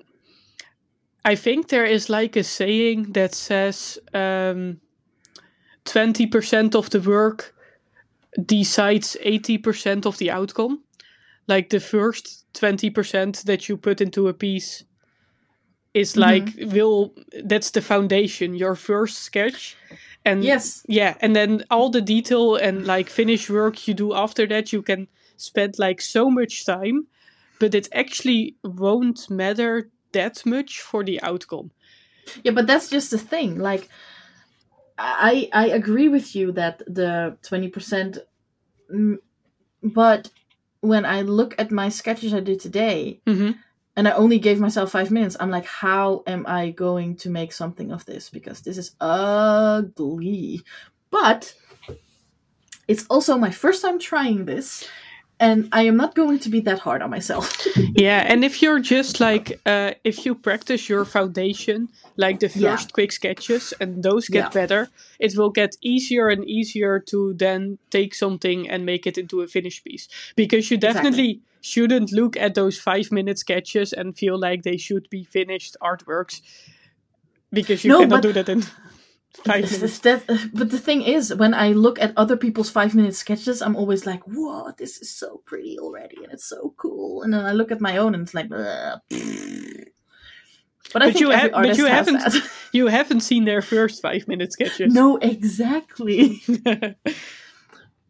I 1.23 1.35
think 1.35 1.67
there 1.67 1.85
is 1.85 2.09
like 2.09 2.35
a 2.35 2.43
saying 2.43 3.11
that 3.13 3.35
says 3.35 3.99
um, 4.13 4.81
20% 5.85 6.75
of 6.75 6.89
the 6.89 6.99
work 6.99 7.53
decides 8.43 9.15
80% 9.23 10.05
of 10.05 10.17
the 10.17 10.31
outcome. 10.31 10.83
Like 11.47 11.69
the 11.69 11.79
first 11.79 12.45
20% 12.55 13.43
that 13.43 13.69
you 13.69 13.77
put 13.77 14.01
into 14.01 14.29
a 14.29 14.33
piece 14.33 14.83
is 15.93 16.15
like 16.15 16.49
will 16.57 17.13
that's 17.43 17.71
the 17.71 17.81
foundation 17.81 18.55
your 18.55 18.75
first 18.75 19.19
sketch. 19.19 19.75
And 20.23 20.43
yes. 20.43 20.83
yeah 20.87 21.15
and 21.19 21.35
then 21.35 21.63
all 21.71 21.89
the 21.89 22.01
detail 22.01 22.55
and 22.55 22.85
like 22.85 23.09
finish 23.09 23.49
work 23.49 23.87
you 23.87 23.95
do 23.95 24.13
after 24.13 24.45
that 24.47 24.71
you 24.71 24.83
can 24.83 25.07
spend 25.37 25.79
like 25.79 25.99
so 25.99 26.29
much 26.29 26.63
time 26.63 27.07
but 27.59 27.73
it 27.73 27.89
actually 27.91 28.55
won't 28.63 29.29
matter 29.29 29.89
that 30.11 30.45
much 30.45 30.81
for 30.81 31.03
the 31.03 31.19
outcome. 31.21 31.71
Yeah 32.43 32.51
but 32.51 32.67
that's 32.67 32.89
just 32.89 33.09
the 33.09 33.17
thing 33.17 33.57
like 33.57 33.89
i 34.97 35.49
i 35.53 35.67
agree 35.67 36.07
with 36.07 36.35
you 36.35 36.51
that 36.51 36.83
the 36.87 37.35
20% 37.43 38.19
mm, 38.93 39.17
but 39.81 40.29
when 40.81 41.05
i 41.05 41.21
look 41.21 41.55
at 41.57 41.71
my 41.71 41.89
sketches 41.89 42.33
i 42.33 42.39
did 42.39 42.59
today 42.59 43.19
mm-hmm. 43.25 43.51
And 43.95 44.07
I 44.07 44.11
only 44.11 44.39
gave 44.39 44.59
myself 44.59 44.91
five 44.91 45.11
minutes. 45.11 45.35
I'm 45.39 45.51
like, 45.51 45.65
how 45.65 46.23
am 46.27 46.45
I 46.47 46.71
going 46.71 47.15
to 47.17 47.29
make 47.29 47.51
something 47.53 47.91
of 47.91 48.05
this? 48.05 48.29
Because 48.29 48.61
this 48.61 48.77
is 48.77 48.95
ugly. 49.01 50.61
But 51.09 51.53
it's 52.87 53.05
also 53.09 53.37
my 53.37 53.51
first 53.51 53.81
time 53.81 53.99
trying 53.99 54.45
this, 54.45 54.87
and 55.39 55.67
I 55.71 55.83
am 55.83 55.97
not 55.97 56.15
going 56.15 56.39
to 56.39 56.49
be 56.49 56.61
that 56.61 56.79
hard 56.79 57.01
on 57.01 57.09
myself. 57.09 57.65
yeah 57.95 58.23
and 58.27 58.43
if 58.43 58.61
you're 58.61 58.79
just 58.79 59.19
like 59.19 59.59
uh, 59.65 59.91
if 60.03 60.25
you 60.25 60.35
practice 60.35 60.87
your 60.89 61.05
foundation 61.05 61.89
like 62.17 62.39
the 62.39 62.47
Yeah. 62.55 62.71
first 62.71 62.93
quick 62.93 63.11
sketches 63.11 63.73
and 63.81 64.03
those 64.03 64.29
get 64.29 64.45
Yeah. 64.45 64.49
better 64.61 64.89
it 65.19 65.35
will 65.37 65.49
get 65.49 65.75
easier 65.81 66.29
and 66.29 66.43
easier 66.47 66.99
to 67.11 67.33
then 67.33 67.77
take 67.89 68.13
something 68.15 68.69
and 68.69 68.85
make 68.85 69.07
it 69.07 69.17
into 69.17 69.41
a 69.41 69.47
finished 69.47 69.83
piece 69.83 70.07
because 70.35 70.69
you 70.71 70.77
Exactly. 70.77 71.41
Shouldn't 71.61 72.11
look 72.11 72.35
at 72.37 72.55
those 72.55 72.77
five 72.79 73.11
minute 73.11 73.37
sketches 73.39 73.93
and 73.93 74.17
feel 74.17 74.39
like 74.39 74.63
they 74.63 74.77
should 74.77 75.07
be 75.09 75.23
finished 75.23 75.75
artworks 75.81 76.41
because 77.51 77.83
you 77.83 77.91
No, 77.91 77.99
cannot 77.99 78.21
do 78.23 78.33
that 78.33 78.49
in 78.49 78.61
five 79.45 79.71
minutes 79.71 79.99
that- 79.99 80.23
uh, 80.29 80.37
but 80.53 80.71
the 80.71 80.79
thing 80.79 81.01
is, 81.03 81.33
when 81.35 81.53
I 81.53 81.71
look 81.73 81.99
at 82.01 82.13
other 82.17 82.35
people's 82.37 82.69
five 82.69 82.95
minute 82.95 83.15
sketches, 83.15 83.61
I'm 83.61 83.75
always 83.75 84.05
like, 84.05 84.21
whoa, 84.27 84.71
this 84.77 84.97
is 85.01 85.11
so 85.11 85.41
pretty 85.45 85.77
already, 85.79 86.17
and 86.23 86.33
it's 86.33 86.45
so 86.49 86.73
cool. 86.77 87.21
And 87.23 87.33
then 87.33 87.45
I 87.45 87.51
look 87.53 87.71
at 87.71 87.81
my 87.81 87.97
own, 87.97 88.13
and 88.15 88.23
it's 88.23 88.33
like, 88.33 88.49
but 88.49 89.01
I 91.03 91.03
But 91.05 91.13
think 91.13 91.19
you 91.21 91.31
ha- 91.31 91.49
but 91.53 91.77
you 91.77 91.85
haven't- 91.85 92.35
you 92.73 92.87
haven't 92.87 93.21
seen 93.21 93.45
their 93.45 93.61
first 93.61 94.01
five 94.01 94.27
minute 94.27 94.51
sketches 94.53 94.93
no, 94.93 95.17
exactly. 95.17 96.41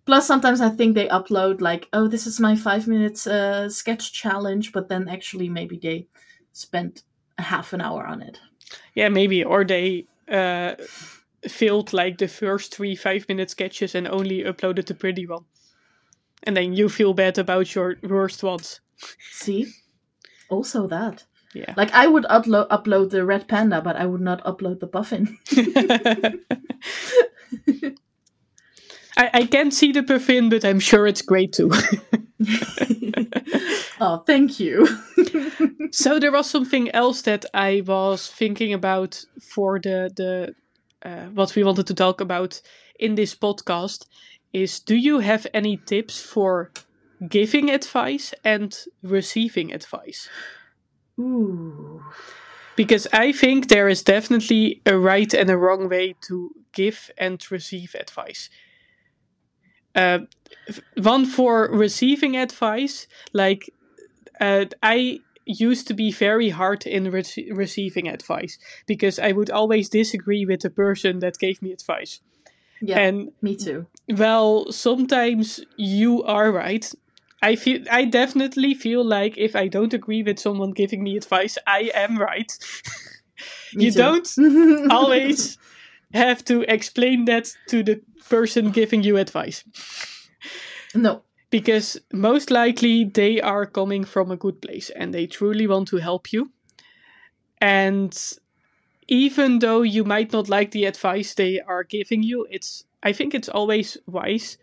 Plus, 0.05 0.25
sometimes 0.25 0.61
I 0.61 0.69
think 0.69 0.95
they 0.95 1.07
upload 1.07 1.61
like, 1.61 1.87
"Oh, 1.93 2.07
this 2.07 2.25
is 2.25 2.39
my 2.39 2.55
five 2.55 2.87
minutes 2.87 3.27
uh, 3.27 3.69
sketch 3.69 4.13
challenge," 4.13 4.71
but 4.71 4.89
then 4.89 5.07
actually 5.07 5.49
maybe 5.49 5.77
they 5.77 6.07
spent 6.53 7.03
a 7.37 7.43
half 7.43 7.73
an 7.73 7.81
hour 7.81 8.05
on 8.05 8.21
it. 8.21 8.39
Yeah, 8.95 9.09
maybe. 9.09 9.43
Or 9.43 9.63
they 9.63 10.07
uh, 10.29 10.75
filled 11.47 11.93
like 11.93 12.17
the 12.17 12.27
first 12.27 12.75
three 12.75 12.95
five 12.95 13.25
minute 13.29 13.49
sketches 13.49 13.95
and 13.95 14.07
only 14.07 14.43
uploaded 14.43 14.85
the 14.85 14.95
pretty 14.95 15.27
one. 15.27 15.45
And 16.43 16.57
then 16.57 16.73
you 16.73 16.89
feel 16.89 17.13
bad 17.13 17.37
about 17.37 17.75
your 17.75 17.97
worst 18.01 18.43
ones. 18.43 18.81
See, 19.31 19.71
also 20.49 20.87
that. 20.87 21.25
Yeah. 21.53 21.73
Like 21.77 21.91
I 21.91 22.07
would 22.07 22.23
upload 22.25 22.69
upload 22.69 23.11
the 23.11 23.25
red 23.25 23.47
panda, 23.47 23.81
but 23.81 23.95
I 23.95 24.05
would 24.05 24.21
not 24.21 24.43
upload 24.45 24.79
the 24.79 24.87
puffin. 24.87 25.37
I, 29.21 29.29
I 29.33 29.45
can't 29.45 29.71
see 29.71 29.91
the 29.91 30.01
puffin, 30.01 30.49
but 30.49 30.65
I'm 30.65 30.79
sure 30.79 31.05
it's 31.05 31.21
great 31.21 31.53
too. 31.53 31.69
oh, 34.01 34.23
thank 34.25 34.59
you. 34.59 34.87
so 35.91 36.17
there 36.17 36.31
was 36.31 36.49
something 36.49 36.89
else 36.89 37.21
that 37.23 37.45
I 37.53 37.83
was 37.85 38.27
thinking 38.27 38.73
about 38.73 39.23
for 39.39 39.79
the 39.79 40.09
the 40.15 40.55
uh, 41.07 41.25
what 41.35 41.55
we 41.55 41.63
wanted 41.63 41.85
to 41.87 41.93
talk 41.93 42.19
about 42.19 42.59
in 42.99 43.13
this 43.13 43.35
podcast 43.35 44.07
is 44.53 44.79
do 44.79 44.95
you 44.95 45.19
have 45.19 45.45
any 45.53 45.77
tips 45.77 46.19
for 46.19 46.71
giving 47.29 47.69
advice 47.69 48.33
and 48.43 48.75
receiving 49.03 49.71
advice? 49.71 50.29
Ooh. 51.19 52.01
Because 52.75 53.05
I 53.13 53.33
think 53.33 53.67
there 53.67 53.87
is 53.87 54.01
definitely 54.01 54.81
a 54.87 54.97
right 54.97 55.31
and 55.31 55.51
a 55.51 55.57
wrong 55.57 55.89
way 55.89 56.15
to 56.21 56.49
give 56.73 57.11
and 57.19 57.39
receive 57.51 57.93
advice. 57.93 58.49
Uh, 59.95 60.19
one 61.01 61.25
for 61.25 61.69
receiving 61.71 62.37
advice, 62.37 63.07
like 63.33 63.69
uh, 64.39 64.65
I 64.81 65.21
used 65.45 65.87
to 65.87 65.93
be 65.93 66.11
very 66.11 66.49
hard 66.49 66.85
in 66.85 67.11
re- 67.11 67.51
receiving 67.51 68.07
advice 68.07 68.57
because 68.85 69.19
I 69.19 69.31
would 69.31 69.49
always 69.49 69.89
disagree 69.89 70.45
with 70.45 70.61
the 70.61 70.69
person 70.69 71.19
that 71.19 71.39
gave 71.39 71.61
me 71.61 71.71
advice. 71.71 72.21
Yeah, 72.81 72.99
and 72.99 73.31
me 73.41 73.55
too. 73.55 73.87
Well, 74.09 74.71
sometimes 74.71 75.59
you 75.77 76.23
are 76.23 76.51
right. 76.51 76.91
I 77.41 77.55
feel 77.55 77.83
I 77.89 78.05
definitely 78.05 78.73
feel 78.73 79.03
like 79.03 79.37
if 79.37 79.55
I 79.55 79.67
don't 79.67 79.93
agree 79.93 80.23
with 80.23 80.39
someone 80.39 80.71
giving 80.71 81.03
me 81.03 81.17
advice, 81.17 81.57
I 81.65 81.91
am 81.93 82.17
right. 82.17 82.51
you 83.73 83.91
too. 83.91 83.97
don't 83.97 84.27
always 84.91 85.57
have 86.13 86.43
to 86.45 86.61
explain 86.67 87.25
that 87.25 87.51
to 87.67 87.83
the 87.83 88.01
person 88.29 88.71
giving 88.71 89.03
you 89.03 89.17
advice. 89.17 89.63
No. 90.95 91.23
Because 91.49 91.99
most 92.13 92.49
likely 92.49 93.03
they 93.03 93.41
are 93.41 93.65
coming 93.65 94.05
from 94.05 94.31
a 94.31 94.37
good 94.37 94.61
place 94.61 94.89
and 94.89 95.13
they 95.13 95.27
truly 95.27 95.67
want 95.67 95.87
to 95.89 95.97
help 95.97 96.31
you. 96.31 96.51
And 97.59 98.17
even 99.07 99.59
though 99.59 99.81
you 99.81 100.03
might 100.03 100.31
not 100.31 100.49
like 100.49 100.71
the 100.71 100.85
advice 100.85 101.33
they 101.33 101.59
are 101.59 101.83
giving 101.83 102.23
you, 102.23 102.47
it's 102.49 102.85
I 103.03 103.13
think 103.13 103.33
it's 103.33 103.49
always 103.49 103.97
wise 104.05 104.57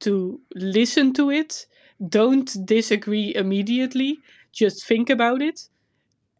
to 0.00 0.40
listen 0.54 1.12
to 1.14 1.30
it. 1.30 1.66
Don't 2.08 2.56
disagree 2.64 3.34
immediately. 3.34 4.18
Just 4.52 4.86
think 4.86 5.10
about 5.10 5.42
it 5.42 5.68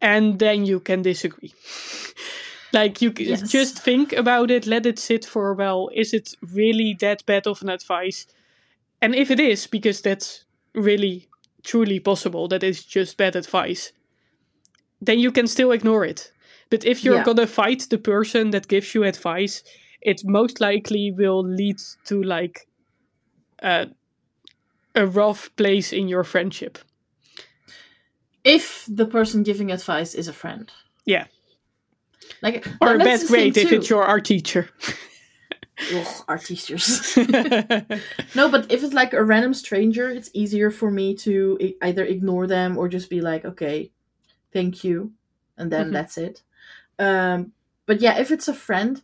and 0.01 0.39
then 0.39 0.65
you 0.65 0.81
can 0.81 1.03
disagree. 1.03 1.53
like 2.73 3.01
you 3.03 3.13
Yes. 3.19 3.43
just 3.51 3.79
think 3.79 4.13
about 4.13 4.51
it, 4.51 4.67
let 4.67 4.87
it 4.87 4.99
sit 4.99 5.25
for 5.25 5.51
a 5.51 5.55
while. 5.55 5.91
Is 5.95 6.13
it 6.15 6.35
really 6.43 6.95
that 7.01 7.25
bad 7.27 7.47
of 7.47 7.63
an 7.63 7.69
advice? 7.71 8.27
And 9.03 9.15
if 9.15 9.31
it 9.31 9.41
is, 9.41 9.67
because 9.67 10.01
that's 10.01 10.45
really 10.75 11.29
truly 11.65 12.01
possible, 12.01 12.49
that 12.49 12.63
is 12.63 12.85
just 12.85 13.17
bad 13.17 13.37
advice, 13.37 13.93
then 15.01 15.19
you 15.19 15.31
can 15.33 15.47
still 15.47 15.73
ignore 15.73 16.05
it. 16.05 16.33
But 16.71 16.85
if 16.85 17.05
you're 17.05 17.17
Yeah. 17.17 17.23
gonna 17.23 17.47
fight 17.47 17.87
the 17.91 17.99
person 17.99 18.51
that 18.51 18.69
gives 18.69 18.95
you 18.95 19.05
advice, 19.05 19.63
it 20.03 20.23
most 20.25 20.61
likely 20.61 21.11
will 21.13 21.43
lead 21.43 21.79
to 22.07 22.23
like 22.23 22.69
uh, 23.63 23.87
a 24.95 25.07
rough 25.07 25.55
place 25.57 25.93
in 25.93 26.09
your 26.09 26.25
friendship. 26.25 26.79
If 28.45 28.87
the 28.89 29.07
person 29.07 29.43
giving 29.43 29.71
advice 29.71 30.15
is 30.15 30.29
a 30.29 30.33
friend. 30.33 30.71
Yeah. 31.05 31.27
Like 32.43 32.67
Or 32.81 32.99
best 32.99 33.05
that's 33.05 33.05
bad 33.05 33.21
the 33.21 33.27
grade 33.29 33.57
if 33.57 33.73
it's 33.73 33.91
your 33.91 34.05
art 34.05 34.25
teacher. 34.25 34.69
Ugh, 35.95 36.25
our 36.29 36.39
teachers. 36.39 37.17
no, 38.35 38.49
but 38.51 38.71
if 38.71 38.83
it's 38.83 38.95
like 38.95 39.13
a 39.13 39.23
random 39.23 39.55
stranger, 39.55 40.09
it's 40.11 40.31
easier 40.35 40.71
for 40.71 40.91
me 40.91 41.15
to 41.17 41.75
either 41.83 42.05
ignore 42.05 42.47
them 42.47 42.77
or 42.77 42.89
just 42.89 43.09
be 43.09 43.21
like, 43.21 43.45
okay, 43.45 43.91
thank 44.53 44.83
you, 44.85 45.13
and 45.57 45.71
then 45.71 45.89
Mhm. 45.89 45.93
that's 45.93 46.19
it. 46.19 46.43
Um, 46.99 47.53
but 47.87 48.01
yeah, 48.01 48.19
if 48.19 48.31
it's 48.33 48.49
a 48.49 48.55
friend, 48.55 49.01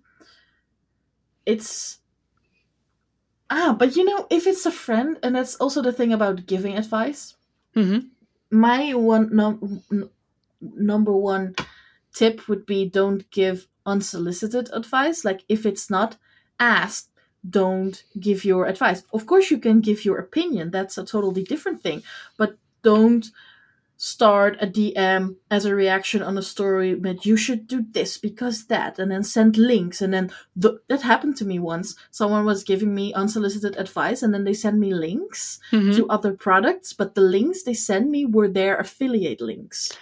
it's 1.46 1.98
ah, 3.50 3.74
but 3.78 3.94
you 3.96 4.04
know, 4.04 4.26
if 4.30 4.46
it's 4.46 4.66
a 4.66 4.72
friend, 4.72 5.18
and 5.22 5.34
that's 5.36 5.54
also 5.56 5.80
the 5.82 5.92
thing 5.92 6.12
about 6.12 6.46
giving 6.46 6.76
advice. 6.76 7.34
Mm-hmm. 7.76 8.08
My 8.50 8.94
one 8.94 9.30
num- 9.34 9.82
n- 9.92 10.10
number 10.60 11.12
one 11.12 11.54
tip 12.14 12.48
would 12.48 12.64
be 12.64 12.88
don't 12.88 13.30
give 13.30 13.66
unsolicited 13.84 14.70
advice. 14.72 15.24
Like 15.24 15.44
if 15.48 15.66
it's 15.66 15.90
not 15.90 16.16
asked, 16.58 17.10
don't 17.48 18.02
give 18.18 18.44
your 18.44 18.66
advice. 18.66 19.02
Of 19.12 19.26
course, 19.26 19.50
you 19.50 19.58
can 19.58 19.80
give 19.80 20.04
your 20.04 20.18
opinion. 20.18 20.70
That's 20.70 20.96
a 20.96 21.04
totally 21.04 21.42
different 21.42 21.82
thing. 21.82 22.02
But 22.38 22.56
don't 22.82 23.26
start 23.96 24.56
a 24.60 24.66
DM 24.66 25.36
as 25.50 25.64
a 25.64 25.74
reaction 25.74 26.22
on 26.22 26.36
a 26.36 26.42
story 26.42 26.94
that 26.94 27.24
you 27.24 27.36
should 27.36 27.66
do 27.66 27.84
this 27.92 28.18
because 28.18 28.66
that, 28.66 28.98
and 28.98 29.10
then 29.10 29.22
send 29.22 29.56
links. 29.56 30.00
And 30.02 30.12
then 30.12 30.30
th- 30.60 30.74
that 30.88 31.02
happened 31.02 31.36
to 31.38 31.44
me 31.44 31.58
once. 31.58 31.94
Someone 32.10 32.44
was 32.44 32.64
giving 32.64 32.94
me 32.94 33.14
unsolicited 33.14 33.76
advice, 33.76 34.22
and 34.22 34.34
then 34.34 34.44
they 34.44 34.54
sent 34.54 34.78
me 34.78 34.92
links 34.92 35.58
hmm 35.70 35.92
to 35.92 36.08
other 36.08 36.32
products, 36.32 36.92
but 36.92 37.14
the 37.14 37.20
links 37.20 37.62
they 37.62 37.74
sent 37.74 38.10
me 38.10 38.24
were 38.26 38.48
their 38.48 38.76
affiliate 38.76 39.40
links. 39.40 39.92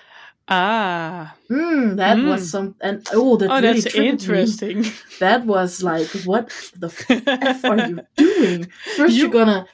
Ah. 0.49 1.35
Mm, 1.51 1.97
that 1.97 2.17
Mm. 2.17 2.29
was 2.29 2.51
some, 2.51 2.75
and 2.81 3.07
oh, 3.13 3.37
that 3.37 3.51
Oh, 3.51 3.55
really 3.61 3.81
that's 3.81 3.93
triggered 3.95 4.03
me. 4.03 4.09
interesting. 4.11 4.85
That 5.21 5.47
was 5.47 5.83
like, 5.83 6.09
what 6.27 6.51
the 6.77 6.89
f 6.89 7.65
are 7.65 7.79
you 7.89 8.01
doing? 8.17 8.67
First 8.97 9.15
You- 9.15 9.23
you're 9.23 9.31
gonna, 9.31 9.67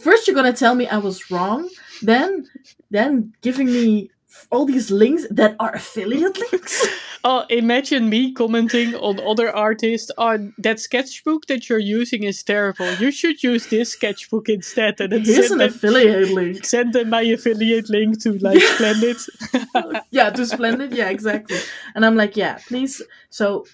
first 0.00 0.26
you're 0.26 0.34
gonna 0.36 0.52
tell 0.52 0.74
me 0.74 0.88
I 0.88 0.96
was 0.98 1.30
wrong, 1.30 1.68
then, 2.02 2.46
then 2.90 3.32
giving 3.42 3.66
me 3.66 4.10
all 4.50 4.66
these 4.66 4.90
links 4.90 5.26
that 5.30 5.56
are 5.60 5.72
affiliate 5.74 6.38
links. 6.52 6.86
Oh, 7.26 7.46
imagine 7.48 8.10
me 8.10 8.34
commenting 8.34 8.94
on 8.96 9.18
other 9.18 9.48
artists 9.50 10.10
on 10.18 10.52
that 10.58 10.78
sketchbook 10.78 11.46
that 11.46 11.70
you're 11.70 11.78
using 11.78 12.24
is 12.24 12.42
terrible. 12.42 12.92
You 12.96 13.10
should 13.10 13.42
use 13.42 13.66
this 13.68 13.92
sketchbook 13.92 14.50
instead. 14.50 15.00
And 15.00 15.10
then 15.10 15.24
Here's 15.24 15.48
send 15.48 15.52
an 15.52 15.58
them, 15.60 15.68
affiliate 15.70 16.28
link. 16.28 16.66
send 16.66 16.92
them 16.92 17.08
my 17.08 17.22
affiliate 17.22 17.88
link 17.88 18.20
to 18.24 18.34
like 18.40 18.60
Splendid. 18.60 19.16
yeah, 20.10 20.28
to 20.28 20.44
Splendid. 20.44 20.92
Yeah, 20.92 21.08
exactly. 21.08 21.56
And 21.94 22.04
I'm 22.04 22.14
like, 22.14 22.36
yeah, 22.36 22.58
please. 22.68 23.00
So 23.30 23.64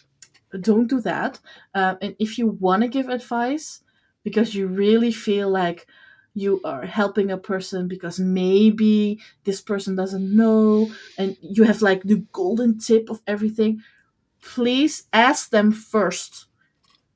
don't 0.60 0.86
do 0.86 1.00
that. 1.00 1.40
Um, 1.74 1.98
and 2.00 2.14
if 2.20 2.38
you 2.38 2.46
want 2.46 2.82
to 2.82 2.88
give 2.88 3.08
advice 3.08 3.82
because 4.22 4.54
you 4.54 4.68
really 4.68 5.10
feel 5.10 5.50
like 5.50 5.88
you 6.34 6.60
are 6.64 6.86
helping 6.86 7.30
a 7.30 7.36
person 7.38 7.88
because 7.88 8.18
maybe 8.20 9.18
this 9.44 9.60
person 9.60 9.96
doesn't 9.96 10.34
know 10.34 10.90
and 11.18 11.36
you 11.42 11.64
have 11.64 11.82
like 11.82 12.02
the 12.04 12.24
golden 12.32 12.78
tip 12.78 13.10
of 13.10 13.20
everything, 13.26 13.82
please 14.42 15.04
ask 15.12 15.50
them 15.50 15.72
first 15.72 16.46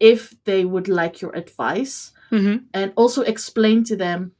if 0.01 0.35
they 0.45 0.65
would 0.65 0.89
like 0.89 1.21
your 1.21 1.35
advice 1.37 2.13
hmm 2.31 2.57
and 2.73 2.93
also 2.97 3.23
explain 3.23 3.85
to 3.85 3.97
them 3.97 4.33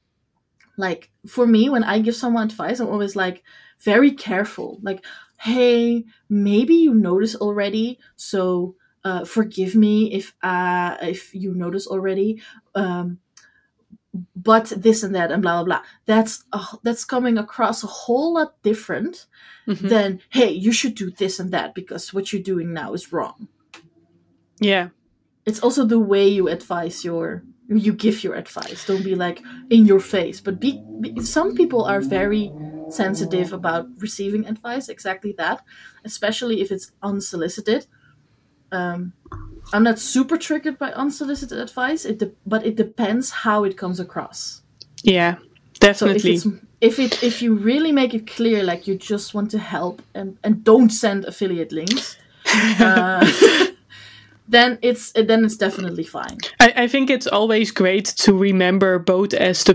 like 0.77 1.11
for 1.27 1.47
me 1.47 1.69
when 1.69 1.85
i 1.85 1.99
give 1.99 2.15
someone 2.15 2.45
advice 2.45 2.81
i'm 2.81 2.89
always 2.89 3.17
like 3.17 3.43
very 3.81 4.13
careful. 4.13 4.79
Like 4.83 5.05
hey 5.39 6.05
maybe 6.31 6.75
you 6.75 6.95
notice 6.95 7.35
already 7.37 7.99
so 8.17 8.77
uh, 9.05 9.25
forgive 9.25 9.75
me 9.75 10.13
if 10.13 10.35
uh 10.43 10.97
if 11.03 11.35
you 11.35 11.55
notice 11.55 11.87
already 11.87 12.41
um 12.75 13.19
but 14.37 14.67
this 14.77 15.03
and 15.03 15.15
that 15.15 15.33
and 15.33 15.43
blah 15.43 15.63
blah 15.63 15.65
blah. 15.65 15.83
That's 16.07 16.45
uh, 16.53 16.77
that's 16.83 17.05
coming 17.05 17.39
across 17.39 17.83
a 17.85 17.89
whole 17.89 18.35
lot 18.35 18.63
different 18.63 19.27
hmm 19.67 19.89
than 19.89 20.21
hey 20.31 20.51
you 20.51 20.73
should 20.73 20.95
do 20.95 21.11
this 21.11 21.41
and 21.41 21.53
that 21.53 21.75
because 21.75 22.13
what 22.15 22.33
you're 22.33 22.43
doing 22.43 22.73
now 22.73 22.93
is 22.95 23.13
wrong. 23.13 23.49
Yeah. 24.61 24.89
it's 25.47 25.61
also 25.61 25.85
the 25.85 26.01
way 26.01 26.29
you 26.29 26.49
advise 26.49 27.05
your 27.05 27.45
you 27.69 27.93
give 27.95 28.25
your 28.25 28.35
advice. 28.35 28.85
Don't 28.85 29.03
be 29.05 29.15
like 29.15 29.43
in 29.71 29.87
your 29.87 30.01
face 30.01 30.41
but 30.41 30.61
be, 30.61 30.85
be 31.01 31.15
some 31.21 31.55
people 31.55 31.85
are 31.85 32.01
very 32.03 32.55
sensitive 32.89 33.53
about 33.53 33.87
receiving 33.99 34.47
advice 34.47 34.89
exactly 34.89 35.35
that 35.39 35.63
especially 36.05 36.61
if 36.61 36.71
it's 36.73 36.93
unsolicited 37.03 37.87
um, 38.75 39.13
i'm 39.73 39.83
not 39.83 39.99
super 39.99 40.37
triggered 40.37 40.79
by 40.79 40.91
unsolicited 40.93 41.59
advice 41.59 42.05
it 42.11 42.19
de- 42.19 42.33
but 42.47 42.67
it 42.67 42.77
depends 42.77 43.31
how 43.31 43.65
it 43.65 43.77
comes 43.77 44.01
across 44.01 44.63
Yeah. 45.03 45.35
so 45.37 45.41
Definitely. 45.81 46.35
if 46.35 46.45
if 46.81 46.99
it 46.99 47.23
if 47.23 47.43
you 47.43 47.55
really 47.71 47.93
make 47.93 48.15
it 48.19 48.27
clear 48.37 48.63
like 48.63 48.87
you 48.89 48.95
just 49.13 49.35
want 49.35 49.51
to 49.51 49.59
help 49.59 50.03
and 50.15 50.37
and 50.45 50.65
don't 50.65 50.91
send 50.91 51.25
affiliate 51.25 51.73
links 51.73 52.17
uh, 52.81 53.25
then 54.49 54.79
it's 54.83 55.13
then 55.13 55.45
it's 55.45 55.57
definitely 55.57 56.05
fine 56.05 56.39
I, 56.61 56.85
I 56.85 56.89
think 56.89 57.11
it's 57.11 57.27
always 57.27 57.73
great 57.73 58.05
to 58.25 58.33
remember 58.49 58.99
both 58.99 59.33
as 59.35 59.65
the 59.65 59.75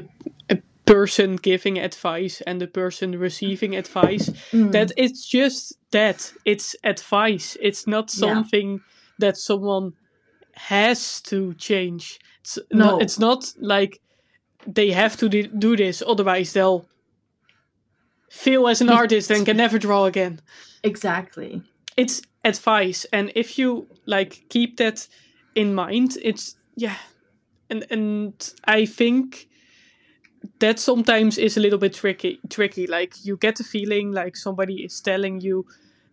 person 0.94 1.36
giving 1.36 1.78
advice 1.80 2.42
and 2.48 2.60
the 2.60 2.68
person 2.68 3.12
receiving 3.20 3.76
advice 3.76 4.30
Mm. 4.54 4.72
that 4.72 4.92
it's 4.98 5.28
just 5.28 5.78
that 5.92 6.34
it's 6.46 6.76
advice 6.84 7.58
it's 7.62 7.86
not 7.88 8.10
Yeah. 8.10 8.20
something 8.34 8.80
that 9.20 9.38
someone 9.38 9.92
has 10.56 11.22
to 11.22 11.54
change 11.56 12.20
it's 12.42 12.58
No. 12.72 12.86
not, 12.92 13.02
it's 13.04 13.20
not 13.20 13.54
like 13.62 14.00
they 14.68 14.92
have 14.92 15.16
to 15.18 15.30
do 15.30 15.44
do 15.60 15.76
this 15.76 16.02
otherwise 16.06 16.54
they'll 16.54 16.86
fail 18.32 18.68
as 18.68 18.82
an 18.82 18.90
artist 18.90 19.32
and 19.32 19.46
can 19.46 19.58
never 19.58 19.80
draw 19.80 20.06
again 20.06 20.40
exactly. 20.84 21.62
it's 21.98 22.22
advice 22.46 23.06
and 23.14 23.32
if 23.36 23.58
you 23.60 23.88
like 24.06 24.42
keep 24.50 24.78
that 24.78 25.08
in 25.56 25.74
mind 25.74 26.18
it's 26.24 26.56
yeah 26.76 26.98
and 27.70 27.86
and 27.92 28.54
i 28.66 28.86
think 28.86 29.49
that 30.60 30.80
sometimes 30.80 31.38
is 31.38 31.58
a 31.58 31.60
little 31.60 31.80
bit 31.80 31.94
tricky 31.94 32.40
tricky 32.50 32.88
like 32.88 33.14
you 33.24 33.38
get 33.38 33.56
the 33.58 33.64
feeling 33.64 34.12
like 34.12 34.36
somebody 34.36 34.84
is 34.84 35.00
telling 35.02 35.42
you 35.42 35.66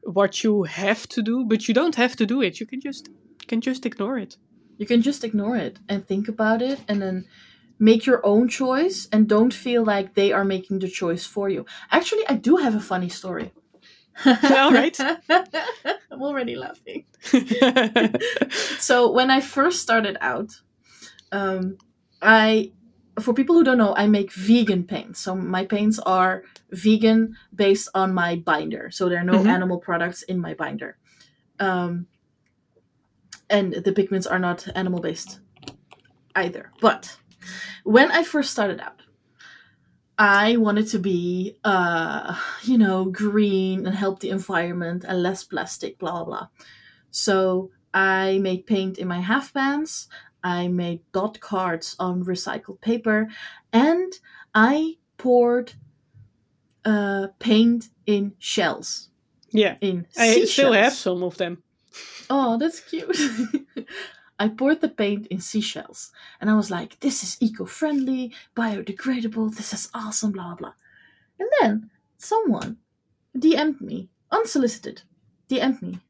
what 0.02 0.44
you 0.44 0.64
have 0.64 1.06
to 1.08 1.22
do 1.22 1.44
but 1.44 1.68
you 1.68 1.74
don't 1.74 1.96
have 1.96 2.16
to 2.16 2.26
do 2.26 2.42
it 2.42 2.60
you 2.60 2.66
can 2.66 2.80
just 2.80 3.08
can 3.48 3.60
just 3.60 3.86
ignore 3.86 4.18
it 4.18 4.36
You 4.78 4.86
can 4.86 5.02
just 5.02 5.24
ignore 5.24 5.56
it 5.56 5.78
and 5.88 6.06
think 6.06 6.28
about 6.28 6.60
it 6.62 6.78
and 6.88 7.00
then 7.02 7.24
make 7.78 8.06
your 8.06 8.20
own 8.24 8.48
choice 8.48 9.08
and 9.12 9.28
don't 9.28 9.54
feel 9.54 9.84
like 9.84 10.14
they 10.14 10.32
are 10.32 10.44
making 10.44 10.80
the 10.80 10.88
choice 10.88 11.24
for 11.26 11.48
you. 11.48 11.64
Actually, 11.90 12.26
I 12.28 12.34
do 12.36 12.56
have 12.56 12.74
a 12.74 12.80
funny 12.80 13.08
story. 13.08 13.52
All 14.26 14.72
right. 14.72 14.98
I'm 16.10 16.22
already 16.22 16.56
laughing. 16.56 17.04
So 18.78 19.10
when 19.12 19.30
I 19.30 19.40
first 19.40 19.82
started 19.82 20.16
out, 20.20 20.50
um, 21.32 21.78
I 22.22 22.72
for 23.20 23.32
people 23.32 23.54
who 23.54 23.64
don't 23.64 23.78
know, 23.78 23.94
I 23.96 24.06
make 24.06 24.32
vegan 24.32 24.84
paints. 24.84 25.20
So 25.20 25.34
my 25.34 25.64
paints 25.64 25.98
are 26.00 26.42
vegan 26.70 27.36
based 27.54 27.88
on 27.94 28.12
my 28.12 28.36
binder. 28.36 28.90
So 28.90 29.08
there 29.08 29.20
are 29.20 29.24
no 29.24 29.42
Mhm. 29.42 29.48
animal 29.48 29.78
products 29.78 30.22
in 30.22 30.38
my 30.38 30.54
binder. 30.54 30.98
Um, 31.58 32.06
and 33.48 33.72
the 33.74 33.92
pigments 33.92 34.26
are 34.26 34.38
not 34.38 34.68
animal 34.74 35.00
based 35.00 35.40
either. 36.34 36.72
But 36.80 37.16
when 37.84 38.10
I 38.10 38.22
first 38.22 38.50
started 38.50 38.80
out, 38.80 39.02
I 40.18 40.56
wanted 40.56 40.88
to 40.88 40.98
be, 40.98 41.56
uh, 41.64 42.36
you 42.62 42.78
know, 42.78 43.04
green 43.04 43.86
and 43.86 43.94
help 43.94 44.20
the 44.20 44.30
environment 44.30 45.04
and 45.06 45.22
less 45.22 45.44
plastic, 45.44 45.98
blah, 45.98 46.12
blah, 46.12 46.24
blah. 46.24 46.48
So 47.10 47.70
I 47.92 48.38
made 48.38 48.66
paint 48.66 48.98
in 48.98 49.08
my 49.08 49.20
half 49.20 49.52
pans. 49.52 50.08
I 50.46 50.68
made 50.68 51.00
dot 51.12 51.40
cards 51.40 51.96
on 51.98 52.24
recycled 52.24 52.80
paper. 52.80 53.28
And 53.72 54.12
I 54.54 54.96
poured 55.18 55.72
uh, 56.84 57.28
paint 57.40 57.88
in 58.06 58.32
shells. 58.38 59.10
yeah 59.50 59.74
In 59.80 60.06
i 60.16 60.44
still 60.44 60.72
have 60.72 60.92
some 60.92 61.22
of 61.22 61.36
them 61.36 61.62
Oh, 62.28 62.58
that's 62.58 62.80
cute. 62.80 63.16
I 64.38 64.48
poured 64.48 64.80
the 64.80 64.88
paint 64.88 65.26
in 65.28 65.40
seashells 65.40 66.12
and 66.40 66.50
I 66.50 66.54
was 66.54 66.70
like, 66.70 67.00
this 67.00 67.22
is 67.22 67.36
eco 67.40 67.64
friendly, 67.64 68.32
biodegradable, 68.54 69.54
this 69.56 69.72
is 69.72 69.88
awesome, 69.94 70.32
blah, 70.32 70.44
blah, 70.48 70.56
blah. 70.56 70.74
And 71.38 71.48
then 71.58 71.90
someone 72.18 72.76
DM'd 73.36 73.80
me, 73.80 74.08
unsolicited, 74.30 75.02
DM'd 75.48 75.80
me. 75.82 76.00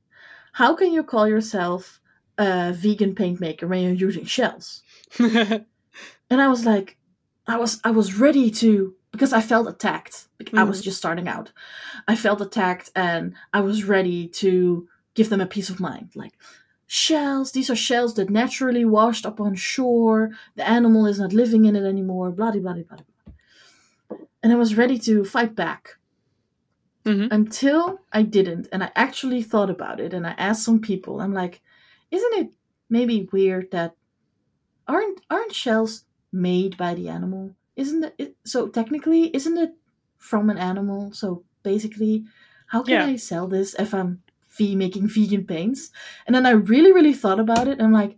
How 0.52 0.74
can 0.74 0.92
you 0.92 1.02
call 1.04 1.28
yourself 1.28 2.00
a 2.38 2.72
vegan 2.72 3.14
paint 3.14 3.40
maker 3.40 3.66
when 3.66 3.82
you're 3.82 3.92
using 4.08 4.24
shells? 4.24 4.82
And 6.28 6.40
I 6.42 6.48
was 6.48 6.66
like, 6.66 6.96
I 7.46 7.56
was 7.56 7.80
I 7.84 7.90
was 7.92 8.18
ready 8.18 8.50
to 8.50 8.94
because 9.12 9.32
I 9.32 9.40
felt 9.40 9.68
attacked. 9.68 10.26
Bec- 10.38 10.52
I 10.54 10.64
was 10.64 10.80
Mhm. 10.80 10.84
just 10.84 10.98
starting 10.98 11.28
out. 11.28 11.52
I 12.08 12.16
felt 12.16 12.40
attacked 12.40 12.90
and 12.96 13.34
I 13.52 13.60
was 13.60 13.84
ready 13.84 14.26
to 14.42 14.88
give 15.14 15.28
them 15.30 15.40
a 15.40 15.46
peace 15.46 15.70
of 15.70 15.78
mind. 15.80 16.10
Like 16.16 16.32
shells, 16.86 17.52
these 17.52 17.70
are 17.70 17.76
shells 17.76 18.14
that 18.14 18.28
naturally 18.30 18.84
washed 18.84 19.24
up 19.24 19.40
on 19.40 19.54
shore. 19.54 20.30
The 20.56 20.68
animal 20.68 21.06
is 21.06 21.18
not 21.20 21.32
living 21.32 21.64
in 21.64 21.76
it 21.76 21.84
anymore. 21.84 22.30
Blah 22.32 22.50
blah 22.50 22.60
blah 22.60 22.72
blah. 22.74 22.96
blah. 24.08 24.18
And 24.42 24.52
I 24.52 24.56
was 24.56 24.76
ready 24.76 24.98
to 24.98 25.24
fight 25.24 25.54
back 25.54 25.98
Mhm. 27.04 27.28
until 27.30 28.00
I 28.12 28.22
didn't, 28.22 28.66
and 28.72 28.82
I 28.82 28.90
actually 28.96 29.42
thought 29.42 29.70
about 29.70 30.00
it, 30.00 30.12
and 30.12 30.26
I 30.26 30.34
asked 30.38 30.64
some 30.64 30.80
people. 30.80 31.20
I'm 31.20 31.32
like, 31.32 31.62
isn't 32.10 32.34
it 32.38 32.52
maybe 32.90 33.28
weird 33.32 33.70
that 33.72 33.96
aren't 34.88 35.20
aren't 35.30 35.54
shells 35.54 36.04
made 36.32 36.76
by 36.76 36.94
the 36.94 37.08
animal? 37.08 37.54
Isn't 37.76 38.04
it, 38.04 38.14
it 38.18 38.36
so 38.44 38.68
technically 38.68 39.34
isn't 39.34 39.58
it 39.58 39.74
from 40.18 40.50
an 40.50 40.58
animal? 40.58 41.12
So 41.12 41.44
basically, 41.62 42.24
how 42.68 42.82
can 42.82 42.94
Yeah. 42.94 43.06
I 43.06 43.16
sell 43.16 43.46
this 43.48 43.74
if 43.78 43.94
I'm 43.94 44.22
ve- 44.50 44.76
making 44.76 45.08
vegan 45.08 45.46
paints? 45.46 45.90
And 46.26 46.34
then 46.34 46.46
I 46.46 46.50
really 46.50 46.92
really 46.92 47.14
thought 47.14 47.40
about 47.40 47.68
it. 47.68 47.78
And 47.78 47.82
I'm 47.82 47.92
like, 47.92 48.16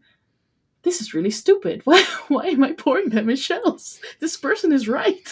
this 0.89 1.01
is 1.03 1.14
really 1.14 1.30
stupid. 1.30 1.82
Why 1.89 2.03
why 2.28 2.47
am 2.55 2.64
I 2.64 2.72
pouring 2.72 3.11
them 3.11 3.28
in 3.30 3.36
shells? 3.36 4.01
This 4.20 4.36
person 4.36 4.72
is 4.72 4.89
right. 4.89 5.26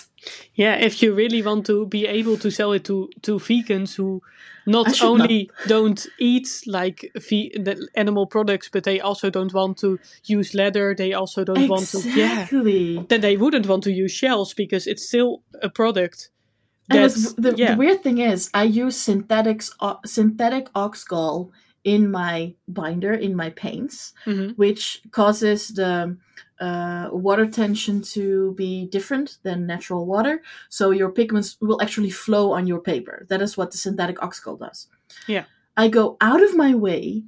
Yeah, 0.54 0.74
if 0.88 1.02
you 1.02 1.14
really 1.14 1.42
want 1.42 1.66
to 1.66 1.86
be 1.86 2.06
able 2.06 2.36
to 2.38 2.50
sell 2.50 2.72
it 2.76 2.84
to 2.84 3.08
to 3.22 3.38
vegans 3.38 3.96
who 3.96 4.20
not 4.66 5.02
only 5.02 5.50
don't 5.66 6.06
eat 6.18 6.48
like 6.66 6.98
ve- 7.28 7.52
the 7.66 7.74
animal 7.94 8.26
products, 8.26 8.68
but 8.72 8.82
they 8.84 9.00
also 9.00 9.30
don't 9.30 9.54
want 9.54 9.78
to 9.78 9.98
use 10.36 10.54
leather. 10.54 10.94
They 10.94 11.12
also 11.14 11.44
don't 11.44 11.68
want 11.68 11.86
to. 11.92 11.98
Yeah, 11.98 12.42
Exactly. 12.42 13.06
then 13.08 13.20
they 13.20 13.36
wouldn't 13.36 13.66
want 13.66 13.84
to 13.84 13.92
use 13.92 14.12
shells 14.12 14.54
because 14.54 14.86
it's 14.90 15.06
still 15.08 15.42
a 15.62 15.68
product. 15.70 16.30
And 16.88 17.10
the, 17.44 17.54
yeah. 17.56 17.72
the 17.72 17.78
weird 17.78 18.02
thing 18.02 18.18
is, 18.18 18.48
I 18.54 18.62
use 18.84 18.96
synthetics, 18.96 19.70
o- 19.80 19.98
synthetic 20.04 20.66
ox 20.74 21.04
gall 21.04 21.50
in 21.86 22.10
my 22.10 22.52
binder, 22.66 23.14
in 23.14 23.34
my 23.36 23.50
paints, 23.50 24.12
Mhm. 24.26 24.56
which 24.58 25.02
causes 25.12 25.68
the 25.68 26.16
uh, 26.58 27.08
water 27.12 27.46
tension 27.46 28.00
to 28.00 28.54
be 28.54 28.86
different 28.86 29.38
than 29.42 29.66
natural 29.66 30.06
water. 30.06 30.42
So 30.70 30.90
your 30.90 31.10
pigments 31.12 31.56
will 31.60 31.80
actually 31.82 32.10
flow 32.10 32.52
on 32.52 32.66
your 32.66 32.80
paper. 32.80 33.26
That 33.28 33.42
is 33.42 33.56
what 33.58 33.70
the 33.70 33.76
synthetic 33.78 34.22
ox 34.22 34.40
gall 34.40 34.56
does. 34.56 34.88
Yeah. 35.28 35.44
I 35.76 35.88
go 35.88 36.16
out 36.20 36.42
of 36.42 36.56
my 36.56 36.74
way 36.74 37.24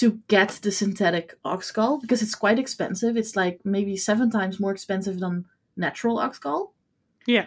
to 0.00 0.18
get 0.28 0.58
the 0.62 0.72
synthetic 0.72 1.38
ox 1.44 1.70
gall 1.70 2.00
because 2.00 2.22
it's 2.22 2.34
quite 2.44 2.58
expensive. 2.58 3.18
It's 3.18 3.36
like 3.36 3.60
maybe 3.64 3.94
seven 3.96 4.30
times 4.30 4.58
more 4.58 4.72
expensive 4.72 5.20
than 5.20 5.44
natural 5.76 6.18
ox 6.18 6.38
gall. 6.38 6.72
Yeah. 7.26 7.46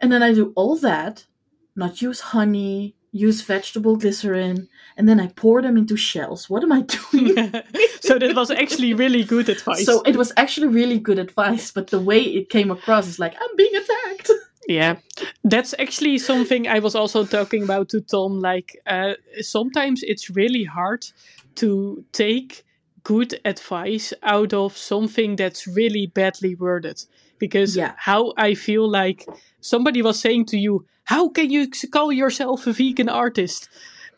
And 0.00 0.12
then 0.12 0.22
I 0.22 0.34
do 0.34 0.52
all 0.56 0.76
that, 0.80 1.26
not 1.74 2.02
use 2.02 2.20
honey, 2.20 2.94
use 3.12 3.40
vegetable 3.42 3.96
glycerin, 3.96 4.68
and 4.96 5.08
then 5.08 5.20
I 5.20 5.28
pour 5.28 5.62
them 5.62 5.76
into 5.76 5.96
shells. 5.96 6.48
What 6.50 6.62
am 6.62 6.72
I 6.72 6.82
doing? 6.82 7.34
so 8.00 8.18
that 8.18 8.32
was 8.34 8.50
actually 8.50 8.94
really 8.94 9.24
good 9.24 9.48
advice. 9.48 9.84
so 9.84 10.02
it 10.02 10.16
was 10.16 10.32
actually 10.36 10.68
really 10.68 10.98
good 10.98 11.18
advice, 11.18 11.70
but 11.72 11.88
the 11.88 12.00
way 12.00 12.20
it 12.20 12.50
came 12.50 12.70
across 12.70 13.06
is 13.08 13.18
like, 13.18 13.34
I'm 13.40 13.56
being 13.56 13.74
attacked. 13.74 14.30
Yeah, 14.70 14.96
that's 15.44 15.74
actually 15.78 16.18
something 16.18 16.68
I 16.68 16.78
was 16.80 16.94
also 16.94 17.24
talking 17.24 17.62
about 17.62 17.88
to 17.88 18.02
Tom. 18.02 18.38
Like, 18.40 18.76
uh, 18.86 19.14
sometimes 19.40 20.02
it's 20.02 20.28
really 20.28 20.62
hard 20.64 21.06
to 21.54 22.04
take 22.12 22.66
good 23.02 23.40
advice 23.46 24.12
out 24.22 24.52
of 24.52 24.76
something 24.76 25.36
that's 25.36 25.66
really 25.66 26.08
badly 26.08 26.54
worded. 26.54 27.02
Because 27.38 27.76
Yeah. 27.78 27.94
how 27.96 28.34
I 28.36 28.52
feel 28.52 28.86
like 28.90 29.26
somebody 29.62 30.02
was 30.02 30.20
saying 30.20 30.44
to 30.50 30.58
you, 30.58 30.84
How 31.08 31.28
can 31.30 31.50
you 31.50 31.68
call 31.92 32.12
yourself 32.12 32.66
a 32.66 32.72
vegan 32.72 33.08
artist? 33.08 33.68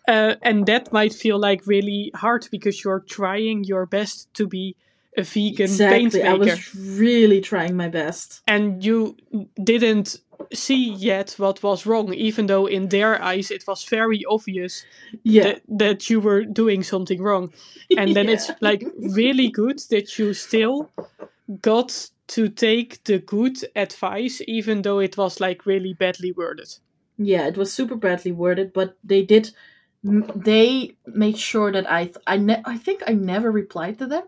Uh, 0.09 0.34
and 0.43 0.66
that 0.66 0.93
might 0.93 1.14
feel 1.14 1.38
like 1.38 1.66
really 1.66 2.11
hard 2.14 2.49
because 2.51 2.82
you're 2.84 3.05
trying 3.07 3.62
your 3.64 3.86
best 3.86 4.28
to 4.34 4.47
be 4.47 4.74
a 5.16 5.22
vegan 5.22 5.68
paint 5.78 6.14
exactly. 6.14 6.22
I 6.22 6.34
was 6.34 6.74
really 6.74 7.41
trying 7.41 7.76
my 7.76 7.88
best. 7.88 8.43
and 8.49 8.84
you 8.84 9.16
didn't 9.62 10.20
see 10.53 10.93
yet 10.95 11.34
what 11.38 11.62
was 11.62 11.86
wrong, 11.86 12.12
even 12.14 12.47
though 12.47 12.66
in 12.66 12.88
their 12.88 13.22
eyes 13.22 13.51
it 13.51 13.64
was 13.68 13.84
very 13.84 14.24
obvious 14.28 14.84
Yeah. 15.22 15.43
that, 15.45 15.62
that 15.78 16.11
you 16.11 16.18
were 16.20 16.45
doing 16.45 16.82
something 16.82 17.22
wrong. 17.22 17.53
And 17.97 18.16
then 18.16 18.28
it's 18.34 18.51
like 18.61 18.82
really 18.99 19.49
good 19.51 19.78
that 19.91 20.18
you 20.18 20.34
still 20.34 20.91
got 21.62 22.11
to 22.31 22.49
take 22.49 23.03
the 23.05 23.18
good 23.18 23.59
advice, 23.76 24.41
even 24.47 24.83
though 24.83 25.01
it 25.01 25.16
was 25.16 25.41
like 25.41 25.66
really 25.66 25.95
badly 25.95 26.33
worded. 26.33 26.68
Yeah, 27.18 27.47
it 27.49 27.57
was 27.57 27.72
super 27.72 27.97
badly 27.97 28.33
worded, 28.33 28.72
but 28.72 28.97
they 29.05 29.22
did. 29.24 29.51
m- 30.07 30.31
They 30.35 30.97
made 31.07 31.39
sure 31.39 31.72
that 31.72 31.91
I, 31.91 32.05
th- 32.05 32.16
I, 32.26 32.37
ne- 32.39 32.62
I 32.64 32.78
think 32.78 33.03
I 33.07 33.12
never 33.14 33.51
replied 33.51 33.99
to 33.99 34.07
them, 34.07 34.24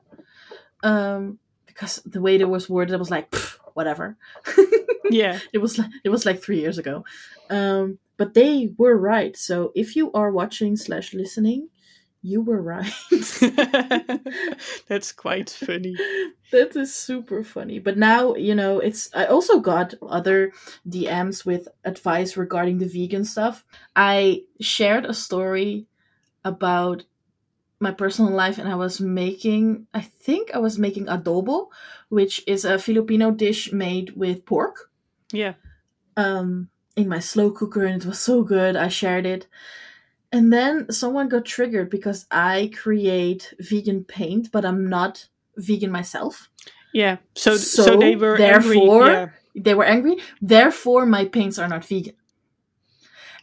um, 0.83 1.39
because 1.67 2.03
the 2.05 2.21
way 2.21 2.37
it 2.37 2.49
was 2.49 2.69
worded, 2.69 2.95
I 2.95 2.99
was 2.99 3.11
like, 3.11 3.35
whatever. 3.75 4.17
Yeah, 5.11 5.41
it 5.53 5.59
was 5.59 5.77
like 5.79 5.91
it 6.05 6.09
was 6.09 6.25
like 6.25 6.41
three 6.43 6.61
years 6.61 6.79
ago, 6.79 7.05
um, 7.51 7.99
but 8.17 8.33
they 8.33 8.73
were 8.79 8.97
right. 8.97 9.37
So 9.37 9.71
if 9.75 9.95
you 9.95 10.11
are 10.13 10.31
watching 10.31 10.75
slash 10.75 11.13
listening, 11.13 11.69
you 12.23 12.41
were 12.41 12.63
right. 12.63 12.93
That's 14.89 15.11
quite 15.13 15.51
funny. 15.51 15.97
that 16.53 16.77
is 16.77 16.95
super 16.95 17.43
funny. 17.43 17.81
But 17.81 17.99
now, 17.99 18.35
you 18.37 18.55
know, 18.55 18.79
it's 18.79 19.11
I 19.15 19.27
also 19.27 19.59
got 19.59 19.95
other 20.03 20.53
DMs 20.89 21.45
with 21.45 21.69
advice 21.85 22.37
regarding 22.37 22.79
the 22.79 22.87
vegan 22.87 23.25
stuff. 23.25 23.65
I 23.97 24.45
shared 24.61 25.05
a 25.05 25.15
story 25.15 25.87
about 26.45 27.05
my 27.81 27.91
personal 27.91 28.33
life 28.33 28.59
and 28.59 28.69
I 28.69 28.77
was 28.77 29.01
making 29.01 29.89
I 29.93 30.01
think 30.01 30.55
I 30.55 30.59
was 30.59 30.79
making 30.79 31.07
adobo, 31.07 31.69
which 32.09 32.43
is 32.47 32.65
a 32.65 32.79
Filipino 32.79 33.33
dish 33.33 33.73
made 33.73 34.11
with 34.17 34.47
pork. 34.47 34.91
Yeah. 35.33 35.55
Um 36.17 36.69
in 36.95 37.09
my 37.09 37.19
slow 37.19 37.51
cooker 37.51 37.85
and 37.85 38.01
it 38.01 38.07
was 38.07 38.21
so 38.21 38.43
good. 38.43 38.77
I 38.77 38.87
shared 38.87 39.27
it. 39.27 39.49
And 40.33 40.53
then 40.53 40.91
someone 40.91 41.29
got 41.29 41.45
triggered 41.45 41.91
because 41.91 42.27
I 42.31 42.71
create 42.75 43.53
vegan 43.61 44.05
paint, 44.05 44.51
but 44.51 44.65
I'm 44.65 44.89
not 44.89 45.29
vegan 45.57 45.91
myself. 45.91 46.49
Yeah. 46.95 47.19
So 47.35 47.57
so, 47.57 47.83
So, 47.85 47.97
they 47.99 48.17
were 48.17 48.39
therefore- 48.39 49.05
angry. 49.07 49.15
Yeah. 49.15 49.29
They 49.55 49.75
were 49.75 49.85
angry, 49.85 50.17
therefore 50.41 51.05
my 51.05 51.27
paints 51.27 51.59
are 51.59 51.69
not 51.69 51.85
vegan. 51.85 52.15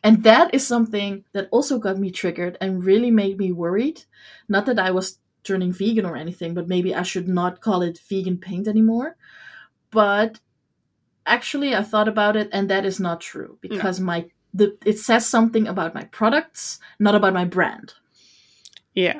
And 0.04 0.24
that 0.24 0.54
is 0.56 0.66
something 0.66 1.24
that 1.34 1.50
also 1.52 1.78
got 1.78 2.00
me 2.00 2.10
triggered 2.10 2.58
and 2.60 2.84
really 2.84 3.12
made 3.12 3.38
me 3.38 3.52
worried. 3.52 4.06
Not 4.48 4.66
that 4.66 4.80
I 4.80 4.90
was 4.90 5.20
turning 5.44 5.72
vegan 5.72 6.06
or 6.06 6.16
anything, 6.16 6.56
but 6.56 6.68
maybe 6.68 6.96
I 6.96 7.04
should 7.04 7.28
not 7.28 7.62
call 7.62 7.84
it 7.84 8.00
vegan 8.10 8.38
paint 8.40 8.68
anymore. 8.68 9.18
But 9.92 10.40
actually 11.28 11.76
I 11.76 11.84
thought 11.84 12.08
about 12.08 12.36
it 12.36 12.50
and 12.52 12.70
that 12.70 12.86
is 12.86 13.00
not 13.00 13.22
true 13.22 13.60
because 13.62 14.00
my 14.00 14.26
the 14.54 14.78
it 14.86 14.97
says 15.00 15.26
something 15.28 15.68
about 15.68 15.93
my 15.93 16.04
products, 16.06 16.80
not 17.00 17.16
about 17.16 17.34
my 17.34 17.45
brand. 17.45 17.93
Yeah. 18.93 19.20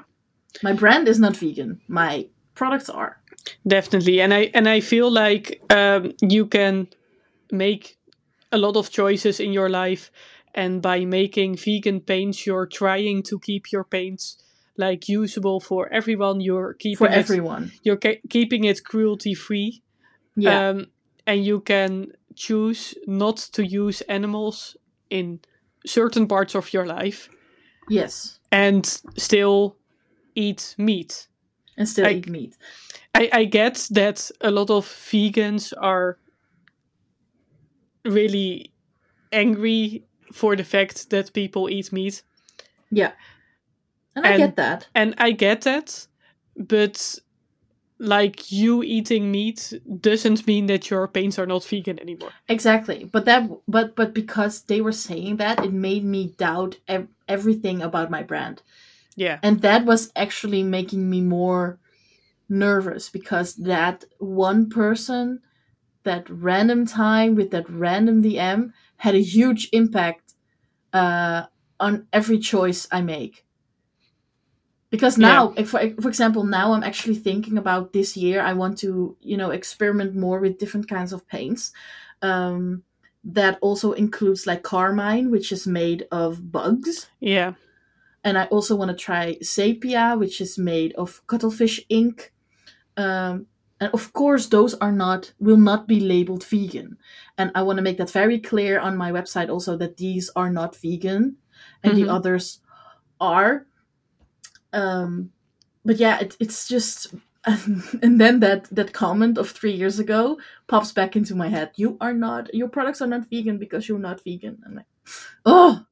My 0.64 0.74
brand 0.74 1.08
is 1.08 1.20
not 1.20 1.38
vegan. 1.38 1.82
My 1.88 2.28
products 2.56 2.90
are. 2.90 3.22
Definitely. 3.68 4.22
And 4.22 4.34
I 4.34 4.52
and 4.54 4.68
I 4.68 4.80
feel 4.82 5.12
like 5.12 5.62
um, 5.70 6.14
you 6.22 6.46
can 6.46 6.88
make 7.52 7.98
a 8.52 8.58
lot 8.58 8.76
of 8.76 8.90
choices 8.90 9.40
in 9.40 9.54
your 9.54 9.70
life 9.70 10.12
and 10.56 10.82
by 10.82 11.06
making 11.06 11.56
vegan 11.58 12.02
paints 12.02 12.46
you're 12.46 12.66
trying 12.68 13.22
to 13.24 13.40
keep 13.40 13.72
your 13.72 13.84
paints 13.84 14.38
like 14.78 15.08
usable 15.08 15.60
for 15.60 15.88
everyone 15.94 16.42
you're 16.42 16.74
keeping 16.74 16.98
For 16.98 17.08
it, 17.08 17.14
everyone. 17.14 17.72
you're 17.84 17.98
ke- 17.98 18.22
keeping 18.30 18.64
it 18.64 18.84
cruelty 18.84 19.36
free 19.36 19.84
Yeah. 20.36 20.70
um, 20.70 20.88
and 21.28 21.46
you 21.46 21.60
can 21.62 22.14
choose 22.36 22.96
not 23.06 23.38
to 23.54 23.64
use 23.64 24.02
animals 24.10 24.76
in 25.10 25.40
certain 25.86 26.28
parts 26.28 26.56
of 26.56 26.72
your 26.74 26.86
life 26.86 27.30
yes. 27.90 28.40
and 28.52 28.86
still 29.18 29.76
eat 30.36 30.76
meat 30.78 31.28
And 31.78 31.88
still 31.88 32.06
I- 32.08 32.12
eat 32.14 32.30
meat. 32.30 32.58
I, 33.16 33.30
I 33.34 33.46
get 33.46 33.88
that 33.92 34.30
a 34.42 34.52
lot 34.52 34.70
of 34.70 34.86
vegans 34.86 35.74
are 35.78 36.18
really 38.06 38.72
angry 39.32 40.04
for 40.32 40.56
the 40.56 40.64
fact 40.64 41.10
that 41.10 41.34
people 41.34 41.70
eat 41.70 41.92
meat 41.92 42.22
Yeah. 42.92 43.12
And 44.16 44.26
I 44.26 44.38
get 44.38 44.56
that. 44.58 44.88
and 44.96 45.14
i 45.18 45.32
get 45.32 45.62
that 45.62 46.08
but 46.58 47.20
like 48.00 48.52
you 48.52 48.82
eating 48.82 49.30
meat 49.30 49.74
doesn't 50.00 50.48
mean 50.48 50.68
that 50.68 50.90
your 50.90 51.08
paints 51.08 51.38
are 51.38 51.46
not 51.46 51.64
vegan 51.66 52.00
anymore 52.00 52.32
Exactly. 52.48 53.04
But 53.04 53.26
that 53.26 53.50
but 53.68 53.96
but 53.96 54.14
because 54.14 54.62
they 54.64 54.82
were 54.82 54.92
saying 54.92 55.38
that 55.38 55.64
it 55.64 55.74
made 55.74 56.04
me 56.04 56.34
doubt 56.38 56.78
ev- 56.88 57.08
everything 57.28 57.82
about 57.82 58.10
my 58.10 58.24
brand. 58.24 58.62
yeah 59.16 59.38
And 59.44 59.62
that 59.62 59.86
was 59.86 60.12
actually 60.16 60.64
making 60.64 61.10
me 61.10 61.22
more 61.22 61.78
nervous 62.48 63.10
because 63.10 63.56
that 63.56 64.06
one 64.18 64.70
person 64.70 65.42
that 66.04 66.30
random 66.30 66.86
time 66.86 67.36
with 67.36 67.52
that 67.52 67.70
random 67.70 68.24
DM 68.24 68.74
had 68.98 69.16
a 69.16 69.22
huge 69.22 69.70
impact 69.72 70.34
uh, 70.94 71.44
on 71.80 72.08
every 72.12 72.40
choice 72.40 72.88
I 72.92 73.02
make. 73.02 73.46
Because 74.90 75.18
now, 75.20 75.54
if 75.56 75.70
for, 75.70 75.80
for 76.02 76.08
example, 76.10 76.44
now 76.44 76.74
I'm 76.74 76.84
actually 76.84 77.16
thinking 77.16 77.58
about 77.58 77.94
this 77.94 78.18
year, 78.18 78.42
I 78.42 78.54
want 78.54 78.78
to, 78.80 79.16
you 79.22 79.38
know, 79.38 79.52
experiment 79.52 80.16
more 80.16 80.40
with 80.40 80.58
different 80.58 80.88
kinds 80.90 81.14
of 81.14 81.28
paints. 81.28 81.72
Um, 82.22 82.84
that 83.24 83.58
also 83.62 83.92
includes 83.94 84.48
like 84.48 84.64
carmine, 84.64 85.30
which 85.30 85.52
is 85.52 85.68
made 85.68 86.08
of 86.12 86.52
bugs. 86.52 87.10
yeah 87.20 87.54
And 88.24 88.38
I 88.38 88.46
also 88.46 88.76
want 88.76 88.92
to 88.92 88.98
try 88.98 89.38
sepia, 89.42 90.16
which 90.18 90.42
is 90.42 90.58
made 90.58 90.94
of 90.96 91.22
cuttlefish 91.28 91.80
ink. 91.90 92.34
Um, 92.98 93.46
and 93.80 93.92
of 93.94 94.12
course, 94.14 94.48
those 94.48 94.74
are 94.76 94.92
not 94.92 95.34
will 95.40 95.58
not 95.58 95.88
be 95.88 96.00
labeled 96.00 96.44
vegan. 96.44 96.98
And 97.38 97.52
I 97.56 97.62
want 97.64 97.78
to 97.78 97.84
make 97.84 97.98
that 97.98 98.12
very 98.12 98.40
clear 98.40 98.80
on 98.80 98.98
my 98.98 99.12
website 99.12 99.50
also 99.50 99.78
that 99.78 99.98
these 99.98 100.30
are 100.36 100.50
not 100.52 100.76
vegan, 100.76 101.38
and 101.84 101.94
Mhm. 101.94 101.96
the 101.96 102.10
others 102.12 102.60
are. 103.20 103.66
Um, 104.74 105.32
but 105.86 105.98
yeah, 105.98 106.20
it, 106.20 106.38
it's 106.40 106.68
just. 106.68 107.14
And 108.04 108.20
then 108.20 108.42
that 108.42 108.68
that 108.70 108.92
comment 108.92 109.38
of 109.38 109.50
three 109.50 109.72
years 109.72 109.98
ago 109.98 110.38
pops 110.68 110.92
back 110.92 111.16
into 111.16 111.36
my 111.36 111.48
head. 111.48 111.72
You 111.78 111.98
are 112.02 112.14
not. 112.14 112.54
Your 112.54 112.68
products 112.68 113.02
are 113.02 113.08
not 113.08 113.30
vegan 113.30 113.58
because 113.58 113.88
you're 113.88 113.98
not 113.98 114.22
vegan. 114.24 114.62
And 114.64 114.66
I'm 114.66 114.76
like, 114.76 114.86
oh, 115.46 115.86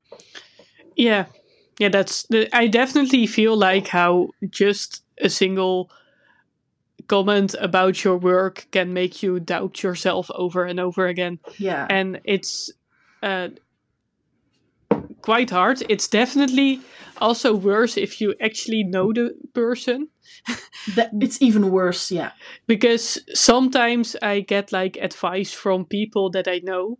yeah 0.98 1.26
yeah 1.80 1.90
that's 1.90 2.24
the 2.24 2.50
i 2.56 2.68
definitely 2.68 3.28
feel 3.28 3.56
like 3.56 3.88
how 3.88 4.30
just 4.50 5.04
a 5.22 5.30
single 5.30 5.90
comment 7.08 7.56
about 7.62 8.04
your 8.04 8.18
work 8.18 8.68
can 8.72 8.94
make 8.94 9.24
you 9.24 9.40
doubt 9.40 9.84
yourself 9.84 10.30
over 10.34 10.66
and 10.66 10.80
over 10.80 11.08
again 11.08 11.40
yeah. 11.58 11.88
and 11.90 12.20
it's 12.26 12.72
uh, 13.24 13.50
quite 15.22 15.50
hard. 15.50 15.84
It's 15.90 16.08
definitely 16.08 16.80
also 17.20 17.56
worse 17.56 17.98
if 17.98 18.22
you 18.22 18.36
actually 18.42 18.84
know 18.84 19.14
the 19.14 19.34
person. 19.54 20.10
That, 20.96 21.12
it's 21.20 21.42
even 21.42 21.72
worse, 21.72 22.12
yeah. 22.12 22.32
because 22.68 23.20
sometimes 23.34 24.16
I 24.22 24.40
get 24.40 24.72
like 24.72 24.98
advice 24.98 25.52
from 25.52 25.86
people 25.86 26.30
that 26.32 26.48
I 26.48 26.62
know 26.64 26.98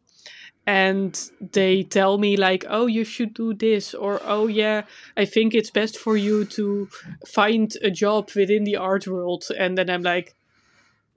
and 0.68 1.32
they 1.54 1.82
tell 1.84 2.18
me 2.18 2.36
like 2.36 2.66
oh 2.68 2.86
you 2.88 3.06
should 3.06 3.34
do 3.34 3.54
this 3.54 3.94
or 3.94 4.20
oh 4.26 4.48
yeah 4.48 4.84
i 5.16 5.24
think 5.24 5.56
it's 5.56 5.72
best 5.72 5.98
for 5.98 6.18
you 6.18 6.44
to 6.44 6.90
find 7.26 7.76
a 7.82 7.90
job 7.90 8.30
within 8.36 8.66
the 8.66 8.76
art 8.76 9.08
world. 9.08 9.46
And 9.58 9.78
then 9.78 9.90
i'm 9.90 10.04
like 10.04 10.36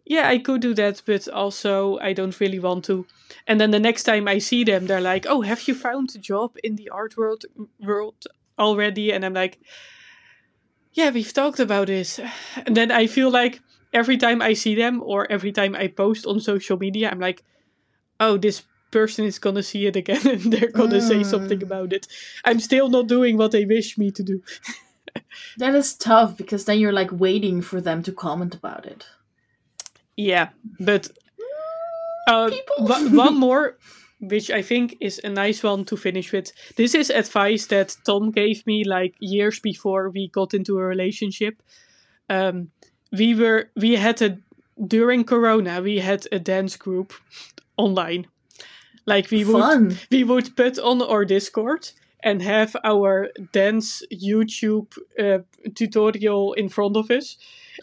yeah 0.07 0.29
i 0.29 0.39
could 0.39 0.63
do 0.63 0.73
that 0.75 1.03
but 1.05 1.29
also 1.29 1.99
i 1.99 2.13
don't 2.13 2.39
really 2.41 2.61
want 2.61 2.85
to. 2.85 3.07
And 3.47 3.61
then 3.61 3.73
the 3.73 3.81
next 3.81 4.05
time 4.05 4.29
i 4.29 4.39
see 4.39 4.63
them 4.63 4.87
they're 4.87 5.01
like 5.01 5.27
oh 5.27 5.41
have 5.41 5.67
you 5.67 5.75
found 5.75 6.11
a 6.15 6.19
job 6.19 6.57
in 6.63 6.77
the 6.77 6.89
art 6.91 7.17
world 7.17 7.45
world 7.81 8.25
already 8.61 9.13
and 9.13 9.25
i'm 9.25 9.35
like 9.35 9.59
yeah 10.93 11.11
we've 11.11 11.33
talked 11.33 11.61
about 11.61 11.87
this 11.87 12.21
and 12.67 12.77
then 12.77 12.91
i 12.93 13.07
feel 13.07 13.31
like 13.31 13.61
every 13.93 14.17
time 14.17 14.43
i 14.43 14.53
see 14.55 14.75
them 14.75 15.03
or 15.05 15.27
every 15.33 15.53
time 15.53 15.75
i 15.75 15.87
post 15.89 16.27
on 16.27 16.39
social 16.41 16.77
media 16.79 17.11
i'm 17.11 17.21
like 17.21 17.43
oh 18.21 18.37
this 18.37 18.63
person 18.91 19.25
is 19.25 19.39
gonna 19.39 19.63
see 19.63 19.87
it 19.87 19.97
again 19.97 20.27
and 20.35 20.53
they're 20.53 20.71
gonna 20.73 21.01
say 21.01 21.23
something 21.25 21.59
Mm. 21.61 21.63
about 21.71 21.93
it 21.93 22.07
i'm 22.45 22.61
still 22.61 22.89
not 22.89 23.07
doing 23.09 23.37
what 23.37 23.53
they 23.53 23.65
wish 23.65 23.97
me 23.99 24.11
to 24.13 24.23
do 24.23 24.43
That 25.59 25.75
is 25.75 25.95
tough 25.97 26.37
because 26.37 26.65
then 26.65 26.79
you're 26.79 26.93
like 27.01 27.11
waiting 27.13 27.63
for 27.63 27.81
them 27.81 28.03
to 28.05 28.13
comment 28.13 28.55
about 28.55 28.87
it. 28.87 29.07
yeah 30.17 30.51
but 30.79 31.09
uh, 32.27 32.51
one 32.79 33.17
one 33.17 33.37
more 33.39 33.77
which 34.21 34.51
i 34.51 34.63
think 34.63 34.97
is 35.01 35.21
a 35.25 35.29
nice 35.29 35.63
one 35.63 35.85
to 35.85 35.97
finish 35.97 36.33
with 36.33 36.53
this 36.77 36.95
is 36.95 37.11
advice 37.11 37.67
that 37.67 37.97
tom 38.05 38.31
gave 38.31 38.67
me 38.67 38.85
like 38.85 39.15
years 39.21 39.61
before 39.61 40.11
we 40.11 40.29
got 40.29 40.55
into 40.55 40.79
a 40.79 40.85
relationship 40.85 41.63
um, 42.29 42.71
we 43.13 43.35
were 43.35 43.71
we 43.77 43.97
had 43.97 44.23
a 44.23 44.39
during 44.87 45.25
corona 45.25 45.81
we 45.81 45.99
had 45.99 46.27
a 46.33 46.39
dance 46.39 46.77
group 46.77 47.13
online 47.77 48.27
like 49.07 49.31
we 49.31 49.45
would 49.45 49.61
Fun. 49.61 49.99
we 50.11 50.25
would 50.25 50.55
put 50.57 50.79
on 50.79 51.03
our 51.03 51.25
Discord 51.25 51.91
and 52.23 52.43
have 52.43 52.77
our 52.85 53.29
dance 53.53 54.03
YouTube 54.13 54.97
uh, 55.19 55.39
tutorial 55.75 56.53
in 56.53 56.69
front 56.69 56.97
of 56.97 57.11
us. 57.11 57.37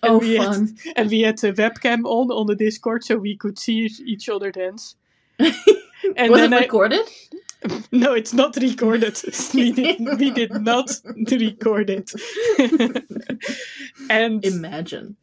And 0.03 0.11
Oh, 0.13 0.17
we 0.19 0.37
fun. 0.37 0.77
Had, 0.85 0.93
and 0.95 1.09
we 1.09 1.21
had 1.21 1.39
the 1.39 1.53
webcam 1.53 2.05
on 2.05 2.31
on 2.31 2.47
the 2.47 2.55
Discord 2.55 3.03
so 3.03 3.17
we 3.17 3.35
could 3.35 3.57
see 3.59 3.89
each 4.05 4.29
other 4.29 4.51
dance. 4.51 4.95
and 6.15 6.31
Was 6.31 6.41
it 6.41 6.53
I, 6.53 6.59
recorded? 6.61 7.07
no, 7.91 8.13
it's 8.13 8.33
not 8.33 8.55
recorded. 8.57 9.19
we, 9.53 9.71
did, 9.71 10.19
we 10.19 10.31
did 10.31 10.53
not 10.55 10.89
record 11.31 11.89
it. 11.89 12.11
and 14.09 14.43
Imagine. 14.45 15.15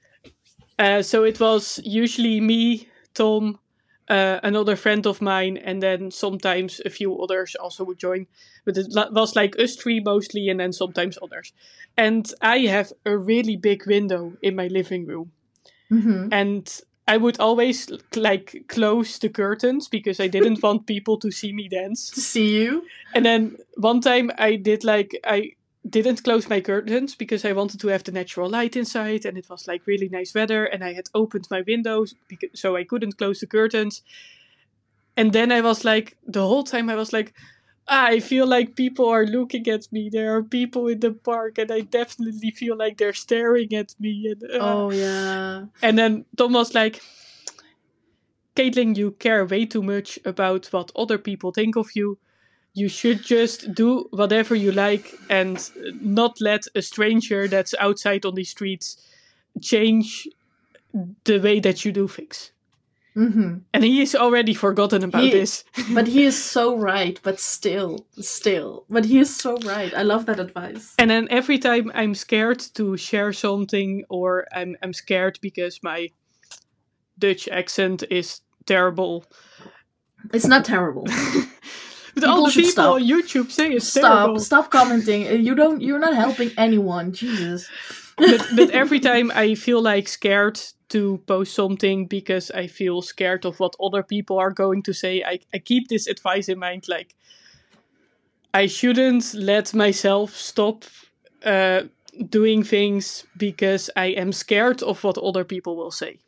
uh, 0.78 1.02
so 1.02 1.24
it 1.24 1.40
was 1.40 1.80
usually 1.84 2.40
me, 2.40 2.88
Tom, 3.14 3.58
uh, 4.08 4.40
another 4.42 4.76
friend 4.76 5.06
of 5.06 5.20
mine, 5.22 5.56
and 5.56 5.82
then 5.82 6.10
sometimes 6.10 6.80
a 6.84 6.90
few 6.90 7.18
others 7.22 7.54
also 7.54 7.84
would 7.84 7.98
join. 7.98 8.26
But 8.64 8.76
it 8.76 8.88
was 9.12 9.36
like 9.36 9.58
us 9.58 9.76
three 9.76 10.00
mostly, 10.00 10.48
and 10.48 10.60
then 10.60 10.72
sometimes 10.72 11.18
others. 11.22 11.52
And 11.96 12.30
I 12.40 12.58
have 12.60 12.92
a 13.04 13.16
really 13.16 13.56
big 13.56 13.86
window 13.86 14.36
in 14.42 14.56
my 14.56 14.66
living 14.68 15.06
room, 15.06 15.32
hmm 15.88 16.28
and 16.30 16.80
I 17.06 17.18
would 17.18 17.38
always 17.38 17.90
like 18.16 18.64
close 18.68 19.18
the 19.18 19.28
curtains 19.28 19.88
because 19.88 20.20
I 20.20 20.28
didn't 20.28 20.62
want 20.62 20.86
people 20.94 21.18
to 21.18 21.30
see 21.30 21.52
me 21.52 21.68
dance. 21.68 22.10
To 22.10 22.20
see 22.20 22.62
you. 22.62 22.84
And 23.14 23.24
then 23.26 23.56
one 23.76 24.00
time 24.00 24.30
I 24.38 24.56
did 24.56 24.84
like 24.84 25.12
I 25.24 25.52
didn't 25.88 26.24
close 26.24 26.48
my 26.48 26.60
curtains 26.62 27.14
because 27.14 27.44
I 27.44 27.52
wanted 27.52 27.80
to 27.80 27.88
have 27.88 28.04
the 28.04 28.12
natural 28.12 28.48
light 28.48 28.74
inside 28.74 29.26
and 29.26 29.36
it 29.36 29.50
was 29.50 29.68
like 29.68 29.86
really 29.86 30.08
nice 30.08 30.34
weather 30.34 30.64
and 30.64 30.82
I 30.82 30.94
had 30.94 31.10
opened 31.14 31.46
my 31.50 31.62
windows 31.66 32.14
because, 32.26 32.48
so 32.54 32.74
I 32.76 32.84
couldn't 32.84 33.18
close 33.18 33.40
the 33.40 33.46
curtains. 33.46 34.02
And 35.16 35.32
then 35.32 35.52
I 35.52 35.60
was 35.60 35.84
like 35.84 36.16
the 36.26 36.46
whole 36.46 36.64
time 36.64 36.88
I 36.88 36.94
was 36.96 37.12
like 37.12 37.34
"Ah, 37.38 37.42
I 37.86 38.20
feel 38.20 38.46
like 38.46 38.76
people 38.76 39.08
are 39.08 39.26
looking 39.26 39.68
at 39.68 39.92
me. 39.92 40.08
There 40.10 40.34
are 40.34 40.42
people 40.42 40.88
in 40.88 41.00
the 41.00 41.12
park 41.12 41.58
and 41.58 41.70
I 41.70 41.80
definitely 41.80 42.50
feel 42.50 42.76
like 42.76 42.96
they're 42.96 43.12
staring 43.12 43.74
at 43.74 43.94
me 44.00 44.28
and 44.30 44.42
uh, 44.44 44.58
Oh 44.60 44.90
yeah. 44.90 45.66
and 45.82 45.98
then 45.98 46.24
Tom 46.36 46.54
was 46.54 46.74
like, 46.74 47.02
Caitlin, 48.56 48.96
you 48.96 49.10
care 49.12 49.44
way 49.44 49.66
too 49.66 49.82
much 49.82 50.18
about 50.24 50.66
what 50.72 50.92
other 50.96 51.18
people 51.18 51.52
think 51.52 51.76
of 51.76 51.90
you. 51.94 52.18
You 52.72 52.88
should 52.88 53.22
just 53.22 53.74
do 53.74 54.08
whatever 54.10 54.54
you 54.54 54.72
like 54.72 55.14
and 55.28 55.58
not 56.00 56.40
let 56.40 56.66
a 56.74 56.82
stranger 56.82 57.48
that's 57.48 57.74
outside 57.78 58.24
on 58.24 58.34
the 58.34 58.44
streets 58.44 58.96
change 59.60 60.26
the 61.24 61.38
way 61.38 61.60
that 61.60 61.84
you 61.84 61.92
do 61.92 62.08
things. 62.08 62.52
Hmm 63.14 63.58
And 63.72 63.84
he 63.84 64.02
is 64.02 64.14
already 64.14 64.54
forgotten 64.54 65.04
about 65.04 65.22
He- 65.22 65.30
this. 65.30 65.64
But 65.94 66.06
he 66.08 66.24
is 66.24 66.36
so 66.52 66.76
right. 66.76 67.20
But 67.22 67.38
still, 67.40 68.06
still. 68.20 68.84
But 68.90 69.04
he 69.04 69.18
is 69.18 69.34
so 69.36 69.56
right. 69.64 69.94
I 69.94 70.02
love 70.02 70.26
that 70.26 70.40
advice. 70.40 70.94
And 70.98 71.10
then 71.10 71.28
every 71.30 71.58
time 71.58 71.90
I'm 71.94 72.14
scared 72.14 72.58
to 72.74 72.96
share 72.96 73.32
something 73.32 74.04
or 74.08 74.46
I'm, 74.52 74.76
I'm 74.82 74.92
scared 74.92 75.38
because 75.40 75.78
my 75.82 76.08
Dutch 77.18 77.48
accent 77.48 78.02
is 78.10 78.40
terrible 78.66 79.24
It's 80.32 80.46
not 80.46 80.64
terrible. 80.64 81.06
But 82.14 82.24
all 82.24 82.46
the 82.46 82.52
people 82.52 82.70
stop. 82.70 82.94
on 82.94 83.02
YouTube 83.02 83.50
say 83.50 83.72
it's 83.72 83.88
stop. 83.88 84.02
terrible. 84.22 84.38
Stop 84.40 84.70
commenting. 84.70 85.26
Uh, 85.26 85.32
You 85.32 85.54
don't. 85.56 85.80
You're 85.82 85.98
not 85.98 86.14
helping 86.14 86.50
anyone. 86.56 87.12
Jesus. 87.12 87.68
But, 88.16 88.46
but 88.54 88.70
every 88.82 89.00
time 89.00 89.32
I 89.34 89.56
feel 89.56 89.82
like 89.82 90.06
scared 90.08 90.60
to 90.88 91.18
post 91.26 91.54
something 91.54 92.06
because 92.06 92.50
I 92.50 92.66
feel 92.66 93.02
scared 93.02 93.44
of 93.44 93.58
what 93.60 93.74
other 93.82 94.02
people 94.02 94.38
are 94.38 94.50
going 94.50 94.82
to 94.82 94.92
say, 94.92 95.22
I, 95.22 95.40
I 95.52 95.58
keep 95.58 95.88
this 95.88 96.06
advice 96.06 96.48
in 96.48 96.58
mind. 96.58 96.84
Like, 96.88 97.14
I 98.52 98.66
shouldn't 98.66 99.34
let 99.34 99.74
myself 99.74 100.34
stop 100.36 100.84
uh, 101.44 101.84
doing 102.28 102.62
things 102.62 103.24
because 103.36 103.90
I 103.96 104.06
am 104.06 104.32
scared 104.32 104.82
of 104.82 105.02
what 105.02 105.18
other 105.18 105.44
people 105.44 105.76
will 105.76 105.90
say. 105.90 106.18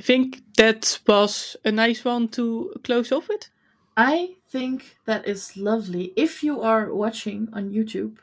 I 0.00 0.02
think 0.02 0.42
that 0.56 1.00
was 1.06 1.56
a 1.64 1.72
nice 1.72 2.04
one 2.04 2.28
to 2.28 2.72
close 2.84 3.10
off 3.10 3.28
with. 3.28 3.50
I 3.96 4.36
think 4.48 4.96
that 5.06 5.26
is 5.26 5.56
lovely. 5.56 6.12
If 6.16 6.44
you 6.44 6.62
are 6.62 6.94
watching 6.94 7.48
on 7.52 7.70
YouTube, 7.70 8.18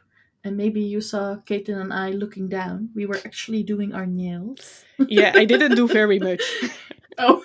and 0.46 0.56
maybe 0.56 0.80
you 0.80 1.02
saw 1.02 1.38
Caitlin 1.48 1.82
and 1.82 1.92
I 1.92 2.12
looking 2.12 2.48
down, 2.48 2.90
we 2.94 3.08
were 3.08 3.20
actually 3.26 3.64
doing 3.64 3.94
our 3.94 4.06
nails. 4.06 4.86
Yeah, 5.10 5.32
I 5.34 5.46
didn't 5.52 5.76
do 5.76 5.88
very 5.88 6.20
much. 6.20 6.44
Oh, 7.18 7.42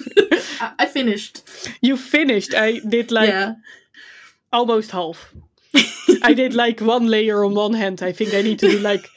I, 0.61 0.72
I 0.80 0.86
finished. 0.86 1.42
You 1.80 1.96
finished. 1.96 2.55
I 2.55 2.80
did 2.80 3.11
like 3.11 3.30
yeah. 3.30 3.55
almost 4.53 4.90
half. 4.90 5.34
I 6.22 6.34
did 6.34 6.55
like 6.55 6.80
one 6.80 7.07
layer 7.07 7.44
on 7.44 7.55
one 7.55 7.72
hand. 7.72 8.03
I 8.03 8.12
think 8.12 8.34
I 8.34 8.42
need 8.42 8.59
to 8.59 8.68
do 8.68 8.78
like 8.78 9.09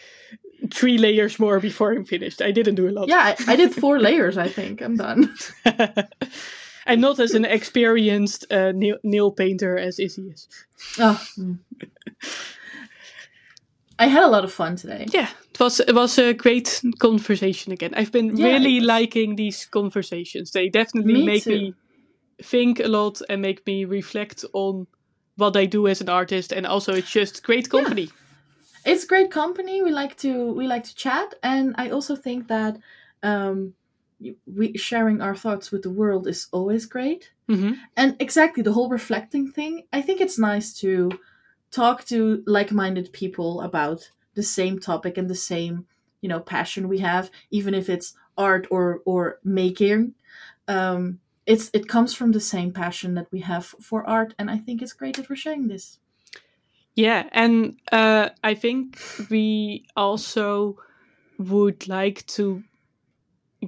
three 0.74 0.98
layers 0.98 1.38
more 1.40 1.60
before 1.60 1.92
I'm 1.92 2.06
finished. 2.06 2.42
I 2.42 2.52
didn't 2.52 2.76
do 2.76 2.88
a 2.88 2.92
lot. 2.92 3.10
Yeah, 3.10 3.36
I, 3.38 3.54
I 3.54 3.56
did 3.58 3.76
four 3.76 4.00
layers. 4.00 4.38
I 4.38 4.48
think 4.48 4.82
I'm 4.82 4.96
done. 4.96 5.36
I'm 6.86 7.02
not 7.02 7.20
as 7.20 7.34
an 7.34 7.46
experienced 7.46 8.46
uh, 8.52 8.72
nail, 8.72 8.98
nail 9.04 9.32
painter 9.32 9.78
as 9.78 10.00
Issy 10.00 10.30
is. 10.30 10.48
Oh. 11.00 11.22
I 14.00 14.08
had 14.08 14.24
a 14.24 14.28
lot 14.28 14.44
of 14.44 14.52
fun 14.52 14.76
today. 14.76 15.06
Yeah, 15.14 15.30
it 15.54 15.60
was 15.60 15.80
it 15.80 15.94
was 15.96 16.18
a 16.18 16.34
great 16.34 16.82
conversation 17.00 17.72
again. 17.72 17.94
I've 17.96 18.12
been 18.12 18.36
Yeah, 18.36 18.54
really 18.54 18.80
liking 18.80 19.36
these 19.36 19.66
conversations. 19.66 20.52
They 20.52 20.70
definitely 20.70 21.14
Me 21.14 21.26
make 21.26 21.44
too. 21.44 21.56
me 21.56 21.74
think 22.44 22.80
a 22.80 22.88
lot 22.88 23.22
and 23.30 23.42
make 23.42 23.66
me 23.68 23.86
reflect 23.86 24.46
on 24.54 24.88
what 25.38 25.56
I 25.58 25.66
do 25.66 25.88
as 25.88 26.02
an 26.02 26.10
artist, 26.10 26.52
and 26.52 26.66
also 26.66 26.94
it's 26.94 27.10
just 27.10 27.44
great 27.44 27.70
Yeah. 27.72 27.82
company. 27.82 28.10
It's 28.86 29.06
great 29.06 29.32
company. 29.32 29.82
We 29.82 29.92
like 29.92 30.18
to 30.18 30.54
we 30.54 30.68
like 30.68 30.84
to 30.86 30.96
chat, 30.96 31.36
and 31.44 31.76
I 31.78 31.90
also 31.90 32.16
think 32.16 32.48
that 32.48 32.78
um, 33.24 33.74
we 34.46 34.78
sharing 34.78 35.22
our 35.22 35.36
thoughts 35.36 35.72
with 35.72 35.84
the 35.84 35.90
world 35.92 36.28
is 36.28 36.48
always 36.52 36.86
great. 36.86 37.32
hmm 37.48 37.74
And 37.96 38.16
exactly 38.20 38.64
the 38.64 38.74
whole 38.74 38.90
reflecting 38.90 39.52
thing. 39.52 39.84
I 39.94 40.02
think 40.02 40.22
it's 40.22 40.40
nice 40.40 40.74
to 40.82 41.12
talk 41.74 42.06
to 42.06 42.44
like-minded 42.46 43.12
people 43.12 43.62
about 43.62 44.12
the 44.36 44.44
same 44.44 44.80
topic 44.80 45.18
and 45.18 45.30
the 45.30 45.36
same 45.36 45.86
you 46.22 46.30
know 46.30 46.40
passion 46.40 46.88
we 46.88 47.00
have, 47.00 47.30
even 47.52 47.74
if 47.74 47.90
it's 47.90 48.16
art 48.38 48.68
or 48.72 49.02
or 49.06 49.40
making. 49.44 50.14
Um, 50.68 51.20
it's 51.46 51.70
it 51.74 51.88
comes 51.88 52.14
from 52.14 52.32
the 52.32 52.40
same 52.40 52.72
passion 52.72 53.16
that 53.16 53.32
we 53.32 53.42
have 53.42 53.66
for 53.66 54.08
art, 54.10 54.34
and 54.40 54.50
I 54.50 54.58
think 54.58 54.82
it's 54.82 54.94
great 54.94 55.18
that 55.18 55.30
we're 55.30 55.36
sharing 55.36 55.68
this. 55.68 56.00
Yeah, 56.96 57.28
and 57.32 57.78
uh, 57.92 58.30
I 58.44 58.54
think 58.54 59.00
we 59.30 59.86
also 59.96 60.78
would 61.40 61.88
like 61.88 62.26
to 62.28 62.64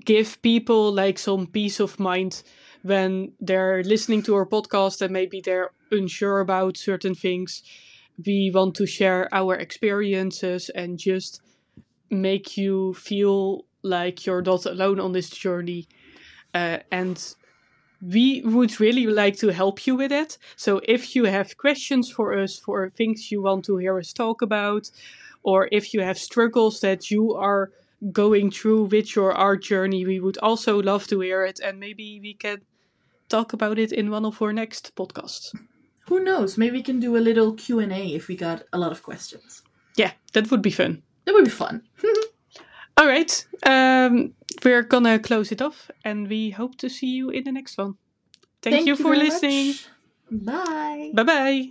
give 0.06 0.42
people 0.42 0.94
like 0.94 1.18
some 1.18 1.48
peace 1.48 1.80
of 1.80 2.00
mind 2.00 2.44
when 2.84 3.32
they're 3.40 3.84
listening 3.84 4.22
to 4.24 4.36
our 4.36 4.46
podcast 4.46 5.02
and 5.02 5.12
maybe 5.12 5.42
they're 5.42 5.72
unsure 5.92 6.40
about 6.40 6.78
certain 6.78 7.16
things. 7.16 7.64
We 8.24 8.52
want 8.54 8.76
to 8.76 8.86
share 8.86 9.28
our 9.34 9.56
experiences 9.56 10.70
and 10.70 10.98
just 10.98 11.42
make 12.10 12.58
you 12.58 12.94
feel 12.94 13.66
like 13.84 14.26
you're 14.26 14.42
not 14.42 14.66
alone 14.66 15.00
on 15.00 15.12
this 15.12 15.30
journey. 15.30 15.88
Uh, 16.54 16.80
and 16.92 17.36
we 18.02 18.42
would 18.42 18.80
really 18.80 19.06
like 19.08 19.38
to 19.38 19.50
help 19.50 19.88
you 19.88 19.96
with 19.96 20.12
it. 20.12 20.38
So 20.56 20.82
if 20.84 21.16
you 21.16 21.26
have 21.26 21.58
questions 21.58 22.12
for 22.12 22.38
us 22.38 22.58
for 22.58 22.90
things 22.90 23.32
you 23.32 23.42
want 23.42 23.66
to 23.66 23.78
hear 23.78 23.98
us 23.98 24.14
talk 24.14 24.42
about, 24.42 24.90
or 25.44 25.70
if 25.72 25.94
you 25.94 26.02
have 26.02 26.18
struggles 26.18 26.80
that 26.82 27.12
you 27.12 27.34
are 27.34 27.72
going 28.12 28.52
through 28.52 28.86
with 28.86 29.16
your 29.16 29.32
art 29.34 29.64
journey, 29.64 30.06
we 30.06 30.20
would 30.20 30.38
also 30.40 30.82
love 30.82 31.08
to 31.08 31.20
hear 31.22 31.46
it 31.46 31.60
and 31.64 31.80
maybe 31.80 32.20
we 32.22 32.34
can 32.34 32.62
talk 33.30 33.54
about 33.54 33.80
it 33.80 33.92
in 33.92 34.12
one 34.12 34.26
of 34.26 34.42
our 34.42 34.54
next 34.54 34.96
podcasts. 34.96 35.54
Who 36.08 36.24
knows? 36.24 36.58
Maybe 36.58 36.78
we 36.78 36.84
can 36.84 37.00
do 37.00 37.18
a 37.18 37.20
little 37.20 37.54
Q 37.54 37.80
and 37.80 37.92
A 37.92 38.14
if 38.14 38.28
we 38.28 38.36
got 38.36 38.64
a 38.72 38.78
lot 38.78 38.92
of 38.92 39.02
questions. 39.04 39.64
Yeah, 39.96 40.12
that 40.34 40.52
would 40.52 40.62
be 40.62 40.72
fun. 40.72 41.02
That 41.26 41.34
would 41.34 41.46
be 41.46 41.52
fun. 41.52 41.82
All 42.98 43.08
right, 43.08 43.46
um, 43.66 44.34
we're 44.64 44.84
gonna 44.84 45.20
close 45.20 45.52
it 45.52 45.62
off 45.62 45.92
and 46.04 46.28
we 46.28 46.50
hope 46.52 46.78
to 46.78 46.90
see 46.90 47.08
you 47.08 47.30
in 47.30 47.44
the 47.44 47.52
next 47.52 47.78
one. 47.78 47.96
Thank, 48.62 48.88
you 48.88 48.96
for 48.96 49.16
listening. 49.16 49.68
much. 49.68 49.90
Bye. 50.32 51.12
Bye 51.14 51.24
bye. 51.24 51.70